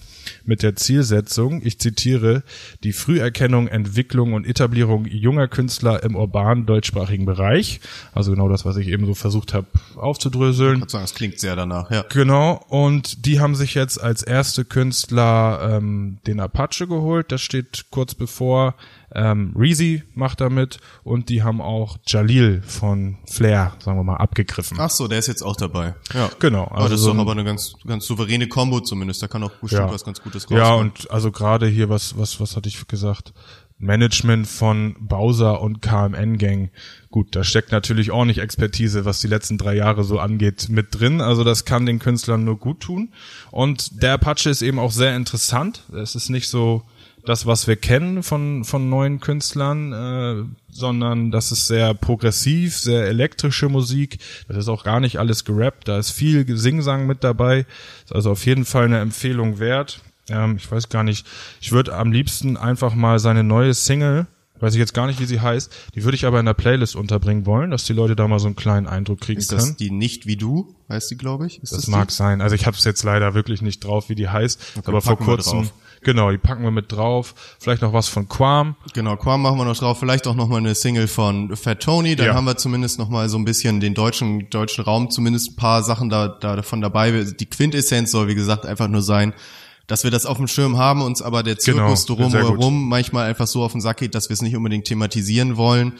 mit 0.44 0.62
der 0.62 0.76
Zielsetzung, 0.76 1.60
ich 1.64 1.78
zitiere, 1.78 2.42
die 2.82 2.92
Früherkennung, 2.92 3.68
Entwicklung 3.68 4.32
und 4.32 4.46
Etablierung 4.46 5.06
junger 5.06 5.48
Künstler 5.48 6.02
im 6.02 6.16
urbanen 6.16 6.66
deutschsprachigen 6.66 7.26
Bereich. 7.26 7.80
Also 8.12 8.32
genau 8.32 8.48
das, 8.48 8.64
was 8.64 8.76
ich 8.76 8.88
eben 8.88 9.06
so 9.06 9.14
versucht 9.14 9.54
habe 9.54 9.66
aufzudröseln. 9.96 10.74
Ich 10.74 10.80
würde 10.80 10.92
sagen, 10.92 11.04
es 11.04 11.14
klingt 11.14 11.38
sehr 11.38 11.56
danach, 11.56 11.90
ja. 11.90 12.04
Genau, 12.10 12.64
und 12.68 13.26
die 13.26 13.40
haben 13.40 13.54
sich 13.54 13.74
jetzt 13.74 14.00
als 14.00 14.22
erste 14.22 14.64
Künstler 14.64 15.76
ähm, 15.76 16.18
den 16.26 16.40
Apache 16.40 16.86
geholt, 16.86 17.32
das 17.32 17.42
steht 17.42 17.86
kurz 17.90 18.14
bevor. 18.14 18.74
Ähm, 19.14 19.54
Reezy 19.56 20.02
macht 20.14 20.40
damit 20.40 20.78
und 21.04 21.28
die 21.28 21.42
haben 21.42 21.60
auch 21.60 21.96
Jalil 22.06 22.62
von 22.62 23.18
Flair, 23.30 23.74
sagen 23.78 23.98
wir 23.98 24.04
mal, 24.04 24.16
abgegriffen. 24.16 24.76
Ach 24.80 24.90
so, 24.90 25.06
der 25.08 25.18
ist 25.20 25.28
jetzt 25.28 25.42
auch 25.42 25.56
dabei. 25.56 25.94
Ja. 26.12 26.28
Genau, 26.40 26.64
Aber 26.64 26.76
also 26.76 26.88
das 26.90 27.00
ist 27.00 27.06
doch 27.06 27.16
aber 27.16 27.32
eine 27.32 27.44
ganz, 27.44 27.74
ganz 27.86 28.06
souveräne 28.06 28.48
Combo 28.48 28.80
zumindest. 28.80 29.22
Da 29.22 29.28
kann 29.28 29.42
auch 29.44 29.52
bestimmt 29.52 29.92
was 29.92 30.04
ganz 30.04 30.20
Gutes 30.22 30.46
Ja, 30.50 30.58
rauskommen. 30.58 30.90
und 30.90 31.10
also 31.10 31.30
gerade 31.30 31.66
hier, 31.68 31.88
was, 31.88 32.18
was, 32.18 32.40
was 32.40 32.56
hatte 32.56 32.68
ich 32.68 32.86
gesagt? 32.88 33.32
Management 33.78 34.46
von 34.46 34.96
Bowser 35.00 35.60
und 35.60 35.82
KMN 35.82 36.38
Gang. 36.38 36.70
Gut, 37.10 37.36
da 37.36 37.44
steckt 37.44 37.72
natürlich 37.72 38.10
ordentlich 38.10 38.38
Expertise, 38.38 39.04
was 39.04 39.20
die 39.20 39.26
letzten 39.28 39.58
drei 39.58 39.74
Jahre 39.76 40.02
so 40.02 40.18
angeht, 40.18 40.68
mit 40.70 40.98
drin. 40.98 41.20
Also 41.20 41.44
das 41.44 41.64
kann 41.66 41.84
den 41.84 41.98
Künstlern 41.98 42.44
nur 42.44 42.58
gut 42.58 42.80
tun. 42.80 43.12
Und 43.50 44.02
der 44.02 44.14
Apache 44.14 44.48
ist 44.48 44.62
eben 44.62 44.78
auch 44.78 44.92
sehr 44.92 45.14
interessant. 45.14 45.82
Es 45.94 46.14
ist 46.14 46.30
nicht 46.30 46.48
so 46.48 46.82
das, 47.26 47.44
was 47.46 47.66
wir 47.66 47.76
kennen 47.76 48.22
von, 48.22 48.64
von 48.64 48.88
neuen 48.88 49.20
Künstlern, 49.20 49.92
äh, 49.92 50.44
sondern 50.70 51.30
das 51.30 51.52
ist 51.52 51.66
sehr 51.66 51.92
progressiv, 51.94 52.76
sehr 52.76 53.06
elektrische 53.06 53.68
Musik. 53.68 54.18
Das 54.48 54.56
ist 54.56 54.68
auch 54.68 54.84
gar 54.84 55.00
nicht 55.00 55.18
alles 55.18 55.44
gerappt, 55.44 55.88
da 55.88 55.98
ist 55.98 56.10
viel 56.12 56.46
Singsang 56.56 57.06
mit 57.06 57.22
dabei. 57.24 57.66
Ist 58.04 58.14
also 58.14 58.30
auf 58.30 58.46
jeden 58.46 58.64
Fall 58.64 58.84
eine 58.86 59.00
Empfehlung 59.00 59.58
wert. 59.58 60.00
Ähm, 60.28 60.56
ich 60.56 60.70
weiß 60.70 60.88
gar 60.88 61.02
nicht, 61.04 61.26
ich 61.60 61.72
würde 61.72 61.94
am 61.94 62.12
liebsten 62.12 62.56
einfach 62.56 62.94
mal 62.94 63.18
seine 63.18 63.44
neue 63.44 63.74
Single, 63.74 64.26
weiß 64.58 64.72
ich 64.74 64.78
jetzt 64.78 64.94
gar 64.94 65.06
nicht, 65.06 65.20
wie 65.20 65.26
sie 65.26 65.40
heißt, 65.40 65.70
die 65.94 66.04
würde 66.04 66.14
ich 66.16 66.24
aber 66.24 66.40
in 66.40 66.46
der 66.46 66.54
Playlist 66.54 66.96
unterbringen 66.96 67.44
wollen, 67.46 67.70
dass 67.70 67.84
die 67.84 67.92
Leute 67.92 68.16
da 68.16 68.26
mal 68.26 68.38
so 68.38 68.46
einen 68.46 68.56
kleinen 68.56 68.86
Eindruck 68.86 69.20
kriegen 69.20 69.38
Ist 69.40 69.50
können. 69.50 69.60
das 69.60 69.76
die 69.76 69.90
nicht 69.90 70.26
wie 70.26 70.36
du, 70.36 70.74
heißt 70.88 71.10
die, 71.10 71.16
glaube 71.16 71.46
ich? 71.46 71.62
Ist 71.62 71.72
Das 71.72 71.82
die? 71.84 71.90
mag 71.90 72.10
sein. 72.10 72.40
Also 72.40 72.54
ich 72.54 72.66
habe 72.66 72.76
es 72.76 72.84
jetzt 72.84 73.02
leider 73.04 73.34
wirklich 73.34 73.60
nicht 73.62 73.84
drauf, 73.84 74.08
wie 74.08 74.14
die 74.14 74.28
heißt. 74.28 74.80
aber 74.84 75.02
vor 75.02 75.18
kurzem. 75.18 75.68
Genau, 76.02 76.30
die 76.30 76.38
packen 76.38 76.62
wir 76.62 76.70
mit 76.70 76.92
drauf. 76.92 77.34
Vielleicht 77.60 77.82
noch 77.82 77.92
was 77.92 78.08
von 78.08 78.28
Quam. 78.28 78.76
Genau, 78.94 79.16
Quam 79.16 79.42
machen 79.42 79.58
wir 79.58 79.64
noch 79.64 79.76
drauf. 79.76 79.98
Vielleicht 79.98 80.26
auch 80.26 80.34
noch 80.34 80.48
mal 80.48 80.58
eine 80.58 80.74
Single 80.74 81.08
von 81.08 81.54
Fat 81.56 81.80
Tony. 81.82 82.16
Dann 82.16 82.26
Ja. 82.26 82.34
haben 82.34 82.44
wir 82.46 82.56
zumindest 82.56 82.98
noch 82.98 83.08
mal 83.08 83.28
so 83.28 83.38
ein 83.38 83.44
bisschen 83.44 83.80
den 83.80 83.94
deutschen 83.94 84.48
deutschen 84.50 84.84
Raum, 84.84 85.10
zumindest 85.10 85.52
ein 85.52 85.56
paar 85.56 85.82
Sachen 85.82 86.08
da, 86.08 86.28
da 86.28 86.56
davon 86.56 86.80
dabei. 86.80 87.24
Die 87.24 87.46
Quintessenz 87.46 88.10
soll, 88.10 88.28
wie 88.28 88.34
gesagt, 88.34 88.66
einfach 88.66 88.88
nur 88.88 89.02
sein, 89.02 89.32
dass 89.86 90.02
wir 90.04 90.10
das 90.10 90.26
auf 90.26 90.36
dem 90.36 90.48
Schirm 90.48 90.78
haben, 90.78 91.00
uns 91.02 91.22
aber 91.22 91.42
der 91.44 91.58
Zirkus 91.58 92.06
Genau, 92.06 92.28
sehr 92.28 92.40
gut. 92.40 92.50
drumherum 92.50 92.88
manchmal 92.88 93.28
einfach 93.28 93.46
so 93.46 93.62
auf 93.62 93.72
den 93.72 93.80
Sack 93.80 93.98
geht, 93.98 94.14
dass 94.16 94.28
wir 94.28 94.34
es 94.34 94.42
nicht 94.42 94.56
unbedingt 94.56 94.84
thematisieren 94.86 95.56
wollen. 95.56 95.92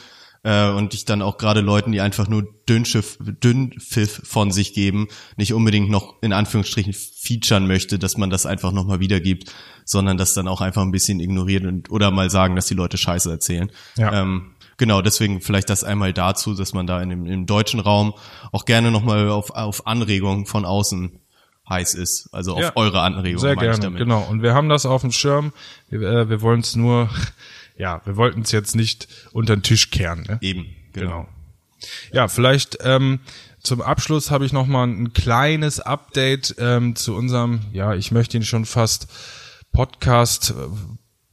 Äh, 0.47 0.69
und 0.69 0.93
ich 0.93 1.03
dann 1.03 1.21
auch 1.21 1.37
gerade 1.37 1.59
Leuten, 1.59 1.91
die 1.91 1.99
einfach 1.99 2.29
nur 2.29 2.47
Dünnschiff, 2.69 3.17
Dünnpfiff 3.19 4.21
von 4.23 4.51
sich 4.51 4.73
geben, 4.73 5.09
nicht 5.35 5.53
unbedingt 5.53 5.89
noch 5.89 6.21
in 6.21 6.31
Anführungsstrichen 6.31 6.93
featuren 6.93 7.67
möchte, 7.67 7.99
dass 7.99 8.15
man 8.15 8.29
das 8.29 8.45
einfach 8.45 8.71
nochmal 8.71 9.01
wiedergibt, 9.01 9.53
sondern 9.83 10.17
das 10.17 10.33
dann 10.33 10.47
auch 10.47 10.61
einfach 10.61 10.83
ein 10.83 10.93
bisschen 10.93 11.19
ignoriert 11.19 11.65
und 11.65 11.91
oder 11.91 12.11
mal 12.11 12.29
sagen, 12.29 12.55
dass 12.55 12.67
die 12.67 12.75
Leute 12.75 12.97
Scheiße 12.97 13.29
erzählen. 13.29 13.69
Ja. 13.97 14.21
Ähm, 14.21 14.53
genau, 14.77 15.01
deswegen 15.01 15.41
vielleicht 15.41 15.69
das 15.69 15.83
einmal 15.83 16.13
dazu, 16.13 16.53
dass 16.53 16.71
man 16.71 16.87
da 16.87 17.01
in 17.01 17.09
dem, 17.09 17.25
im 17.25 17.45
deutschen 17.45 17.81
Raum 17.81 18.13
auch 18.53 18.63
gerne 18.63 18.89
nochmal 18.89 19.27
auf, 19.27 19.49
auf 19.49 19.85
Anregungen 19.85 20.45
von 20.45 20.63
außen 20.63 21.19
heiß 21.69 21.93
ist. 21.93 22.29
Also 22.31 22.53
auf 22.53 22.61
Ja. 22.61 22.71
eure 22.75 23.01
Anregungen 23.01 23.41
Sehr 23.41 23.57
gerne, 23.57 23.91
genau. 23.91 24.25
Und 24.29 24.41
wir 24.41 24.53
haben 24.53 24.69
das 24.69 24.85
auf 24.85 25.01
dem 25.01 25.11
Schirm. 25.11 25.51
Wir, 25.89 26.01
äh, 26.03 26.29
wir 26.29 26.41
wollen 26.41 26.61
es 26.61 26.77
nur, 26.77 27.09
ja, 27.77 28.01
wir 28.05 28.15
wollten 28.15 28.41
es 28.41 28.51
jetzt 28.51 28.75
nicht 28.75 29.07
unter 29.31 29.55
den 29.55 29.63
Tisch 29.63 29.91
kehren. 29.91 30.23
Ne? 30.27 30.37
Eben, 30.41 30.65
genau. 30.93 31.09
Genau. 31.09 31.27
Ja, 32.11 32.27
vielleicht 32.27 32.77
ähm, 32.81 33.19
zum 33.59 33.81
Abschluss 33.81 34.31
habe 34.31 34.45
ich 34.45 34.53
noch 34.53 34.65
mal 34.65 34.87
ein 34.87 35.13
kleines 35.13 35.79
Update 35.79 36.55
ähm, 36.57 36.95
zu 36.95 37.15
unserem, 37.15 37.61
ja, 37.71 37.93
ich 37.93 38.11
möchte 38.11 38.37
ihn 38.37 38.43
schon 38.43 38.65
fast 38.65 39.07
Podcast 39.71 40.51
äh, 40.51 40.53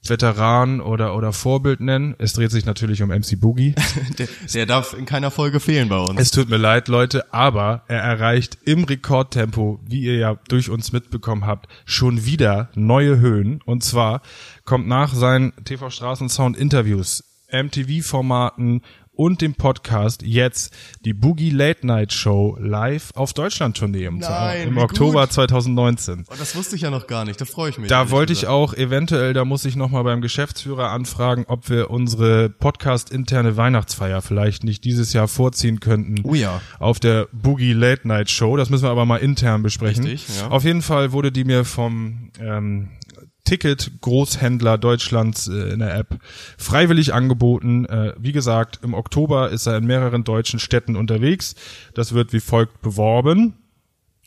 Veteran 0.09 0.81
oder 0.81 1.17
oder 1.17 1.33
Vorbild 1.33 1.81
nennen. 1.81 2.15
Es 2.19 2.33
dreht 2.35 2.51
sich 2.51 2.67
natürlich 2.67 3.03
um 3.03 3.09
MC 3.09 3.39
Boogie. 3.41 3.75
Der, 4.19 4.29
der 4.53 4.67
darf 4.67 4.93
in 4.93 5.07
keiner 5.07 5.31
Folge 5.31 5.61
fehlen 5.61 5.89
bei 5.89 5.99
uns. 5.99 6.21
Es 6.21 6.31
tut 6.31 6.49
mir 6.49 6.57
leid, 6.57 6.89
Leute, 6.89 7.33
aber 7.33 7.83
er 7.89 8.01
erreicht 8.01 8.59
im 8.65 8.85
Rekordtempo, 8.85 9.81
wie 9.87 10.03
ihr 10.03 10.17
ja 10.17 10.37
durch 10.49 10.71
uns 10.71 10.93
mitbekommen 10.93 11.47
habt, 11.47 11.69
schon 11.85 12.25
wieder 12.25 12.69
neue 12.75 13.19
Höhen. 13.19 13.61
Und 13.65 13.83
zwar 13.83 14.23
kommt 14.65 14.87
nach 14.87 15.15
seinen 15.15 15.53
TV 15.65 15.91
Straßensound 15.91 16.57
Interviews, 16.57 17.25
MTV-Formaten 17.51 18.83
und 19.17 19.41
dem 19.41 19.55
Podcast 19.55 20.23
jetzt 20.23 20.75
die 21.05 21.13
Boogie 21.13 21.51
Late 21.51 21.87
Night 21.87 22.13
Show 22.13 22.57
live 22.61 23.11
auf 23.15 23.33
Deutschland-Tournee 23.33 24.05
im, 24.05 24.19
Nein, 24.19 24.69
im 24.69 24.79
Oktober 24.79 25.23
gut. 25.23 25.33
2019. 25.33 26.25
Oh, 26.29 26.35
das 26.39 26.57
wusste 26.57 26.77
ich 26.77 26.83
ja 26.83 26.91
noch 26.91 27.07
gar 27.07 27.25
nicht, 27.25 27.41
da 27.41 27.45
freue 27.45 27.71
ich 27.71 27.79
mich. 27.79 27.89
Da 27.89 28.11
wollte 28.11 28.33
ich 28.33 28.47
auch 28.47 28.75
eventuell, 28.75 29.33
da 29.33 29.45
muss 29.45 29.65
ich 29.65 29.77
nochmal 29.77 30.05
beim 30.05 30.21
Geschäftsführer 30.21 30.91
anfragen, 30.91 31.45
ob 31.49 31.69
wir 31.69 31.91
unsere 31.91 32.49
Podcast-interne 32.49 33.57
Weihnachtsfeier 33.57 34.23
vielleicht 34.23 34.65
nicht 34.65 34.85
dieses 34.85 35.13
Jahr 35.13 35.29
vorziehen 35.29 35.81
könnten. 35.81 36.23
Oh 36.25 36.35
ja. 36.35 36.61
Auf 36.79 37.01
der 37.01 37.29
Boogie 37.33 37.73
Late 37.73 38.07
Night 38.09 38.31
Show. 38.31 38.57
Das 38.57 38.71
müssen 38.71 38.85
wir 38.85 38.91
aber 38.91 39.07
mal 39.07 39.19
intern 39.19 39.63
besprechen. 39.63 40.05
Richtig, 40.05 40.37
ja. 40.39 40.49
Auf 40.49 40.65
jeden 40.65 40.83
Fall 40.83 41.13
wurde 41.13 41.33
die 41.33 41.45
mir 41.45 41.65
vom 41.65 42.31
ähm, 42.41 42.91
Ticket-Großhändler 43.45 44.79
Deutschlands 44.79 45.49
äh, 45.49 45.73
in 45.73 45.81
der 45.81 45.95
App 45.95 46.19
freiwillig 46.59 47.15
angeboten. 47.15 47.85
Äh, 47.87 48.15
wie 48.19 48.33
gesagt, 48.33 48.81
im 48.83 48.95
Oktober 48.95 49.51
ist 49.51 49.67
er 49.67 49.77
in 49.77 49.87
mehreren 49.87 50.25
deutschen 50.25 50.59
Städten 50.59 50.97
unterwegs. 50.97 51.55
Das 51.95 52.15
wird 52.15 52.33
wie 52.33 52.41
folgt 52.41 52.81
beworben. 52.83 53.55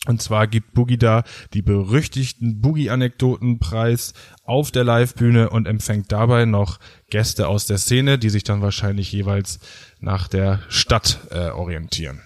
Und 0.06 0.22
zwar 0.22 0.48
gibt 0.48 0.74
Boogie 0.74 0.98
da 0.98 1.24
die 1.54 1.62
berüchtigten 1.62 2.62
Boogie-Anekdoten-Preis 2.62 4.14
auf 4.44 4.72
der 4.72 4.84
Livebühne 4.84 5.50
und 5.50 5.68
empfängt 5.68 6.12
dabei 6.12 6.46
noch 6.46 6.80
Gäste 7.10 7.48
aus 7.48 7.66
der 7.66 7.78
Szene, 7.78 8.18
die 8.18 8.30
sich 8.30 8.44
dann 8.44 8.62
wahrscheinlich 8.62 9.12
jeweils 9.12 9.60
nach 10.00 10.28
der 10.28 10.62
Stadt 10.70 11.20
äh, 11.32 11.50
orientieren. 11.50 12.22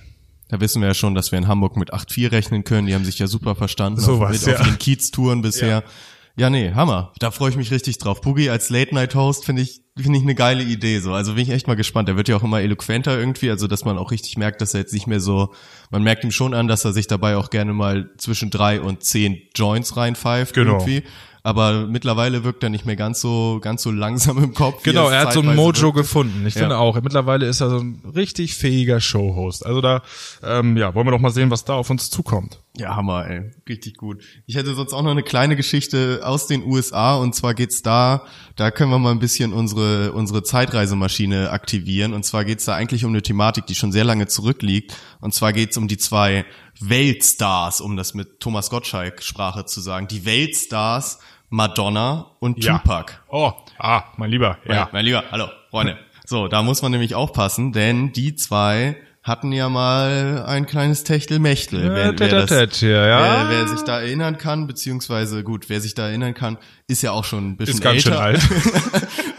Da 0.50 0.60
wissen 0.60 0.82
wir 0.82 0.90
ja 0.90 0.94
schon, 0.94 1.16
dass 1.16 1.32
wir 1.32 1.40
in 1.40 1.48
Hamburg 1.48 1.78
mit 1.78 1.94
8-4 1.94 2.34
rechnen 2.34 2.66
können. 2.66 2.86
Die 2.86 2.94
haben 2.94 3.06
sich 3.06 3.18
ja 3.18 3.28
super 3.28 3.56
verstanden. 3.56 4.02
So 4.02 4.16
auf, 4.16 4.20
was, 4.20 4.46
mit 4.46 4.54
ja. 4.54 4.60
auf 4.60 4.68
den 4.68 4.78
Kiez-Touren 4.78 5.42
bisher. 5.42 5.70
Ja. 5.70 5.84
Nee, 6.50 6.72
Hammer. 6.74 7.14
Da 7.20 7.32
freue 7.32 7.50
ich 7.50 7.56
mich 7.58 7.72
richtig 7.72 7.98
drauf. 7.98 8.22
Boogie 8.22 8.50
als 8.50 8.70
Late-Night-Host 8.70 9.46
finde 9.46 9.62
ich, 9.62 9.82
finde 9.98 10.18
ich 10.18 10.24
eine 10.24 10.36
geile 10.36 10.64
Idee, 10.64 11.00
so. 11.00 11.14
Also 11.14 11.34
bin 11.36 11.44
ich 11.44 11.50
echt 11.50 11.68
mal 11.68 11.76
gespannt. 11.76 12.08
Der 12.08 12.16
wird 12.18 12.28
ja 12.30 12.36
auch 12.38 12.44
immer 12.44 12.62
eloquenter 12.62 13.20
irgendwie, 13.20 13.50
also 13.50 13.68
dass 13.68 13.86
man 13.86 13.98
auch 13.98 14.12
richtig 14.12 14.38
merkt, 14.38 14.62
dass 14.62 14.74
er 14.74 14.80
jetzt 14.80 14.94
nicht 14.94 15.08
mehr 15.08 15.20
so, 15.20 15.54
man 15.90 16.04
merkt 16.04 16.24
ihm 16.24 16.32
schon 16.32 16.54
an, 16.54 16.68
dass 16.68 16.86
er 16.86 16.94
sich 16.94 17.08
dabei 17.08 17.36
auch 17.38 17.50
gerne 17.50 17.74
mal 17.74 18.10
zwischen 18.18 18.50
drei 18.50 18.80
und 18.82 19.04
zehn 19.04 19.42
Joints 19.56 19.98
reinpfeift 19.98 20.56
Genau. 20.56 20.78
irgendwie. 20.80 21.04
Aber 21.44 21.88
mittlerweile 21.88 22.44
wirkt 22.44 22.62
er 22.64 22.70
nicht 22.70 22.86
mehr 22.86 22.96
ganz 22.96 23.20
so, 23.20 23.60
ganz 23.62 23.82
so 23.82 23.90
langsam 23.90 24.38
im 24.44 24.54
Kopf. 24.54 24.84
Genau, 24.84 25.08
es 25.08 25.14
er 25.14 25.22
hat 25.22 25.34
so 25.34 25.40
ein 25.42 25.56
Mojo 25.56 25.82
wirkte. 25.82 25.94
gefunden. 25.94 26.46
Ich 26.46 26.54
Ja. 26.56 26.62
finde 26.62 26.78
auch. 26.78 27.02
Mittlerweile 27.02 27.48
ist 27.48 27.62
er 27.62 27.70
so 27.72 27.78
ein 27.80 28.04
richtig 28.16 28.54
fähiger 28.54 29.00
Showhost. 29.00 29.66
Also 29.66 29.82
da, 29.82 30.04
ähm, 30.44 30.78
ja, 30.78 30.94
wollen 30.94 31.08
wir 31.08 31.12
doch 31.12 31.20
mal 31.20 31.32
sehen, 31.32 31.50
was 31.50 31.66
da 31.66 31.74
auf 31.74 31.90
uns 31.90 32.10
zukommt. 32.12 32.60
Ja, 32.78 32.96
Hammer, 32.96 33.28
ey. 33.28 33.52
Richtig 33.68 33.98
gut. 33.98 34.24
Ich 34.46 34.56
hätte 34.56 34.74
sonst 34.76 34.94
auch 34.94 35.02
noch 35.02 35.12
eine 35.12 35.24
kleine 35.24 35.56
Geschichte 35.56 36.22
aus 36.24 36.48
den 36.48 36.64
USA 36.64 37.16
und 37.16 37.36
zwar 37.36 37.54
geht's 37.54 37.82
da, 37.82 38.24
da 38.56 38.72
können 38.72 38.92
wir 38.92 39.00
mal 39.00 39.12
ein 39.12 39.20
bisschen 39.20 39.52
unsere, 39.52 40.14
unsere 40.14 40.44
Zeitreisemaschine 40.44 41.50
aktivieren 41.50 42.14
und 42.14 42.24
zwar 42.24 42.46
geht's 42.46 42.66
da 42.66 42.76
eigentlich 42.76 43.04
um 43.04 43.12
eine 43.12 43.22
Thematik, 43.22 43.66
die 43.66 43.76
schon 43.76 43.92
sehr 43.92 44.06
lange 44.06 44.28
zurückliegt 44.28 44.96
und 45.20 45.34
zwar 45.34 45.52
geht's 45.54 45.76
um 45.78 45.88
die 45.90 45.98
zwei 45.98 46.46
Weltstars, 46.90 47.82
um 47.82 47.96
das 47.98 48.14
mit 48.14 48.40
Thomas 48.40 48.70
Gottschalk 48.70 49.22
Sprache 49.24 49.66
zu 49.66 49.82
sagen. 49.82 50.08
Die 50.08 50.26
Weltstars 50.26 51.20
Madonna 51.50 52.32
und 52.40 52.64
Tupac. 52.64 53.14
Oh, 53.30 53.52
ah, 53.78 54.04
mein 54.18 54.32
Lieber. 54.32 54.58
Mein, 54.66 54.78
Ja. 54.78 54.90
mein 54.92 55.06
Lieber, 55.06 55.24
hallo, 55.32 55.48
Freunde. 55.70 55.98
So, 56.26 56.48
da 56.48 56.64
muss 56.64 56.82
man 56.82 56.92
nämlich 56.92 57.14
aufpassen, 57.14 57.74
denn 57.74 58.14
die 58.14 58.36
zwei 58.36 58.96
hatten 59.24 59.52
ja 59.52 59.70
mal 59.70 60.44
ein 60.48 60.66
kleines 60.66 61.04
Techtelmechtel. 61.04 61.84
Ja, 61.84 61.94
wer, 61.94 62.20
wer, 62.20 62.46
das, 62.46 62.82
ja, 62.82 63.06
ja. 63.06 63.50
wer, 63.50 63.50
wer 63.50 63.68
sich 63.68 63.82
da 63.82 64.00
erinnern 64.00 64.38
kann, 64.38 64.66
beziehungsweise 64.66 65.44
gut, 65.44 65.70
wer 65.70 65.80
sich 65.82 65.94
da 65.94 66.08
erinnern 66.08 66.34
kann, 66.34 66.58
ist 66.88 67.04
ja 67.04 67.12
auch 67.12 67.26
schon 67.26 67.52
ein 67.52 67.58
bisschen 67.58 67.76
Ist 67.76 67.84
ganz 67.84 68.02
schön 68.02 68.14
älter. 68.14 68.24
alt. 68.24 68.42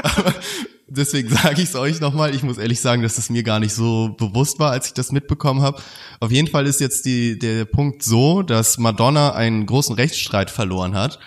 Aber 0.02 0.34
deswegen 0.96 1.28
sage 1.34 1.62
ich 1.62 1.70
es 1.70 1.74
euch 1.74 2.00
nochmal. 2.00 2.34
Ich 2.34 2.42
muss 2.42 2.58
ehrlich 2.58 2.80
sagen, 2.80 3.02
dass 3.02 3.18
es 3.18 3.30
mir 3.30 3.42
gar 3.42 3.60
nicht 3.60 3.74
so 3.74 4.14
bewusst 4.18 4.58
war, 4.58 4.70
als 4.70 4.88
ich 4.88 4.94
das 4.94 5.12
mitbekommen 5.12 5.62
habe. 5.62 5.82
Auf 6.20 6.30
jeden 6.30 6.48
Fall 6.48 6.66
ist 6.66 6.80
jetzt 6.80 7.04
die, 7.04 7.38
der 7.38 7.64
Punkt 7.64 8.02
so, 8.02 8.42
dass 8.42 8.78
Madonna 8.78 9.32
einen 9.32 9.66
großen 9.66 9.94
Rechtsstreit 9.94 10.50
verloren 10.50 10.94
hat 10.94 11.18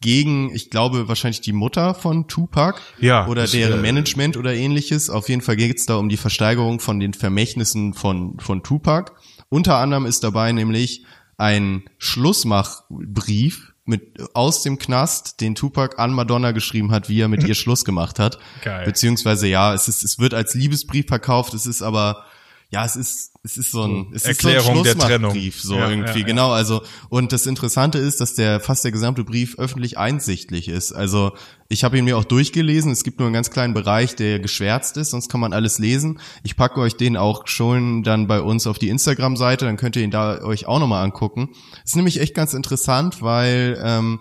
gegen, 0.00 0.52
ich 0.52 0.68
glaube, 0.68 1.08
wahrscheinlich 1.08 1.40
die 1.40 1.52
Mutter 1.52 1.94
von 1.94 2.26
Tupac 2.26 2.80
Ja, 2.98 3.26
oder 3.28 3.46
deren 3.46 3.78
äh, 3.78 3.82
Management 3.82 4.36
oder 4.36 4.52
ähnliches. 4.52 5.08
Auf 5.08 5.28
jeden 5.28 5.42
Fall 5.42 5.56
geht 5.56 5.78
es 5.78 5.86
da 5.86 5.94
um 5.96 6.08
die 6.08 6.16
Versteigerung 6.16 6.80
von 6.80 7.00
den 7.00 7.14
Vermächtnissen 7.14 7.94
von, 7.94 8.38
von 8.40 8.62
Tupac. 8.62 9.12
Unter 9.48 9.76
anderem 9.78 10.04
ist 10.04 10.24
dabei 10.24 10.52
nämlich 10.52 11.04
ein 11.38 11.84
Schlussmachbrief 11.98 13.71
mit 13.84 14.20
aus 14.34 14.62
dem 14.62 14.78
Knast, 14.78 15.40
den 15.40 15.54
Tupac 15.54 15.98
an 15.98 16.12
Madonna 16.12 16.52
geschrieben 16.52 16.92
hat, 16.92 17.08
wie 17.08 17.20
er 17.20 17.28
mit 17.28 17.44
ihr 17.44 17.54
Schluss 17.56 17.84
gemacht 17.84 18.18
hat. 18.18 18.38
Geil. 18.62 18.84
Beziehungsweise 18.84 19.48
ja, 19.48 19.74
es 19.74 19.88
ist, 19.88 20.04
es 20.04 20.18
wird 20.18 20.34
als 20.34 20.54
Liebesbrief 20.54 21.06
verkauft, 21.08 21.54
es 21.54 21.66
ist 21.66 21.82
aber 21.82 22.24
ja, 22.72 22.86
es 22.86 22.96
ist, 22.96 23.32
es 23.42 23.58
ist 23.58 23.70
so 23.70 23.82
ein, 23.82 24.12
es 24.14 24.24
Erklärung 24.24 24.76
ist 24.76 24.84
der 24.86 24.92
so 24.94 25.00
ein 25.00 25.06
Trennung. 25.06 25.30
Schlussmachbrief, 25.32 25.60
so 25.60 25.76
Ja, 25.76 25.90
irgendwie, 25.90 26.20
ja. 26.20 26.24
genau, 26.26 26.52
also, 26.52 26.80
und 27.10 27.32
das 27.32 27.44
Interessante 27.46 27.98
ist, 27.98 28.22
dass 28.22 28.34
der, 28.34 28.60
fast 28.60 28.82
der 28.82 28.92
gesamte 28.92 29.24
Brief 29.24 29.58
öffentlich 29.58 29.98
einsichtlich 29.98 30.68
ist, 30.68 30.92
also, 30.92 31.32
ich 31.68 31.84
habe 31.84 31.98
ihn 31.98 32.06
mir 32.06 32.16
auch 32.16 32.24
durchgelesen, 32.24 32.90
es 32.90 33.04
gibt 33.04 33.18
nur 33.18 33.26
einen 33.26 33.34
ganz 33.34 33.50
kleinen 33.50 33.74
Bereich, 33.74 34.16
der 34.16 34.38
geschwärzt 34.38 34.96
ist, 34.96 35.10
sonst 35.10 35.28
kann 35.28 35.40
man 35.40 35.52
alles 35.52 35.78
lesen, 35.78 36.18
ich 36.44 36.56
packe 36.56 36.80
euch 36.80 36.96
den 36.96 37.18
auch 37.18 37.46
schon 37.46 38.02
dann 38.04 38.26
bei 38.26 38.40
uns 38.40 38.66
auf 38.66 38.78
die 38.78 38.88
Instagram-Seite, 38.88 39.66
dann 39.66 39.76
könnt 39.76 39.96
ihr 39.96 40.02
ihn 40.02 40.10
da 40.10 40.40
euch 40.42 40.66
auch 40.66 40.78
nochmal 40.78 41.04
angucken, 41.04 41.50
ist 41.84 41.94
nämlich 41.94 42.20
echt 42.20 42.34
ganz 42.34 42.54
interessant, 42.54 43.20
weil, 43.20 43.78
ähm, 43.84 44.18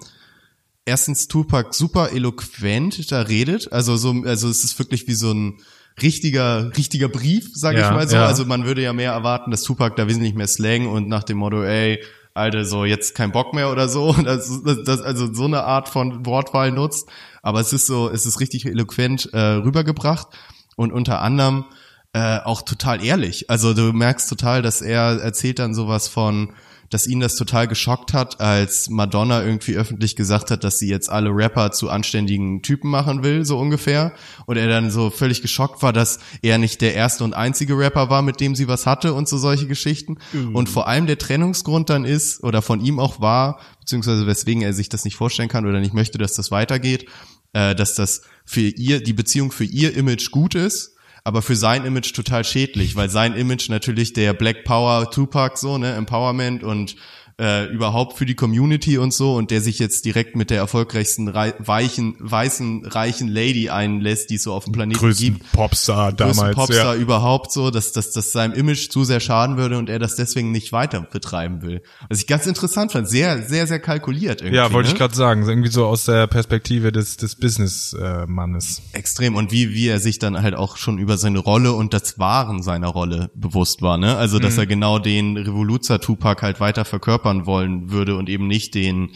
erstens 0.84 1.30
Tupac 1.30 1.74
super 1.74 2.12
eloquent 2.12 3.10
da 3.14 3.22
redet, 3.22 3.72
also 3.72 3.96
so, 3.96 4.12
also 4.26 4.50
es 4.50 4.66
ist 4.66 4.78
wirklich 4.78 5.08
wie 5.08 5.14
so 5.14 5.32
ein 5.32 5.62
richtiger, 6.02 6.72
richtiger 6.78 7.10
Brief, 7.10 7.50
sage 7.54 7.80
Ja, 7.80 7.90
ich 7.90 7.96
mal 7.96 8.08
so. 8.08 8.16
ja. 8.16 8.26
Also 8.26 8.46
man 8.46 8.66
würde 8.66 8.82
ja 8.82 8.94
mehr 8.94 9.12
erwarten, 9.12 9.52
dass 9.52 9.64
Tupac 9.64 9.96
da 9.96 10.08
wesentlich 10.08 10.34
mehr 10.34 10.48
Slang 10.48 10.88
und 10.88 11.08
nach 11.08 11.24
dem 11.24 11.38
Motto, 11.38 11.64
ey, 11.64 12.04
Alter, 12.34 12.64
so 12.66 12.86
jetzt 12.86 13.16
kein 13.16 13.32
Bock 13.32 13.54
mehr 13.54 13.72
oder 13.72 13.90
so, 13.90 14.14
das, 14.24 14.62
das, 14.64 14.84
das 14.86 15.02
also 15.02 15.34
so 15.34 15.46
eine 15.46 15.64
Art 15.64 15.90
von 15.90 16.26
Wortwahl 16.26 16.72
nutzt, 16.72 17.10
aber 17.42 17.60
es 17.60 17.74
ist 17.74 17.88
so, 17.88 18.10
es 18.10 18.26
ist 18.26 18.40
richtig 18.40 18.66
eloquent 18.66 19.30
äh, 19.34 19.40
rübergebracht 19.40 20.28
und 20.76 20.92
unter 20.94 21.22
anderem 21.22 21.66
äh, 22.14 22.40
auch 22.40 22.62
total 22.62 23.04
ehrlich. 23.04 23.50
Also 23.50 23.74
du 23.74 23.94
merkst 23.94 24.30
total, 24.30 24.62
dass 24.62 24.82
er 24.82 25.22
erzählt 25.22 25.60
dann 25.60 25.74
sowas 25.74 26.08
von, 26.08 26.54
dass 26.92 27.08
ihn 27.08 27.22
das 27.22 27.38
total 27.38 27.68
geschockt 27.68 28.14
hat, 28.14 28.42
als 28.42 28.90
Madonna 28.90 29.44
irgendwie 29.44 29.76
öffentlich 29.76 30.18
gesagt 30.18 30.52
hat, 30.52 30.66
dass 30.66 30.78
sie 30.78 30.90
jetzt 30.90 31.10
alle 31.10 31.30
Rapper 31.30 31.72
zu 31.72 31.90
anständigen 31.90 32.62
Typen 32.62 32.92
machen 32.92 33.24
will, 33.24 33.46
so 33.46 33.58
ungefähr. 33.58 34.14
Und 34.46 34.58
er 34.58 34.68
dann 34.68 34.92
so 34.92 35.10
völlig 35.10 35.42
geschockt 35.42 35.82
war, 35.82 35.94
dass 35.94 36.20
er 36.42 36.58
nicht 36.58 36.82
der 36.82 36.94
erste 36.94 37.24
und 37.24 37.34
einzige 37.34 37.78
Rapper 37.78 38.10
war, 38.10 38.22
mit 38.22 38.42
dem 38.42 38.56
sie 38.56 38.68
was 38.68 38.86
hatte 38.86 39.14
und 39.14 39.30
so 39.30 39.38
solche 39.38 39.68
Geschichten. 39.68 40.18
Mhm. 40.34 40.54
Und 40.54 40.68
vor 40.68 40.90
allem 40.90 41.08
der 41.08 41.18
Trennungsgrund 41.18 41.90
dann 41.90 42.04
ist, 42.04 42.44
oder 42.44 42.62
von 42.62 42.82
ihm 42.82 43.00
auch 43.00 43.22
war, 43.22 43.62
beziehungsweise 43.80 44.28
weswegen 44.28 44.62
er 44.62 44.74
sich 44.74 44.90
das 44.90 45.06
nicht 45.06 45.16
vorstellen 45.16 45.50
kann 45.50 45.66
oder 45.66 45.80
nicht 45.80 45.94
möchte, 45.94 46.18
dass 46.18 46.34
das 46.34 46.52
weitergeht, 46.52 47.06
äh, 47.54 47.74
dass 47.74 47.96
das 47.96 48.24
für 48.44 48.62
ihr, 48.62 49.02
die 49.02 49.14
Beziehung 49.14 49.54
für 49.54 49.64
ihr 49.64 49.96
Image 49.96 50.30
gut 50.32 50.56
ist 50.56 50.98
aber 51.24 51.42
für 51.42 51.56
sein 51.56 51.86
Image 51.86 52.14
total 52.14 52.44
schädlich, 52.44 52.96
weil 52.96 53.10
sein 53.10 53.34
Image 53.34 53.70
natürlich 53.70 54.14
der 54.14 54.34
Black 54.34 54.64
Power 54.64 55.12
Tupac 55.12 55.58
so, 55.58 55.78
ne, 55.78 55.94
Empowerment 55.94 56.64
und 56.64 56.96
äh, 57.42 57.66
überhaupt 57.66 58.20
für 58.20 58.28
die 58.28 58.36
Community 58.36 59.00
und 59.00 59.14
so 59.14 59.36
und 59.36 59.50
der 59.50 59.62
sich 59.62 59.80
jetzt 59.80 60.06
direkt 60.06 60.36
mit 60.36 60.52
der 60.52 60.60
erfolgreichsten 60.60 61.28
rei 61.28 61.56
weichen, 61.58 62.16
weißen, 62.20 62.86
reichen 62.86 63.28
Lady 63.28 63.70
einlässt, 63.70 64.30
die 64.30 64.36
es 64.36 64.44
so 64.44 64.54
auf 64.54 64.66
dem 64.66 64.74
Planeten 64.74 65.00
Größten 65.00 65.34
gibt. 65.34 65.52
Popstar 65.52 66.14
damals. 66.14 66.56
Popstar 66.56 66.96
ja. 66.96 67.02
überhaupt 67.02 67.52
so, 67.52 67.72
dass, 67.72 67.94
dass, 67.94 68.12
dass 68.12 68.32
seinem 68.32 68.54
Image 68.54 68.90
zu 68.92 69.04
sehr 69.04 69.20
schaden 69.20 69.58
würde 69.58 69.80
und 69.80 69.90
er 69.90 69.98
das 69.98 70.16
deswegen 70.16 70.52
nicht 70.52 70.72
weiter 70.72 71.02
betreiben 71.02 71.64
will. 71.64 71.82
Was 72.10 72.20
ich 72.20 72.28
ganz 72.28 72.46
interessant 72.46 72.92
fand, 72.92 73.10
sehr, 73.10 73.42
sehr, 73.42 73.66
sehr 73.66 73.80
kalkuliert 73.80 74.42
irgendwie. 74.42 74.58
Ja, 74.58 74.72
wollte 74.72 74.90
ne? 74.90 74.94
ich 74.94 75.00
gerade 75.00 75.16
sagen, 75.16 75.48
irgendwie 75.48 75.72
so 75.72 75.88
aus 75.88 76.06
der 76.06 76.28
Perspektive 76.28 76.92
des, 76.92 77.18
des 77.18 77.36
Business-Mannes. 77.36 78.84
Extrem 78.94 79.36
und 79.36 79.52
wie, 79.52 79.74
wie 79.74 79.88
er 79.88 80.00
sich 80.00 80.20
dann 80.20 80.42
halt 80.42 80.54
auch 80.54 80.78
schon 80.78 81.00
über 81.00 81.18
seine 81.18 81.40
Rolle 81.40 81.74
und 81.74 81.94
das 81.94 82.20
Wahren 82.20 82.62
seiner 82.62 82.90
Rolle 82.90 83.32
bewusst 83.34 83.82
war, 83.82 83.98
ne? 83.98 84.16
Also, 84.16 84.38
dass 84.38 84.54
Mhm. 84.54 84.60
er 84.60 84.66
genau 84.68 85.00
den 85.00 85.38
Revoluzer 85.38 86.00
Tupac 86.00 86.42
halt 86.42 86.60
weiter 86.60 86.86
verkörpern 87.32 87.46
wollen 87.46 87.92
würde 87.92 88.16
und 88.16 88.30
eben 88.30 88.48
nicht 88.48 88.76
den 88.76 89.12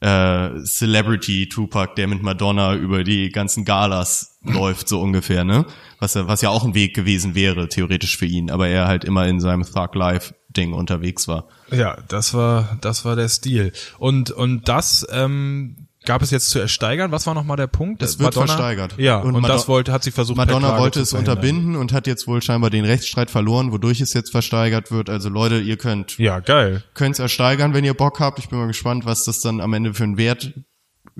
äh, 0.00 0.62
Celebrity 0.64 1.48
Tupac, 1.48 1.94
der 1.96 2.06
mit 2.06 2.22
Madonna 2.22 2.74
über 2.74 3.02
die 3.02 3.30
ganzen 3.30 3.64
Galas 3.64 4.38
läuft, 4.42 4.88
so 4.88 5.00
ungefähr, 5.00 5.44
ne? 5.44 5.66
Was, 5.98 6.14
was 6.14 6.42
ja 6.42 6.50
auch 6.50 6.64
ein 6.64 6.74
Weg 6.74 6.94
gewesen 6.94 7.34
wäre, 7.34 7.68
theoretisch 7.68 8.18
für 8.18 8.26
ihn, 8.26 8.50
aber 8.50 8.68
er 8.68 8.86
halt 8.86 9.04
immer 9.04 9.26
in 9.26 9.40
seinem 9.40 9.62
Thug 9.62 9.94
Life 9.94 10.34
Ding 10.50 10.72
unterwegs 10.72 11.26
war. 11.26 11.48
Ja, 11.70 11.98
das 12.08 12.34
war, 12.34 12.78
das 12.80 13.04
war 13.04 13.16
der 13.16 13.28
Stil. 13.28 13.72
Und, 13.98 14.30
und 14.30 14.68
das, 14.68 15.06
ähm, 15.10 15.85
gab 16.06 16.22
es 16.22 16.30
jetzt 16.30 16.48
zu 16.48 16.58
ersteigern? 16.58 17.12
Was 17.12 17.26
war 17.26 17.34
nochmal 17.34 17.58
der 17.58 17.66
Punkt? 17.66 18.02
Es 18.02 18.18
wird 18.18 18.34
Madonna? 18.34 18.46
versteigert. 18.46 18.94
Ja, 18.98 19.18
und, 19.18 19.34
Und 19.34 19.46
das 19.46 19.68
wollte, 19.68 19.92
hat 19.92 20.02
sie 20.02 20.10
versucht, 20.10 20.38
Madonna 20.38 20.78
wollte 20.78 21.00
es 21.00 21.12
unterbinden 21.12 21.76
und 21.76 21.92
hat 21.92 22.06
jetzt 22.06 22.26
wohl 22.26 22.40
scheinbar 22.40 22.70
den 22.70 22.84
Rechtsstreit 22.86 23.30
verloren, 23.30 23.72
wodurch 23.72 24.00
es 24.00 24.14
jetzt 24.14 24.30
versteigert 24.30 24.90
wird. 24.90 25.10
Also 25.10 25.28
Leute, 25.28 25.58
ihr 25.60 25.76
könnt 25.76 26.16
Ja, 26.18 26.40
geil. 26.40 26.82
könnt's 26.94 27.18
ersteigern, 27.18 27.74
wenn 27.74 27.84
ihr 27.84 27.94
Bock 27.94 28.20
habt. 28.20 28.38
Ich 28.38 28.48
bin 28.48 28.58
mal 28.58 28.66
gespannt, 28.66 29.04
was 29.04 29.24
das 29.24 29.40
dann 29.40 29.60
am 29.60 29.72
Ende 29.74 29.92
für 29.92 30.04
einen 30.04 30.16
Wert 30.16 30.54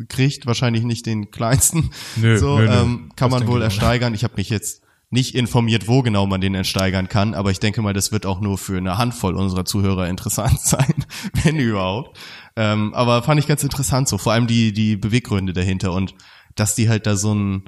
kriegt. 0.09 0.47
Wahrscheinlich 0.47 0.84
nicht 0.84 1.07
den 1.07 1.30
kleinsten. 1.30 1.91
Nö, 2.16 2.39
so 2.39 2.59
nö, 2.59 2.64
nö. 2.66 2.72
Ähm, 2.72 3.12
kann 3.16 3.30
man 3.30 3.47
wohl 3.47 3.62
ersteigern. 3.62 4.14
Ich 4.14 4.24
habe 4.24 4.34
mich 4.37 4.51
jetzt 4.51 4.82
nicht 5.09 5.34
informiert, 5.37 5.87
wo 5.87 6.03
genau 6.03 6.26
man 6.26 6.41
den 6.41 6.55
ersteigern 6.55 7.09
kann, 7.09 7.34
aber 7.34 7.53
ich 7.53 7.61
denke 7.61 7.80
mal, 7.80 7.93
das 7.93 8.11
wird 8.11 8.26
auch 8.26 8.41
nur 8.41 8.59
für 8.59 8.76
eine 8.76 8.99
Handvoll 8.99 9.37
unserer 9.37 9.64
Zuhörer 9.64 10.09
interessant 10.09 10.61
sein, 10.62 11.05
wenn 11.45 11.57
überhaupt. 11.57 12.18
Ähm, 12.57 12.95
aber 12.95 13.23
fand 13.23 13.39
ich 13.39 13.47
ganz 13.47 13.63
interessant 13.63 14.09
so, 14.09 14.19
vor 14.19 14.33
allem 14.33 14.47
die 14.47 14.73
die 14.73 14.97
Beweggründe 14.97 15.53
dahinter 15.53 15.93
und 15.93 16.15
dass 16.55 16.75
die 16.75 16.89
halt 16.89 17.07
da 17.07 17.17
so 17.17 17.35
ein 17.35 17.65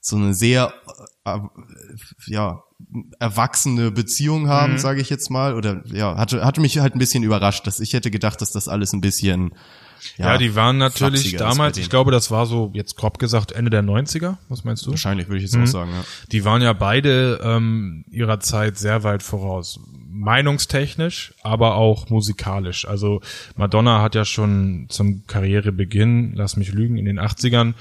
so 0.00 0.16
eine 0.16 0.32
sehr 0.32 0.72
äh, 1.26 1.38
ja 2.26 2.62
erwachsene 3.18 3.90
Beziehung 3.90 4.48
haben, 4.48 4.74
Mhm. 4.74 4.78
sage 4.78 5.00
ich 5.02 5.10
jetzt 5.10 5.30
mal, 5.30 5.54
oder 5.54 5.82
ja 5.92 6.16
hatte 6.16 6.44
hatte 6.44 6.60
mich 6.62 6.78
halt 6.78 6.94
ein 6.94 6.98
bisschen 6.98 7.22
überrascht, 7.22 7.66
dass 7.66 7.80
ich 7.80 7.92
hätte 7.92 8.10
gedacht, 8.10 8.40
dass 8.40 8.50
das 8.52 8.68
alles 8.68 8.92
ein 8.94 9.02
bisschen 9.02 9.52
Ja, 10.16 10.38
die 10.38 10.54
waren 10.54 10.78
natürlich 10.78 11.36
damals, 11.36 11.76
ich 11.78 11.90
glaube, 11.90 12.10
das 12.10 12.30
war 12.30 12.46
so, 12.46 12.70
jetzt 12.74 12.96
grob 12.96 13.18
gesagt, 13.18 13.52
Ende 13.52 13.70
der 13.70 13.82
90er. 13.82 14.36
Was 14.48 14.64
meinst 14.64 14.86
du? 14.86 14.90
wahrscheinlich 14.90 15.28
würde 15.28 15.42
ich 15.44 15.52
Mhm. 15.52 15.60
jetzt 15.60 15.68
auch 15.70 15.80
sagen, 15.80 15.90
ja. 15.92 16.04
Die 16.32 16.44
waren 16.44 16.62
ja 16.62 16.72
beide 16.72 17.40
ähm, 17.42 18.04
ihrer 18.10 18.40
Zeit 18.40 18.78
sehr 18.78 19.02
weit 19.02 19.22
voraus. 19.22 19.80
Meinungstechnisch, 20.12 21.34
aber 21.42 21.74
auch 21.76 22.08
musikalisch. 22.10 22.86
Also 22.86 23.20
Madonna 23.56 24.02
hat 24.02 24.14
ja 24.14 24.24
schon 24.24 24.86
zum 24.88 25.26
Karrierebeginn, 25.26 26.32
lass 26.34 26.56
mich 26.56 26.72
lügen, 26.72 26.96
in 26.96 27.04
den 27.04 27.18
80ern 27.20 27.74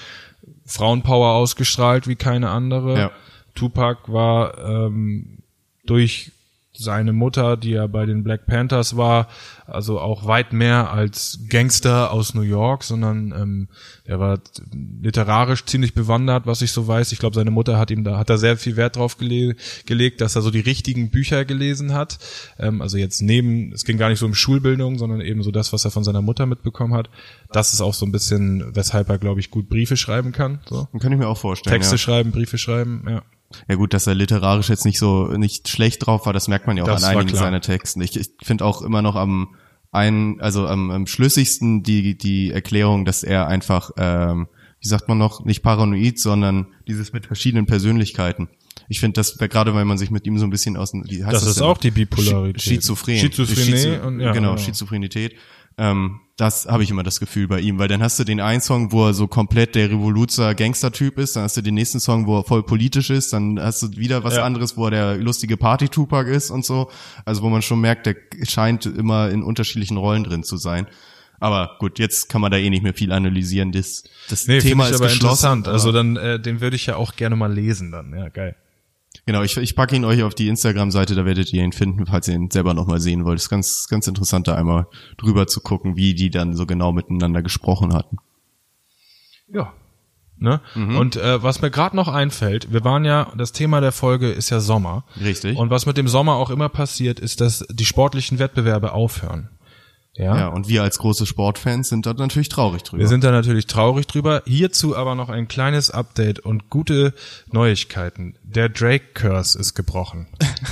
Frauenpower 0.66 1.30
ausgestrahlt 1.34 2.08
wie 2.08 2.16
keine 2.16 2.50
andere. 2.50 2.98
Ja. 2.98 3.12
Tupac 3.56 4.12
war 4.12 4.58
ähm, 4.60 5.40
durch 5.86 6.32
seine 6.80 7.14
Mutter, 7.14 7.58
die 7.58 7.72
ja 7.72 7.88
bei 7.88 8.06
den 8.06 8.24
Black 8.24 8.46
Panthers 8.46 8.96
war, 8.96 9.28
also 9.68 10.00
auch 10.00 10.26
weit 10.26 10.54
mehr 10.54 10.92
als 10.92 11.40
Gangster 11.50 12.12
aus 12.12 12.34
New 12.34 12.42
York, 12.42 12.84
sondern 12.84 13.34
ähm, 13.34 13.68
er 14.06 14.20
war 14.20 14.40
literarisch 15.02 15.66
ziemlich 15.66 15.94
bewandert, 15.94 16.48
was 16.48 16.62
ich 16.62 16.72
so 16.72 16.88
weiß. 16.88 17.12
Ich 17.12 17.20
glaube, 17.20 17.36
seine 17.36 17.52
Mutter 17.52 17.78
hat 17.78 17.92
ihm 17.92 18.04
da 18.04 18.18
hat 18.18 18.30
da 18.30 18.38
sehr 18.38 18.58
viel 18.58 18.78
Wert 18.78 18.96
drauf 18.96 19.18
gele 19.18 19.56
gelegt, 19.86 20.22
dass 20.22 20.36
er 20.36 20.42
so 20.42 20.52
die 20.52 20.60
richtigen 20.60 21.10
Bücher 21.10 21.46
gelesen 21.46 21.94
hat. 21.94 22.18
Ähm, 22.58 22.82
also 22.82 22.98
jetzt 22.98 23.22
neben, 23.22 23.74
es 23.74 23.84
ging 23.84 23.98
gar 23.98 24.10
nicht 24.10 24.20
so 24.20 24.26
um 24.26 24.34
Schulbildung, 24.34 24.98
sondern 24.98 25.22
eben 25.22 25.44
so 25.44 25.52
das, 25.52 25.74
was 25.74 25.86
er 25.86 25.92
von 25.92 26.04
seiner 26.04 26.22
Mutter 26.22 26.46
mitbekommen 26.46 26.94
hat. 26.94 27.10
Das 27.52 27.74
ist 27.74 27.82
auch 27.82 27.94
so 27.94 28.06
ein 28.06 28.12
bisschen, 28.12 28.76
weshalb 28.76 29.10
er, 29.10 29.18
glaube 29.18 29.40
ich, 29.40 29.52
gut 29.52 29.70
Briefe 29.70 29.98
schreiben 29.98 30.32
kann. 30.32 30.60
So. 30.70 30.88
Dann 30.92 31.02
kann 31.02 31.12
ich 31.12 31.20
mir 31.20 31.28
auch 31.28 31.38
vorstellen. 31.38 31.74
Texte 31.74 31.96
ja. 31.96 32.00
schreiben, 32.00 32.32
Briefe 32.32 32.58
schreiben, 32.58 33.04
ja. 33.08 33.24
Ja 33.68 33.76
gut, 33.76 33.94
dass 33.94 34.06
er 34.08 34.16
literarisch 34.16 34.70
jetzt 34.70 34.86
nicht 34.86 35.00
so 35.00 35.28
nicht 35.28 35.68
schlecht 35.70 36.06
drauf 36.06 36.26
war, 36.26 36.34
das 36.34 36.48
merkt 36.48 36.68
man 36.68 36.78
ja 36.78 36.84
auch 36.84 36.88
Das 36.88 37.04
an 37.04 37.18
einigen 37.18 37.36
seiner 37.36 37.62
Texten. 37.62 38.02
Ich, 38.02 38.16
ich 38.18 38.30
finde 38.44 38.66
auch 38.66 38.82
immer 38.82 39.02
noch 39.02 39.16
am 39.16 39.56
ein, 39.92 40.40
also 40.40 40.68
am, 40.68 40.92
am 40.92 41.08
schlüssigsten 41.08 41.82
die 41.84 42.16
die 42.18 42.52
Erklärung, 42.52 43.06
dass 43.06 43.24
er 43.24 43.48
einfach, 43.48 43.90
ähm, 43.98 44.48
wie 44.82 44.88
sagt 44.88 45.08
man 45.10 45.18
noch, 45.18 45.44
nicht 45.46 45.64
paranoid, 45.64 46.20
sondern 46.20 46.68
dieses 46.88 47.12
mit 47.12 47.26
verschiedenen 47.26 47.66
Persönlichkeiten. 47.66 48.50
Ich 48.88 49.00
finde, 49.00 49.16
das 49.16 49.38
gerade, 49.38 49.76
wenn 49.76 49.88
man 49.88 49.98
sich 49.98 50.10
mit 50.12 50.26
ihm 50.28 50.38
so 50.38 50.46
ein 50.46 50.52
bisschen 50.52 50.78
aus, 50.78 50.94
wie 50.94 51.24
heißt 51.24 51.34
Das 51.36 51.46
ist 51.46 51.58
denn? 51.60 51.66
auch 51.68 51.78
die 51.80 51.92
Bipolarität. 51.92 52.62
Sch- 52.62 52.66
Schizophren. 52.70 53.18
Schizophrenie 53.18 53.72
Schizo- 53.74 54.02
und- 54.06 54.20
ja, 54.20 54.32
genau, 54.32 54.52
genau. 54.52 54.58
Schizophrenität. 54.58 55.36
Ähm, 55.80 56.20
das 56.36 56.68
habe 56.68 56.84
ich 56.84 56.90
immer 56.92 57.04
das 57.04 57.20
Gefühl 57.20 57.48
bei 57.48 57.60
ihm, 57.60 57.80
weil 57.80 57.88
dann 57.88 58.02
hast 58.04 58.18
du 58.20 58.24
den 58.24 58.40
einen 58.40 58.62
Song, 58.62 58.92
wo 58.92 59.08
er 59.08 59.14
so 59.14 59.28
komplett 59.28 59.76
der 59.76 59.90
Revoluzer 59.90 60.56
Gangster-Typ 60.56 61.18
ist, 61.18 61.36
dann 61.36 61.44
hast 61.44 61.58
du 61.58 61.62
den 61.62 61.74
nächsten 61.74 62.00
Song, 62.00 62.28
wo 62.28 62.38
er 62.40 62.44
voll 62.46 62.64
politisch 62.64 63.10
ist, 63.10 63.34
dann 63.34 63.60
hast 63.60 63.82
du 63.82 63.92
wieder 63.98 64.24
was 64.24 64.36
Ja. 64.36 64.44
anderes, 64.44 64.78
wo 64.78 64.86
er 64.86 64.92
der 64.92 65.18
lustige 65.18 65.58
Party-Tupac 65.58 66.30
ist 66.30 66.50
und 66.52 66.64
so. 66.64 66.90
Also 67.26 67.42
wo 67.42 67.50
man 67.50 67.62
schon 67.62 67.82
merkt, 67.82 68.06
der 68.06 68.16
scheint 68.44 68.86
immer 68.86 69.30
in 69.32 69.42
unterschiedlichen 69.44 69.98
Rollen 69.98 70.24
drin 70.24 70.44
zu 70.44 70.56
sein. 70.58 70.88
Aber 71.42 71.78
gut, 71.80 72.00
jetzt 72.00 72.28
kann 72.30 72.42
man 72.42 72.52
da 72.52 72.58
eh 72.58 72.70
nicht 72.70 72.84
mehr 72.84 72.94
viel 72.94 73.12
analysieren. 73.14 73.72
Das, 73.72 74.04
das 74.30 74.48
Nee, 74.48 74.60
Thema 74.60 74.86
ich 74.86 74.92
ist 74.92 74.96
aber 74.98 75.08
geschlossen. 75.08 75.26
interessant. 75.60 75.68
Also 75.70 75.92
dann, 75.94 76.16
äh, 76.18 76.40
den 76.40 76.60
würde 76.62 76.76
ich 76.76 76.86
ja 76.86 76.96
auch 76.98 77.16
gerne 77.16 77.36
mal 77.38 77.52
lesen 77.52 77.92
dann. 77.92 78.14
Ja, 78.14 78.28
geil. 78.30 78.56
Genau, 79.26 79.44
ich, 79.44 79.58
ich 79.58 79.76
packe 79.76 79.96
ihn 79.96 80.06
euch 80.06 80.24
auf 80.24 80.34
die 80.34 80.48
Instagram-Seite, 80.48 81.16
da 81.16 81.26
werdet 81.26 81.54
ihr 81.54 81.64
ihn 81.64 81.72
finden, 81.72 82.06
falls 82.06 82.28
ihr 82.28 82.36
ihn 82.36 82.50
selber 82.50 82.74
nochmal 82.74 83.00
sehen 83.00 83.26
wollt. 83.26 83.38
Es 83.38 83.44
ist 83.44 83.50
ganz, 83.50 83.88
ganz 83.90 84.08
interessant, 84.08 84.48
da 84.48 84.56
einmal 84.56 84.88
drüber 85.18 85.48
zu 85.48 85.62
gucken, 85.62 85.96
wie 85.96 86.14
die 86.14 86.30
dann 86.30 86.56
so 86.56 86.66
genau 86.66 86.92
miteinander 86.92 87.42
gesprochen 87.42 87.94
hatten. 87.94 88.18
Ja. 89.48 89.74
Ne? 90.38 90.62
Mhm. 90.74 90.98
Und 90.98 91.16
äh, 91.18 91.44
was 91.44 91.62
mir 91.62 91.70
gerade 91.70 91.98
noch 91.98 92.08
einfällt, 92.08 92.72
wir 92.72 92.86
waren 92.86 93.04
ja, 93.04 93.32
das 93.36 93.52
Thema 93.52 93.82
der 93.82 93.92
Folge 93.92 94.32
ist 94.32 94.50
ja 94.50 94.62
Sommer. 94.62 95.04
Richtig. 95.20 95.58
Und 95.58 95.70
was 95.70 95.86
mit 95.86 95.98
dem 95.98 96.08
Sommer 96.08 96.36
auch 96.36 96.50
immer 96.50 96.70
passiert, 96.70 97.20
ist, 97.20 97.42
dass 97.42 97.66
die 97.70 97.86
sportlichen 97.86 98.40
Wettbewerbe 98.40 98.94
aufhören. 98.94 99.50
Ja. 100.16 100.36
Ja, 100.38 100.48
und 100.48 100.68
wir 100.68 100.84
als 100.84 100.98
große 100.98 101.26
Sportfans 101.26 101.90
sind 101.90 102.06
dort 102.06 102.18
natürlich 102.18 102.50
traurig 102.50 102.84
drüber. 102.84 103.00
Wir 103.00 103.08
sind 103.08 103.24
da 103.24 103.32
natürlich 103.32 103.68
traurig 103.68 104.08
drüber. 104.08 104.44
Hierzu 104.46 104.96
aber 104.98 105.16
noch 105.16 105.30
ein 105.30 105.48
kleines 105.48 105.92
Update 105.92 106.40
und 106.40 106.70
gute 106.70 107.14
Neuigkeiten. 107.52 108.36
Der 108.44 108.70
Drake 108.70 109.06
Curse 109.14 109.58
ist 109.58 109.76
gebrochen. 109.76 110.28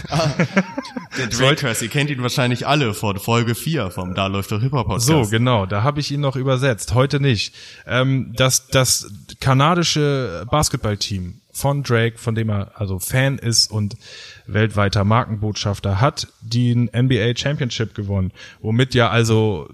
der 1.18 1.28
Drakers, 1.28 1.82
ihr 1.82 1.90
kennt 1.90 2.10
ihn 2.10 2.22
wahrscheinlich 2.22 2.68
alle 2.68 2.94
von 2.94 3.20
Folge 3.20 3.56
4 3.56 3.92
vom 3.92 4.16
Da 4.16 4.28
läuft 4.28 4.52
doch 4.52 4.60
Hip-Hop-Podcast. 4.60 5.06
So, 5.06 5.28
genau, 5.30 5.66
da 5.66 5.84
habe 5.84 6.00
ich 6.00 6.12
ihn 6.12 6.20
noch 6.20 6.36
übersetzt, 6.36 6.94
heute 6.94 7.20
nicht. 7.20 7.54
Ähm, 7.86 8.34
das, 8.36 8.68
das 8.68 9.10
kanadische 9.40 10.46
Basketballteam 10.50 11.42
von 11.58 11.84
Drake, 11.84 12.18
von 12.18 12.36
dem 12.36 12.50
er 12.50 12.80
also 12.80 13.00
Fan 13.00 13.40
ist 13.40 13.72
und 13.72 13.98
weltweiter 14.46 15.04
Markenbotschafter, 15.04 16.00
hat 16.00 16.28
den 16.42 16.90
NBA 16.96 17.36
Championship 17.36 17.96
gewonnen, 17.96 18.32
womit 18.62 18.94
ja 18.94 19.10
also 19.10 19.70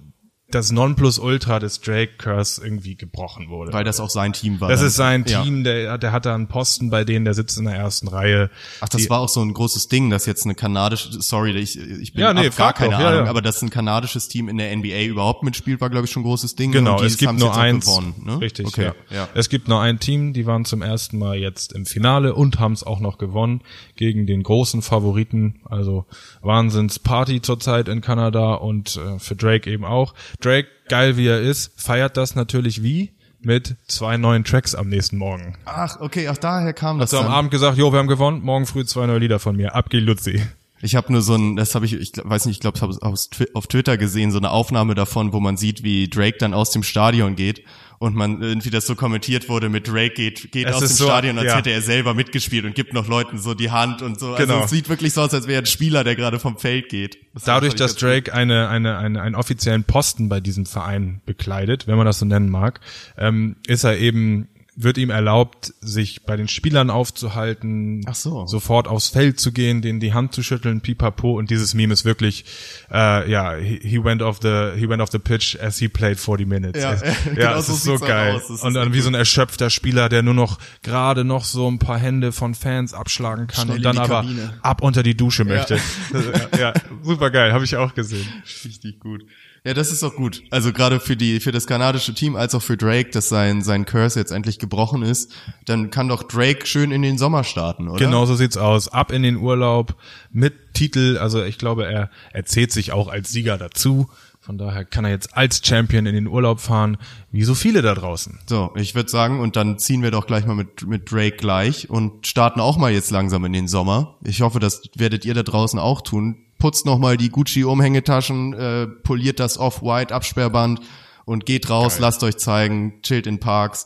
das 0.54 0.72
Nonplusultra 0.72 1.60
des 1.60 1.82
Drake-Curse 1.82 2.64
irgendwie 2.64 2.96
gebrochen 2.96 3.50
wurde. 3.50 3.74
Weil 3.74 3.84
das 3.84 4.00
auch 4.00 4.10
sein 4.10 4.34
Team 4.34 4.60
war. 4.62 4.70
das 4.70 4.80
dann. 4.80 4.88
ist 4.88 4.96
sein 4.96 5.26
Ja. 5.28 5.42
Team, 5.44 5.64
der, 5.64 5.98
der 5.98 6.12
hat 6.12 6.26
da 6.26 6.36
einen 6.36 6.48
Posten 6.48 6.90
bei 6.90 7.04
denen, 7.04 7.26
der 7.26 7.34
sitzt 7.34 7.58
in 7.58 7.66
der 7.66 7.76
ersten 7.76 8.08
Reihe. 8.08 8.50
Ach, 8.82 8.90
das 8.90 9.02
Die- 9.04 9.10
war 9.10 9.20
auch 9.20 9.30
so 9.30 9.42
ein 9.42 9.54
großes 9.54 9.88
Ding, 9.88 10.10
dass 10.10 10.26
jetzt 10.26 10.46
eine 10.46 10.56
kanadische, 10.56 11.22
sorry, 11.22 11.52
ich, 11.58 11.78
ich 11.80 12.14
bin 12.14 12.22
Ja, 12.22 12.34
nee, 12.34 12.50
gar 12.50 12.74
keine 12.74 12.92
ja, 12.94 12.98
Ahnung, 13.10 13.26
ja. 13.26 13.30
aber 13.30 13.42
dass 13.42 13.62
ein 13.62 13.70
kanadisches 13.70 14.28
Team 14.28 14.50
in 14.50 14.58
der 14.58 14.76
NBA 14.76 15.04
überhaupt 15.06 15.44
mitspielt, 15.44 15.82
war 15.82 15.90
glaube 15.90 16.06
ich 16.06 16.12
schon 16.12 16.22
ein 16.22 16.26
großes 16.26 16.56
Ding. 16.56 16.72
Genau, 16.72 16.94
und 16.94 17.02
die 17.02 17.08
es 17.08 17.18
gibt 17.18 17.34
nur 17.40 17.56
eins. 17.58 17.86
Gewonnen, 17.86 18.14
ne? 18.24 18.40
Richtig, 18.42 18.68
okay. 18.68 18.92
ja. 19.10 19.16
ja. 19.16 19.30
Es 19.34 19.50
gibt 19.50 19.68
nur 19.68 19.82
ein 19.82 20.00
Team, 20.00 20.34
die 20.34 20.46
waren 20.46 20.66
zum 20.66 20.82
ersten 20.82 21.18
Mal 21.18 21.38
jetzt 21.38 21.74
im 21.74 21.86
Finale 21.86 22.34
und 22.36 22.60
haben 22.60 22.74
es 22.74 22.84
auch 22.84 23.00
noch 23.00 23.18
gewonnen 23.18 23.62
gegen 23.96 24.28
den 24.28 24.44
großen 24.44 24.82
Favoriten. 24.82 25.62
Also 25.66 26.06
Wahnsinns-Party 26.42 27.42
zurzeit 27.42 27.88
in 27.88 28.02
Kanada 28.02 28.54
und 28.56 28.96
äh, 28.98 29.20
für 29.20 29.36
Drake 29.36 29.70
eben 29.72 29.86
auch. 29.86 30.14
Drake, 30.44 30.68
geil 30.90 31.18
wie 31.18 31.28
er 31.28 31.42
ist, 31.42 31.72
feiert 31.82 32.18
das 32.18 32.36
natürlich 32.36 32.84
wie? 32.84 33.14
Mit 33.42 33.76
zwei 33.88 34.16
neuen 34.18 34.44
Tracks 34.46 34.74
am 34.74 34.88
nächsten 34.88 35.18
Morgen. 35.18 35.58
Ach, 35.66 36.00
okay, 36.00 36.28
ach 36.30 36.38
daher 36.38 36.72
kam 36.74 37.00
das 37.00 37.12
So 37.12 37.18
am 37.18 37.26
dann. 37.26 37.34
Abend 37.34 37.52
gesagt, 37.52 37.78
jo, 37.78 37.92
wir 37.92 38.00
haben 38.00 38.08
gewonnen, 38.08 38.42
morgen 38.42 38.66
früh 38.66 38.86
zwei 38.86 39.06
neue 39.06 39.20
Lieder 39.20 39.40
von 39.40 39.56
mir. 39.56 39.76
Ab 39.76 39.90
geht 39.90 40.04
Luzi. 40.04 40.42
Ich 40.82 40.96
habe 40.96 41.12
nur 41.12 41.22
so 41.22 41.36
ein, 41.36 41.56
das 41.56 41.76
habe 41.76 41.86
ich, 41.86 41.94
ich 41.94 42.12
weiß 42.22 42.46
nicht, 42.46 42.58
ich 42.58 42.62
glaube, 42.62 42.80
habe 42.82 42.94
aus 43.02 43.30
Twi- 43.30 43.50
auf 43.54 43.68
Twitter 43.68 43.98
gesehen, 43.98 44.32
so 44.32 44.38
eine 44.38 44.52
Aufnahme 44.52 44.96
davon, 44.96 45.32
wo 45.34 45.40
man 45.40 45.56
sieht, 45.58 45.84
wie 45.84 46.10
Drake 46.10 46.38
dann 46.38 46.54
aus 46.54 46.72
dem 46.72 46.84
Stadion 46.84 47.36
geht 47.36 47.64
und 48.04 48.16
man 48.16 48.42
irgendwie 48.42 48.70
das 48.70 48.86
so 48.86 48.96
kommentiert 48.96 49.48
wurde 49.48 49.70
mit 49.70 49.88
Drake 49.88 50.14
geht, 50.14 50.52
geht 50.52 50.68
Es 50.68 50.76
aus 50.76 50.80
dem 50.82 50.90
so, 50.90 51.06
Stadion, 51.06 51.38
als 51.38 51.48
ja. 51.48 51.56
hätte 51.56 51.70
er 51.70 51.82
selber 51.82 52.14
mitgespielt 52.14 52.66
und 52.66 52.76
gibt 52.76 52.94
noch 52.94 53.08
Leuten 53.08 53.40
so 53.40 53.54
die 53.54 53.72
Hand 53.72 54.02
und 54.02 54.20
so. 54.20 54.34
Also 54.34 54.46
Genau. 54.46 54.66
es 54.66 54.72
sieht 54.72 54.90
wirklich 54.90 55.14
so 55.14 55.22
aus, 55.22 55.34
als 55.34 55.48
wäre 55.48 55.62
ein 55.62 55.66
Spieler, 55.66 56.04
der 56.04 56.18
gerade 56.18 56.38
vom 56.38 56.58
Feld 56.58 56.90
geht. 56.90 57.18
Das 57.34 57.46
Dadurch, 57.46 57.76
dass. 57.76 57.96
Drake 57.96 58.34
eine, 58.34 58.68
eine, 58.68 58.98
eine, 58.98 59.22
einen 59.22 59.36
offiziellen 59.36 59.86
Posten 59.86 60.28
bei 60.28 60.42
diesem 60.42 60.66
Verein 60.66 61.22
bekleidet, 61.26 61.88
wenn 61.88 61.96
man 61.96 62.06
das 62.06 62.20
so 62.20 62.26
nennen 62.26 62.50
mag, 62.50 62.82
ähm, 63.18 63.56
ist 63.68 63.86
er 63.86 63.98
eben, 63.98 64.50
wird 64.76 64.98
ihm 64.98 65.10
erlaubt, 65.10 65.74
sich 65.82 66.24
bei 66.24 66.36
den 66.36 66.48
Spielern 66.48 66.90
aufzuhalten, 66.90 68.02
Ach 68.08 68.16
so. 68.16 68.48
sofort 68.48 68.88
aufs 68.88 69.10
Feld 69.10 69.40
zu 69.40 69.52
gehen, 69.52 69.82
denen 69.82 70.00
die 70.00 70.14
Hand 70.14 70.34
zu 70.34 70.42
schütteln, 70.42 70.82
pipapo, 70.82 71.38
und 71.38 71.50
dieses 71.52 71.74
Meme 71.74 71.94
ist 71.94 72.06
wirklich, 72.06 72.46
äh, 72.92 73.30
ja, 73.30 73.56
he, 73.56 73.80
he 73.82 74.04
went 74.04 74.22
off 74.22 74.40
the, 74.42 74.72
he 74.76 74.90
went 74.90 75.02
off 75.02 75.12
the 75.12 75.20
pitch 75.20 75.58
as 75.60 75.78
he 75.78 75.88
played 75.88 76.20
40 76.20 76.48
minutes. 76.48 76.82
Ja, 76.82 76.96
genau 77.26 77.40
ja, 77.40 77.58
es 77.58 77.68
so 77.68 77.74
ist 77.74 77.84
so 77.84 78.00
geil. 78.00 78.42
Und 78.62 78.74
dann 78.74 78.94
wie 78.94 79.02
so 79.02 79.10
ein 79.10 79.14
erschöpfter 79.14 79.70
Spieler, 79.70 80.10
der 80.10 80.24
nur 80.24 80.34
noch 80.34 80.58
gerade 80.82 81.24
noch 81.24 81.46
so 81.46 81.70
ein 81.70 81.80
paar 81.80 82.00
Hände 82.00 82.32
von 82.32 82.56
Fans 82.56 82.94
abschlagen 82.94 83.48
kann 83.48 83.68
Schnell 83.68 83.78
und 83.78 83.84
dann 83.84 83.98
aber 83.98 84.26
ab 84.62 84.82
unter 84.82 85.04
die 85.04 85.16
Dusche 85.16 85.46
möchte. 85.46 85.80
ja, 86.54 86.60
ja, 86.60 86.74
super 87.04 87.30
geil, 87.30 87.54
habe 87.54 87.66
ich 87.66 87.76
auch 87.76 87.94
gesehen. 87.94 88.28
Richtig 88.64 89.00
gut. 89.00 89.24
Ja, 89.66 89.74
das 89.74 89.94
ist 89.94 90.04
auch 90.04 90.16
gut. 90.16 90.44
Also 90.50 90.74
gerade 90.74 91.00
für 91.00 91.16
die 91.16 91.40
für 91.40 91.54
das 91.54 91.68
kanadische 91.68 92.14
Team 92.14 92.36
als 92.36 92.54
auch 92.54 92.62
für 92.62 92.76
Drake, 92.76 93.12
dass 93.12 93.30
sein 93.30 93.62
sein 93.62 93.86
Curse 93.86 94.20
jetzt 94.20 94.32
endlich 94.32 94.60
gebrochen 94.60 95.04
ist, 95.04 95.32
dann 95.66 95.90
kann 95.90 96.10
doch 96.10 96.24
Drake 96.24 96.66
schön 96.66 96.92
in 96.92 97.02
den 97.02 97.18
Sommer 97.18 97.46
starten, 97.46 97.88
oder? 97.88 98.04
Genau 98.04 98.26
so 98.26 98.36
sieht's 98.36 98.58
aus. 98.58 98.90
Ab 98.90 99.14
in 99.14 99.24
den 99.24 99.38
Urlaub 99.38 99.96
mit 100.32 100.74
Titel. 100.74 101.18
Also 101.18 101.44
ich 101.44 101.58
glaube, 101.58 101.86
er, 101.86 102.10
er 102.34 102.46
zählt 102.46 102.74
sich 102.74 102.92
auch 102.92 103.08
als 103.08 103.32
Sieger 103.32 103.58
dazu. 103.58 104.10
Von 104.42 104.58
daher 104.58 104.84
kann 104.84 105.06
er 105.06 105.12
jetzt 105.12 105.38
als 105.38 105.62
Champion 105.66 106.06
in 106.06 106.16
den 106.16 106.28
Urlaub 106.28 106.60
fahren, 106.60 106.98
wie 107.32 107.46
so 107.46 107.56
viele 107.56 107.82
da 107.82 107.96
draußen. 107.96 108.40
So, 108.46 108.74
ich 108.76 108.94
würde 108.94 109.10
sagen, 109.10 109.40
und 109.40 109.56
dann 109.56 109.80
ziehen 109.80 110.02
wir 110.02 110.12
doch 110.12 110.28
gleich 110.28 110.46
mal 110.46 110.56
mit 110.56 110.86
mit 110.86 111.10
Drake 111.10 111.38
gleich 111.38 111.90
und 111.90 112.28
starten 112.28 112.60
auch 112.60 112.76
mal 112.76 112.92
jetzt 112.92 113.12
langsam 113.12 113.46
in 113.46 113.54
den 113.54 113.70
Sommer. 113.70 114.18
Ich 114.26 114.42
hoffe, 114.42 114.60
das 114.60 114.82
werdet 114.96 115.24
ihr 115.24 115.34
da 115.34 115.44
draußen 115.44 115.80
auch 115.80 116.02
tun. 116.02 116.44
Putzt 116.64 116.86
noch 116.86 116.98
mal 116.98 117.18
die 117.18 117.28
Gucci 117.28 117.66
Umhängetaschen, 117.66 118.54
äh, 118.54 118.88
poliert 118.88 119.42
das 119.42 119.58
Off-White 119.58 120.16
Absperrband 120.16 120.80
und 121.26 121.46
geht 121.46 121.70
raus, 121.70 122.00
lasst 122.00 122.24
euch 122.24 122.38
zeigen, 122.38 123.02
chillt 123.02 123.28
in 123.28 123.42
Parks. 123.42 123.86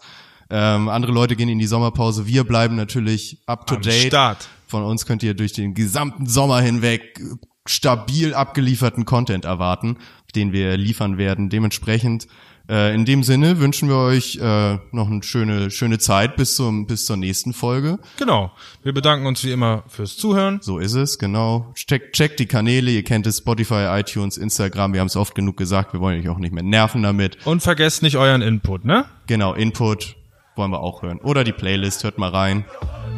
Ähm, 0.51 0.87
andere 0.87 1.11
Leute 1.11 1.35
gehen 1.35 1.49
in 1.49 1.57
die 1.57 1.65
Sommerpause. 1.65 2.27
Wir 2.27 2.43
bleiben 2.43 2.75
natürlich 2.75 3.41
up 3.47 3.65
to 3.65 3.77
Am 3.77 3.81
date. 3.81 4.09
Start. 4.09 4.47
Von 4.67 4.83
uns 4.83 5.07
könnt 5.07 5.23
ihr 5.23 5.33
durch 5.33 5.53
den 5.53 5.73
gesamten 5.73 6.27
Sommer 6.27 6.61
hinweg 6.61 7.19
stabil 7.65 8.35
abgelieferten 8.35 9.05
Content 9.05 9.43
erwarten, 9.43 9.97
den 10.35 10.51
wir 10.51 10.77
liefern 10.77 11.17
werden. 11.17 11.49
Dementsprechend, 11.49 12.27
äh, 12.69 12.93
in 12.93 13.05
dem 13.05 13.23
Sinne 13.23 13.59
wünschen 13.59 13.89
wir 13.89 13.97
euch 13.97 14.37
äh, 14.37 14.77
noch 14.91 15.07
eine 15.07 15.23
schöne, 15.23 15.71
schöne 15.71 15.99
Zeit 15.99 16.35
bis 16.35 16.55
zum, 16.55 16.85
bis 16.85 17.05
zur 17.05 17.17
nächsten 17.17 17.53
Folge. 17.53 17.99
Genau. 18.17 18.51
Wir 18.83 18.93
bedanken 18.93 19.25
uns 19.25 19.43
wie 19.43 19.51
immer 19.51 19.83
fürs 19.87 20.17
Zuhören. 20.17 20.59
So 20.61 20.79
ist 20.79 20.93
es, 20.93 21.17
genau. 21.17 21.71
Checkt, 21.75 22.15
checkt 22.15 22.39
die 22.39 22.45
Kanäle, 22.45 22.91
ihr 22.91 23.03
kennt 23.03 23.27
es, 23.27 23.37
Spotify, 23.37 23.99
iTunes, 23.99 24.37
Instagram, 24.37 24.93
wir 24.93 24.99
haben 24.99 25.07
es 25.07 25.15
oft 25.15 25.35
genug 25.35 25.57
gesagt, 25.57 25.93
wir 25.93 25.99
wollen 25.99 26.19
euch 26.19 26.29
auch 26.29 26.39
nicht 26.39 26.53
mehr 26.53 26.63
nerven 26.63 27.03
damit. 27.03 27.45
Und 27.45 27.61
vergesst 27.61 28.03
nicht 28.03 28.17
euren 28.17 28.41
Input, 28.41 28.85
ne? 28.85 29.05
Genau, 29.27 29.53
Input 29.53 30.15
wollen 30.55 30.71
wir 30.71 30.79
auch 30.79 31.03
hören. 31.03 31.19
Oder 31.19 31.43
die 31.43 31.53
Playlist, 31.53 32.03
hört 32.03 32.17
mal 32.17 32.29
rein. 32.29 32.65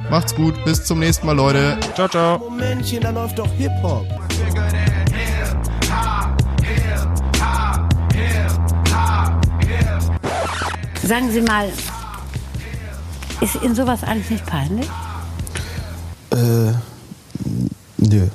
Macht's 0.09 0.35
gut, 0.35 0.63
bis 0.65 0.85
zum 0.85 0.99
nächsten 0.99 1.25
Mal, 1.25 1.35
Leute. 1.35 1.77
Ciao, 1.95 2.07
ciao. 2.07 2.37
Momentchen, 2.39 3.01
da 3.01 3.11
läuft 3.11 3.39
doch 3.39 3.51
Hip-Hop. 3.53 4.05
Sagen 11.09 11.31
Sie 11.31 11.41
mal, 11.41 11.67
ist 13.41 13.55
Ihnen 13.63 13.73
sowas 13.73 14.03
eigentlich 14.03 14.29
nicht 14.29 14.45
peinlich? 14.45 14.87
Äh, 16.29 16.71
nö. 17.97 18.27